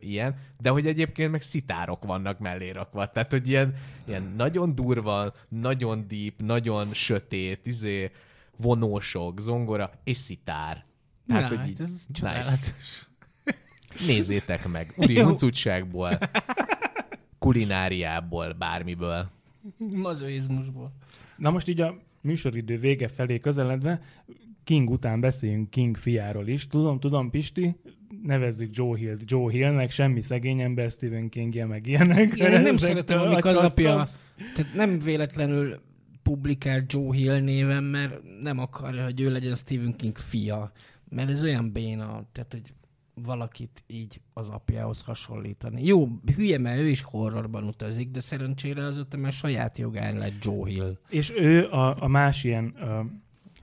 ilyen, 0.00 0.38
de 0.60 0.70
hogy 0.70 0.86
egyébként 0.86 1.30
meg 1.30 1.42
szitárok 1.42 2.04
vannak 2.04 2.38
mellé 2.38 2.70
rakva. 2.70 3.10
Tehát, 3.10 3.30
hogy 3.30 3.48
ilyen, 3.48 3.74
ilyen 4.06 4.32
nagyon 4.36 4.74
durva, 4.74 5.34
nagyon 5.48 6.06
deep, 6.08 6.40
nagyon 6.40 6.92
sötét, 6.92 7.66
izé, 7.66 8.10
vonósok, 8.56 9.40
zongora 9.40 9.90
és 10.04 10.16
szitár. 10.16 10.84
Tehát, 11.26 11.50
Na, 11.50 11.58
hogy 11.58 11.68
így, 11.68 11.78
hát 11.78 11.88
ez 11.88 12.46
nice. 12.46 12.74
Nézzétek 14.06 14.68
meg. 14.68 14.92
Uri 14.96 15.20
huncutságból, 15.20 16.18
kulináriából, 17.38 18.52
bármiből. 18.52 19.30
Mazoizmusból. 19.96 20.92
Na 21.36 21.50
most 21.50 21.68
így 21.68 21.80
a 21.80 21.98
műsoridő 22.20 22.78
vége 22.78 23.08
felé 23.08 23.38
közeledve, 23.38 24.00
King 24.64 24.90
után 24.90 25.20
beszéljünk 25.20 25.70
King 25.70 25.96
fiáról 25.96 26.46
is. 26.46 26.66
Tudom, 26.66 27.00
tudom, 27.00 27.30
Pisti, 27.30 27.76
nevezzük 28.22 28.76
Joe 28.76 28.98
Hill 28.98 29.16
Joe 29.24 29.50
Hillnek, 29.52 29.90
semmi 29.90 30.20
szegény 30.20 30.60
ember, 30.60 30.90
Stephen 30.90 31.28
King-je, 31.28 31.66
meg 31.66 31.86
ilyenek. 31.86 32.34
Én 32.34 32.50
nem 32.50 32.64
Ezek 32.64 32.78
szeretem, 32.78 33.20
amikor 33.20 33.50
az 33.50 33.56
apja, 33.56 33.90
agyfasztasz. 33.90 34.24
tehát 34.54 34.74
nem 34.74 34.98
véletlenül 34.98 35.80
publikál 36.22 36.84
Joe 36.88 37.14
Hill 37.14 37.40
néven, 37.40 37.84
mert 37.84 38.20
nem 38.42 38.58
akarja, 38.58 39.04
hogy 39.04 39.20
ő 39.20 39.30
legyen 39.30 39.54
Stephen 39.54 39.96
King 39.96 40.16
fia. 40.16 40.72
Mert 41.08 41.30
ez 41.30 41.42
olyan 41.42 41.72
béna, 41.72 42.28
tehát 42.32 42.52
hogy 42.52 42.74
valakit 43.14 43.84
így 43.86 44.20
az 44.32 44.48
apjához 44.48 45.02
hasonlítani. 45.02 45.84
Jó, 45.84 46.08
hülye, 46.36 46.58
mert 46.58 46.80
ő 46.80 46.86
is 46.88 47.02
horrorban 47.02 47.64
utazik, 47.64 48.10
de 48.10 48.20
szerencsére 48.20 48.84
azóta 48.84 49.16
már 49.16 49.32
saját 49.32 49.78
jogán 49.78 50.16
lett 50.18 50.44
Joe 50.44 50.68
Hill. 50.68 50.98
És 51.08 51.32
ő 51.36 51.68
a, 51.68 52.02
a 52.02 52.08
más 52.08 52.44
ilyen 52.44 52.74
ö, 52.80 53.00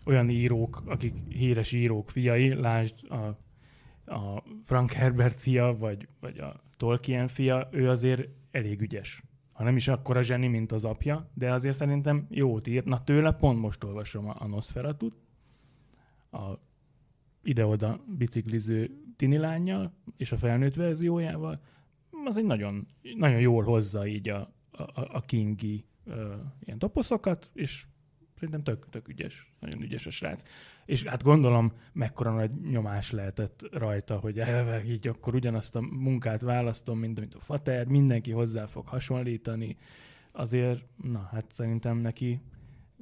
olyan 0.05 0.29
írók, 0.29 0.83
akik 0.85 1.13
híres 1.29 1.71
írók 1.71 2.09
fiai, 2.09 2.53
lásd 2.53 3.11
a, 3.11 3.15
a 4.13 4.43
Frank 4.63 4.91
Herbert 4.91 5.39
fia, 5.39 5.77
vagy, 5.77 6.07
vagy 6.19 6.37
a 6.39 6.63
Tolkien 6.77 7.27
fia, 7.27 7.67
ő 7.71 7.89
azért 7.89 8.27
elég 8.51 8.81
ügyes. 8.81 9.23
Ha 9.51 9.63
nem 9.63 9.75
is 9.75 9.87
akkora 9.87 10.21
zseni, 10.21 10.47
mint 10.47 10.71
az 10.71 10.85
apja, 10.85 11.29
de 11.33 11.53
azért 11.53 11.75
szerintem 11.75 12.27
jót 12.29 12.67
ír. 12.67 12.83
Na 12.83 13.03
tőle 13.03 13.31
pont 13.31 13.59
most 13.59 13.83
olvasom 13.83 14.29
a, 14.29 14.35
a 14.39 14.47
Nosferatut, 14.47 15.15
a 16.31 16.59
ide-oda 17.43 18.03
bicikliző 18.17 19.01
tini 19.21 19.37
lányjal, 19.37 19.93
és 20.17 20.31
a 20.31 20.37
felnőtt 20.37 20.75
verziójával. 20.75 21.61
Az 22.25 22.37
egy 22.37 22.45
nagyon, 22.45 22.87
nagyon 23.15 23.39
jól 23.39 23.63
hozza 23.63 24.07
így 24.07 24.29
a, 24.29 24.53
a, 24.71 24.83
a 24.95 25.21
Kingi 25.21 25.85
ö, 26.05 26.35
ilyen 26.63 26.79
toposzokat, 26.79 27.49
és 27.53 27.85
szerintem 28.35 28.63
tök, 28.63 28.89
tök 28.89 29.07
ügyes, 29.07 29.51
nagyon 29.59 29.81
ügyes 29.81 30.05
a 30.05 30.09
srác. 30.09 30.43
És 30.85 31.03
hát 31.03 31.23
gondolom, 31.23 31.73
mekkora 31.93 32.33
nagy 32.33 32.51
nyomás 32.61 33.11
lehetett 33.11 33.67
rajta, 33.71 34.17
hogy 34.17 34.39
elve 34.39 34.83
így 34.85 35.07
akkor 35.07 35.35
ugyanazt 35.35 35.75
a 35.75 35.81
munkát 35.81 36.41
választom, 36.41 36.99
mint 36.99 37.17
amit 37.17 37.33
a 37.33 37.39
fater, 37.39 37.85
mindenki 37.85 38.31
hozzá 38.31 38.65
fog 38.65 38.87
hasonlítani. 38.87 39.77
Azért, 40.31 40.85
na 41.03 41.29
hát 41.31 41.51
szerintem 41.51 41.97
neki 41.97 42.41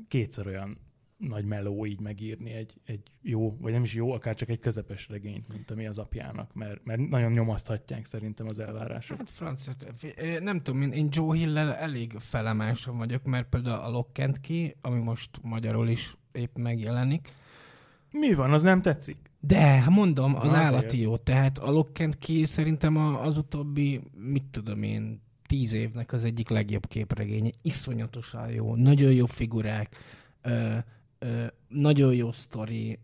kétszer 0.07 0.47
olyan 0.47 0.77
nagy 1.19 1.45
meló 1.45 1.85
így 1.85 1.99
megírni 1.99 2.51
egy, 2.51 2.73
egy 2.85 3.01
jó, 3.21 3.57
vagy 3.57 3.71
nem 3.71 3.83
is 3.83 3.93
jó, 3.93 4.11
akár 4.11 4.35
csak 4.35 4.49
egy 4.49 4.59
közepes 4.59 5.09
regényt, 5.09 5.47
mint 5.47 5.71
ami 5.71 5.87
az 5.87 5.97
apjának, 5.97 6.53
mert, 6.53 6.85
mert 6.85 7.09
nagyon 7.09 7.31
nyomaszthatják 7.31 8.05
szerintem 8.05 8.47
az 8.47 8.59
elvárások. 8.59 9.17
Hát 9.17 9.29
francia, 9.29 9.73
nem 10.39 10.61
tudom, 10.61 10.81
én, 10.81 10.91
én 10.91 11.07
Joe 11.11 11.37
hill 11.37 11.57
elég 11.57 12.15
felemásom 12.19 12.97
vagyok, 12.97 13.23
mert 13.23 13.49
például 13.49 13.79
a 13.79 13.89
Lockent 13.89 14.39
ki, 14.39 14.75
ami 14.81 14.99
most 15.03 15.29
magyarul 15.41 15.87
is 15.87 16.17
épp 16.31 16.57
megjelenik. 16.57 17.27
Mi 18.11 18.33
van, 18.33 18.53
az 18.53 18.61
nem 18.61 18.81
tetszik? 18.81 19.17
De, 19.39 19.59
hát 19.59 19.89
mondom, 19.89 20.35
az 20.35 20.51
Na, 20.51 20.57
állati 20.57 20.85
azért. 20.85 21.01
jó. 21.01 21.17
Tehát 21.17 21.57
a 21.57 21.71
Lockent 21.71 22.17
ki 22.17 22.45
szerintem 22.45 22.97
az 22.97 23.37
utóbbi, 23.37 24.01
mit 24.17 24.43
tudom 24.51 24.83
én, 24.83 25.21
tíz 25.47 25.73
évnek 25.73 26.13
az 26.13 26.23
egyik 26.23 26.49
legjobb 26.49 26.87
képregénye. 26.87 27.49
Iszonyatosan 27.61 28.51
jó, 28.51 28.75
nagyon 28.75 29.11
jó 29.11 29.25
figurák, 29.25 29.95
nagyon 31.67 32.13
jó 32.13 32.31
sztori, 32.31 32.99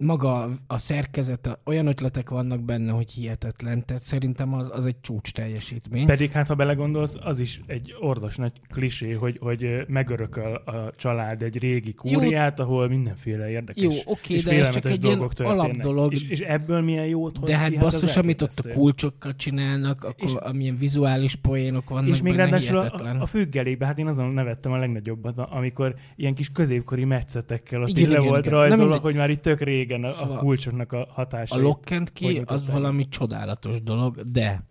maga 0.00 0.50
a 0.66 0.78
szerkezet, 0.78 1.58
olyan 1.64 1.86
ötletek 1.86 2.30
vannak 2.30 2.60
benne, 2.60 2.92
hogy 2.92 3.10
hihetetlen. 3.10 3.86
Tehát 3.86 4.02
szerintem 4.02 4.54
az, 4.54 4.70
az 4.72 4.86
egy 4.86 5.00
csúcs 5.00 5.32
teljesítmény. 5.32 6.06
Pedig 6.06 6.30
hát, 6.30 6.46
ha 6.46 6.54
belegondolsz, 6.54 7.16
az 7.22 7.38
is 7.38 7.60
egy 7.66 7.94
ordos 8.00 8.36
nagy 8.36 8.52
klisé, 8.68 9.12
hogy, 9.12 9.38
hogy 9.40 9.84
megörököl 9.88 10.54
a 10.54 10.92
család 10.96 11.42
egy 11.42 11.58
régi 11.58 11.94
kúriát, 11.94 12.60
ahol 12.60 12.88
mindenféle 12.88 13.50
érdekes 13.50 13.82
Jó, 13.82 13.90
oké, 14.04 14.34
és 14.34 14.44
de 14.44 14.66
ez 14.66 14.74
csak 14.74 14.84
egy 14.84 15.04
ilyen 15.04 15.16
dolgok 15.16 15.34
történnek. 15.34 15.62
alapdolog. 15.64 16.12
És, 16.12 16.22
és 16.22 16.40
ebből 16.40 16.80
milyen 16.80 17.06
jót 17.06 17.36
hoz 17.36 17.48
De 17.48 17.56
hát 17.56 17.70
ki, 17.70 17.76
basszus, 17.76 18.10
az 18.10 18.16
amit 18.16 18.42
ott 18.42 18.58
a 18.58 18.72
kulcsokkal 18.72 19.36
csinálnak, 19.36 20.04
akkor 20.04 20.28
És- 20.28 20.32
amilyen 20.32 20.76
vizuális 20.76 21.34
poénok 21.34 21.88
vannak 21.88 22.08
És 22.08 22.22
még 22.22 22.36
benne, 22.36 22.50
ráadásul 22.50 22.76
a, 22.76 23.20
a 23.20 23.26
függelékbe, 23.26 23.86
hát 23.86 23.98
én 23.98 24.06
azon 24.06 24.32
nevettem 24.32 24.72
a 24.72 24.76
legnagyobbat, 24.76 25.38
amikor 25.38 25.94
ilyen 26.16 26.34
kis 26.34 26.50
középkori 26.52 27.04
metszetekkel 27.04 27.82
ott 27.82 27.88
Igen, 27.88 28.08
le 28.08 28.16
igen, 28.16 28.28
volt 28.28 28.46
igen. 28.46 28.58
Rajzolva, 28.58 28.98
hogy 28.98 29.14
már 29.14 29.30
itt 29.30 29.42
tök 29.42 29.60
régen 29.90 30.04
a, 30.04 30.08
a 30.08 30.16
Szóval 30.16 30.38
kulcsoknak 30.38 30.92
a 30.92 31.06
hatása. 31.10 31.54
A 31.54 31.58
Lockent 31.58 32.08
hogy 32.08 32.12
ki 32.12 32.26
az 32.26 32.34
mutatták? 32.34 32.72
valami 32.72 33.08
csodálatos 33.08 33.82
dolog, 33.82 34.30
de 34.30 34.62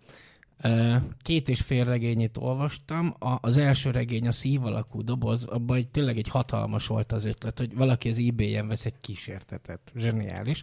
két 1.22 1.48
és 1.48 1.60
fél 1.60 1.84
regényét 1.84 2.36
olvastam. 2.36 3.14
A, 3.18 3.38
az 3.40 3.56
első 3.56 3.90
regény, 3.90 4.26
a 4.26 4.32
szív 4.32 4.64
alakú 4.64 5.02
doboz, 5.02 5.44
abban 5.44 5.76
egy, 5.76 5.88
tényleg 5.88 6.18
egy 6.18 6.28
hatalmas 6.28 6.86
volt 6.86 7.12
az 7.12 7.24
ötlet, 7.24 7.58
hogy 7.58 7.74
valaki 7.74 8.08
az 8.08 8.18
ebay-en 8.18 8.68
vesz 8.68 8.84
egy 8.84 9.00
kísértetet. 9.00 9.92
Zseniális. 9.96 10.62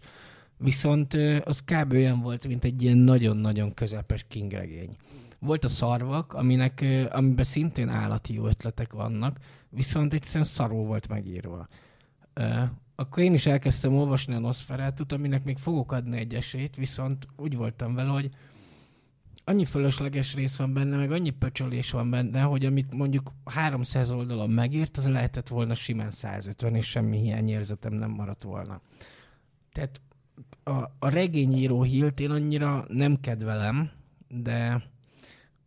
Viszont 0.57 1.13
az 1.43 1.63
kb. 1.65 1.91
olyan 1.91 2.21
volt, 2.21 2.47
mint 2.47 2.63
egy 2.63 2.81
ilyen 2.81 2.97
nagyon-nagyon 2.97 3.73
közepes 3.73 4.25
King 4.27 4.51
regény. 4.51 4.95
Volt 5.39 5.63
a 5.63 5.69
szarvak, 5.69 6.33
aminek, 6.33 6.85
amiben 7.09 7.45
szintén 7.45 7.89
állati 7.89 8.33
jó 8.33 8.47
ötletek 8.47 8.93
vannak, 8.93 9.37
viszont 9.69 10.13
egyszerűen 10.13 10.45
szarul 10.45 10.85
volt 10.85 11.07
megírva. 11.07 11.67
Akkor 12.95 13.23
én 13.23 13.33
is 13.33 13.45
elkezdtem 13.45 13.93
olvasni 13.93 14.33
a 14.33 14.39
Nosferatu-t, 14.39 15.11
aminek 15.11 15.43
még 15.43 15.57
fogok 15.57 15.91
adni 15.91 16.17
egy 16.17 16.33
esélyt, 16.33 16.75
viszont 16.75 17.27
úgy 17.37 17.55
voltam 17.55 17.93
vele, 17.95 18.09
hogy 18.09 18.29
annyi 19.43 19.65
fölösleges 19.65 20.35
rész 20.35 20.55
van 20.55 20.73
benne, 20.73 20.95
meg 20.95 21.11
annyi 21.11 21.29
pöcsölés 21.29 21.91
van 21.91 22.09
benne, 22.09 22.41
hogy 22.41 22.65
amit 22.65 22.95
mondjuk 22.95 23.31
300 23.45 24.11
oldalon 24.11 24.49
megírt, 24.49 24.97
az 24.97 25.09
lehetett 25.09 25.47
volna 25.47 25.73
simán 25.73 26.11
150, 26.11 26.75
és 26.75 26.85
semmi 26.85 27.17
hiányérzetem 27.17 27.93
nem 27.93 28.09
maradt 28.09 28.43
volna. 28.43 28.81
Tehát 29.71 30.01
a, 30.63 30.71
a 30.99 31.09
regényíró 31.09 31.83
Hilt 31.83 32.19
én 32.19 32.31
annyira 32.31 32.85
nem 32.87 33.19
kedvelem, 33.19 33.91
de 34.27 34.83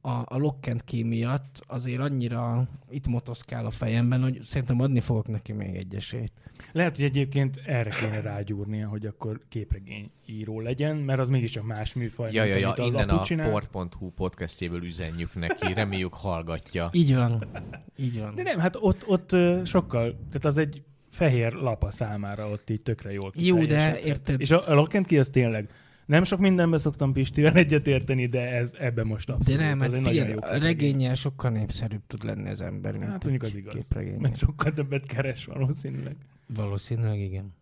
a, 0.00 0.10
a 0.10 0.36
Lockent 0.36 0.84
Key 0.84 1.02
miatt 1.02 1.62
azért 1.66 2.00
annyira 2.00 2.68
itt 2.90 3.06
motoszkál 3.06 3.66
a 3.66 3.70
fejemben, 3.70 4.22
hogy 4.22 4.40
szerintem 4.44 4.80
adni 4.80 5.00
fogok 5.00 5.28
neki 5.28 5.52
még 5.52 5.74
egy 5.76 5.94
esélyt. 5.94 6.32
Lehet, 6.72 6.96
hogy 6.96 7.04
egyébként 7.04 7.60
erre 7.66 7.90
kéne 7.90 8.20
rágyúrnia, 8.20 8.88
hogy 8.88 9.06
akkor 9.06 9.40
képregény 9.48 10.10
író 10.26 10.60
legyen, 10.60 10.96
mert 10.96 11.20
az 11.20 11.28
mégiscsak 11.30 11.64
más 11.66 11.94
műfaj, 11.94 12.32
Ja, 12.32 12.44
ja, 12.44 12.56
ja, 12.56 12.74
innen 12.76 13.08
a 13.08 13.22
csinál. 13.22 13.50
port.hu 13.50 14.10
podcastjéből 14.10 14.84
üzenjük 14.84 15.34
neki, 15.34 15.72
reméljük 15.72 16.14
hallgatja. 16.14 16.88
Így 16.92 17.14
van. 17.14 17.44
Így 17.96 18.20
van. 18.20 18.34
De 18.34 18.42
nem, 18.42 18.58
hát 18.58 18.76
ott, 18.80 19.02
ott 19.06 19.30
sokkal, 19.66 20.10
tehát 20.10 20.44
az 20.44 20.56
egy 20.58 20.82
fehér 21.10 21.52
lapa 21.52 21.90
számára 21.90 22.48
ott 22.48 22.70
így 22.70 22.82
tökre 22.82 23.12
jól 23.12 23.32
Jó, 23.34 23.64
de 23.64 24.00
érted- 24.00 24.40
És 24.40 24.50
a, 24.50 24.68
a 24.68 24.74
Lockent 24.74 25.06
ki 25.06 25.18
az 25.18 25.28
tényleg, 25.28 25.68
nem 26.10 26.24
sok 26.24 26.38
mindenben 26.38 26.78
szoktam 26.78 27.12
Pistivel 27.12 27.54
egyetérteni, 27.54 28.26
de 28.26 28.50
ez 28.50 28.72
ebben 28.78 29.06
most 29.06 29.26
De 29.26 29.32
abszolút. 29.32 29.60
nem, 29.60 29.80
az 29.80 29.86
hát 29.86 29.94
egy 29.94 30.02
nagyon 30.02 30.28
jó 30.28 30.38
regényel 30.58 31.14
sokkal 31.14 31.50
népszerűbb 31.50 32.02
tud 32.06 32.24
lenni 32.24 32.48
az 32.48 32.60
ember, 32.60 32.92
mint 32.92 33.10
Hát 33.10 33.22
mondjuk 33.22 33.42
az 33.42 33.54
igaz. 33.54 33.74
képregény. 33.74 34.20
Meg 34.20 34.36
sokkal 34.36 34.72
többet 34.72 35.06
keres 35.06 35.44
valószínűleg. 35.44 36.16
Valószínűleg 36.46 37.18
igen. 37.20 37.52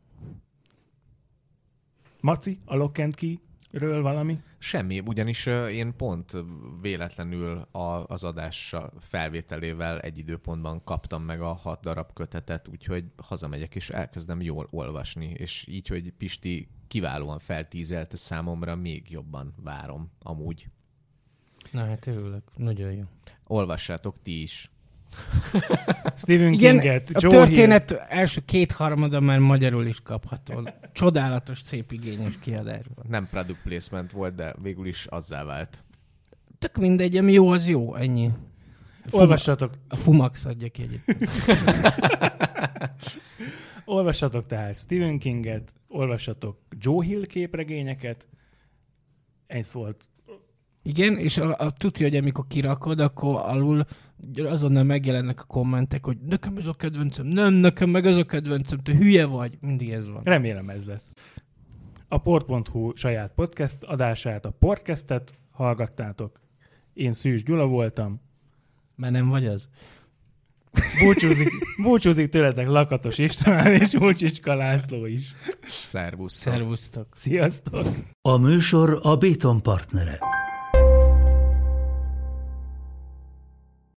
Maci, 2.20 2.58
a 2.64 2.76
Lockent 2.76 3.14
Key-ről 3.70 4.02
valami? 4.02 4.40
Semmi, 4.58 5.02
ugyanis 5.06 5.46
én 5.46 5.96
pont 5.96 6.32
véletlenül 6.80 7.58
a, 7.70 8.06
az 8.06 8.24
adás 8.24 8.74
felvételével 8.98 10.00
egy 10.00 10.18
időpontban 10.18 10.84
kaptam 10.84 11.22
meg 11.22 11.40
a 11.40 11.52
hat 11.52 11.80
darab 11.80 12.12
kötetet, 12.12 12.68
úgyhogy 12.68 13.04
hazamegyek 13.16 13.74
és 13.74 13.90
elkezdem 13.90 14.40
jól 14.40 14.68
olvasni, 14.70 15.26
és 15.26 15.66
így, 15.66 15.88
hogy 15.88 16.12
Pisti 16.12 16.68
kiválóan 16.88 17.38
feltízelte 17.38 18.16
számomra, 18.16 18.76
még 18.76 19.10
jobban 19.10 19.54
várom 19.62 20.10
amúgy. 20.22 20.68
Na 21.72 21.84
hát 21.86 22.06
örülök. 22.06 22.42
Nagyon 22.56 22.92
jó. 22.92 23.04
Olvassátok 23.46 24.22
ti 24.22 24.42
is. 24.42 24.70
Stephen 26.16 26.52
Igen, 26.52 26.78
Kinget, 26.78 27.10
a 27.10 27.18
Joe 27.22 27.30
történet 27.30 27.92
első 28.08 28.40
kétharmada 28.44 29.20
már 29.20 29.38
magyarul 29.38 29.86
is 29.86 30.00
kapható. 30.00 30.68
Csodálatos, 30.92 31.60
szép 31.64 31.92
igényes 31.92 32.38
kiadásban. 32.38 33.04
Nem 33.08 33.28
product 33.30 33.62
placement 33.62 34.12
volt, 34.12 34.34
de 34.34 34.54
végül 34.62 34.86
is 34.86 35.06
azzá 35.06 35.44
vált. 35.44 35.84
Tök 36.58 36.76
mindegy, 36.76 37.16
ami 37.16 37.32
jó, 37.32 37.48
az 37.48 37.68
jó, 37.68 37.94
ennyi. 37.94 38.30
Hill. 39.10 39.20
Olvassatok, 39.20 39.72
A 39.88 39.96
Fumax 39.96 40.44
adja 40.44 40.68
ki 40.68 40.82
egyébként. 40.82 41.30
olvassatok 43.84 44.46
tehát 44.46 44.78
Stephen 44.78 45.18
Kinget, 45.18 45.72
olvassatok 45.88 46.58
Joe 46.78 47.04
Hill 47.04 47.26
képregényeket. 47.26 48.26
Ez 49.46 49.72
volt. 49.72 50.08
Igen, 50.88 51.18
és 51.18 51.38
a, 51.38 51.54
a 51.58 51.70
tudja, 51.70 52.06
hogy 52.06 52.16
amikor 52.16 52.44
kirakod, 52.46 53.00
akkor 53.00 53.40
alul 53.44 53.84
azonnal 54.36 54.82
megjelennek 54.82 55.40
a 55.40 55.44
kommentek, 55.44 56.04
hogy 56.04 56.18
nekem 56.28 56.56
ez 56.56 56.66
a 56.66 56.72
kedvencem, 56.72 57.26
nem, 57.26 57.52
nekem 57.52 57.90
meg 57.90 58.06
ez 58.06 58.16
a 58.16 58.24
kedvencem, 58.24 58.78
te 58.78 58.94
hülye 58.94 59.26
vagy. 59.26 59.58
Mindig 59.60 59.90
ez 59.90 60.08
van. 60.08 60.20
Remélem 60.24 60.68
ez 60.68 60.84
lesz. 60.84 61.14
A 62.08 62.18
port.hu 62.18 62.92
saját 62.96 63.32
podcast 63.34 63.82
adását, 63.82 64.44
a 64.44 64.50
podcastet 64.50 65.34
hallgattátok. 65.50 66.40
Én 66.92 67.12
Szűs 67.12 67.42
Gyula 67.42 67.66
voltam. 67.66 68.20
Mert 68.96 69.12
nem 69.12 69.28
vagy 69.28 69.46
az? 69.46 69.68
Búcsúzik, 70.98 71.48
búcsúzik 71.82 72.28
tőletek 72.28 72.68
Lakatos 72.68 73.18
István 73.18 73.72
és 73.72 73.92
Ulcsicska 73.92 74.54
László 74.54 75.06
is. 75.06 75.34
Szervusz. 75.66 76.32
Szervusztok. 76.32 77.06
Sziasztok! 77.14 77.86
A 78.22 78.36
műsor 78.36 78.98
a 79.02 79.16
Béton 79.16 79.62
partnere. 79.62 80.18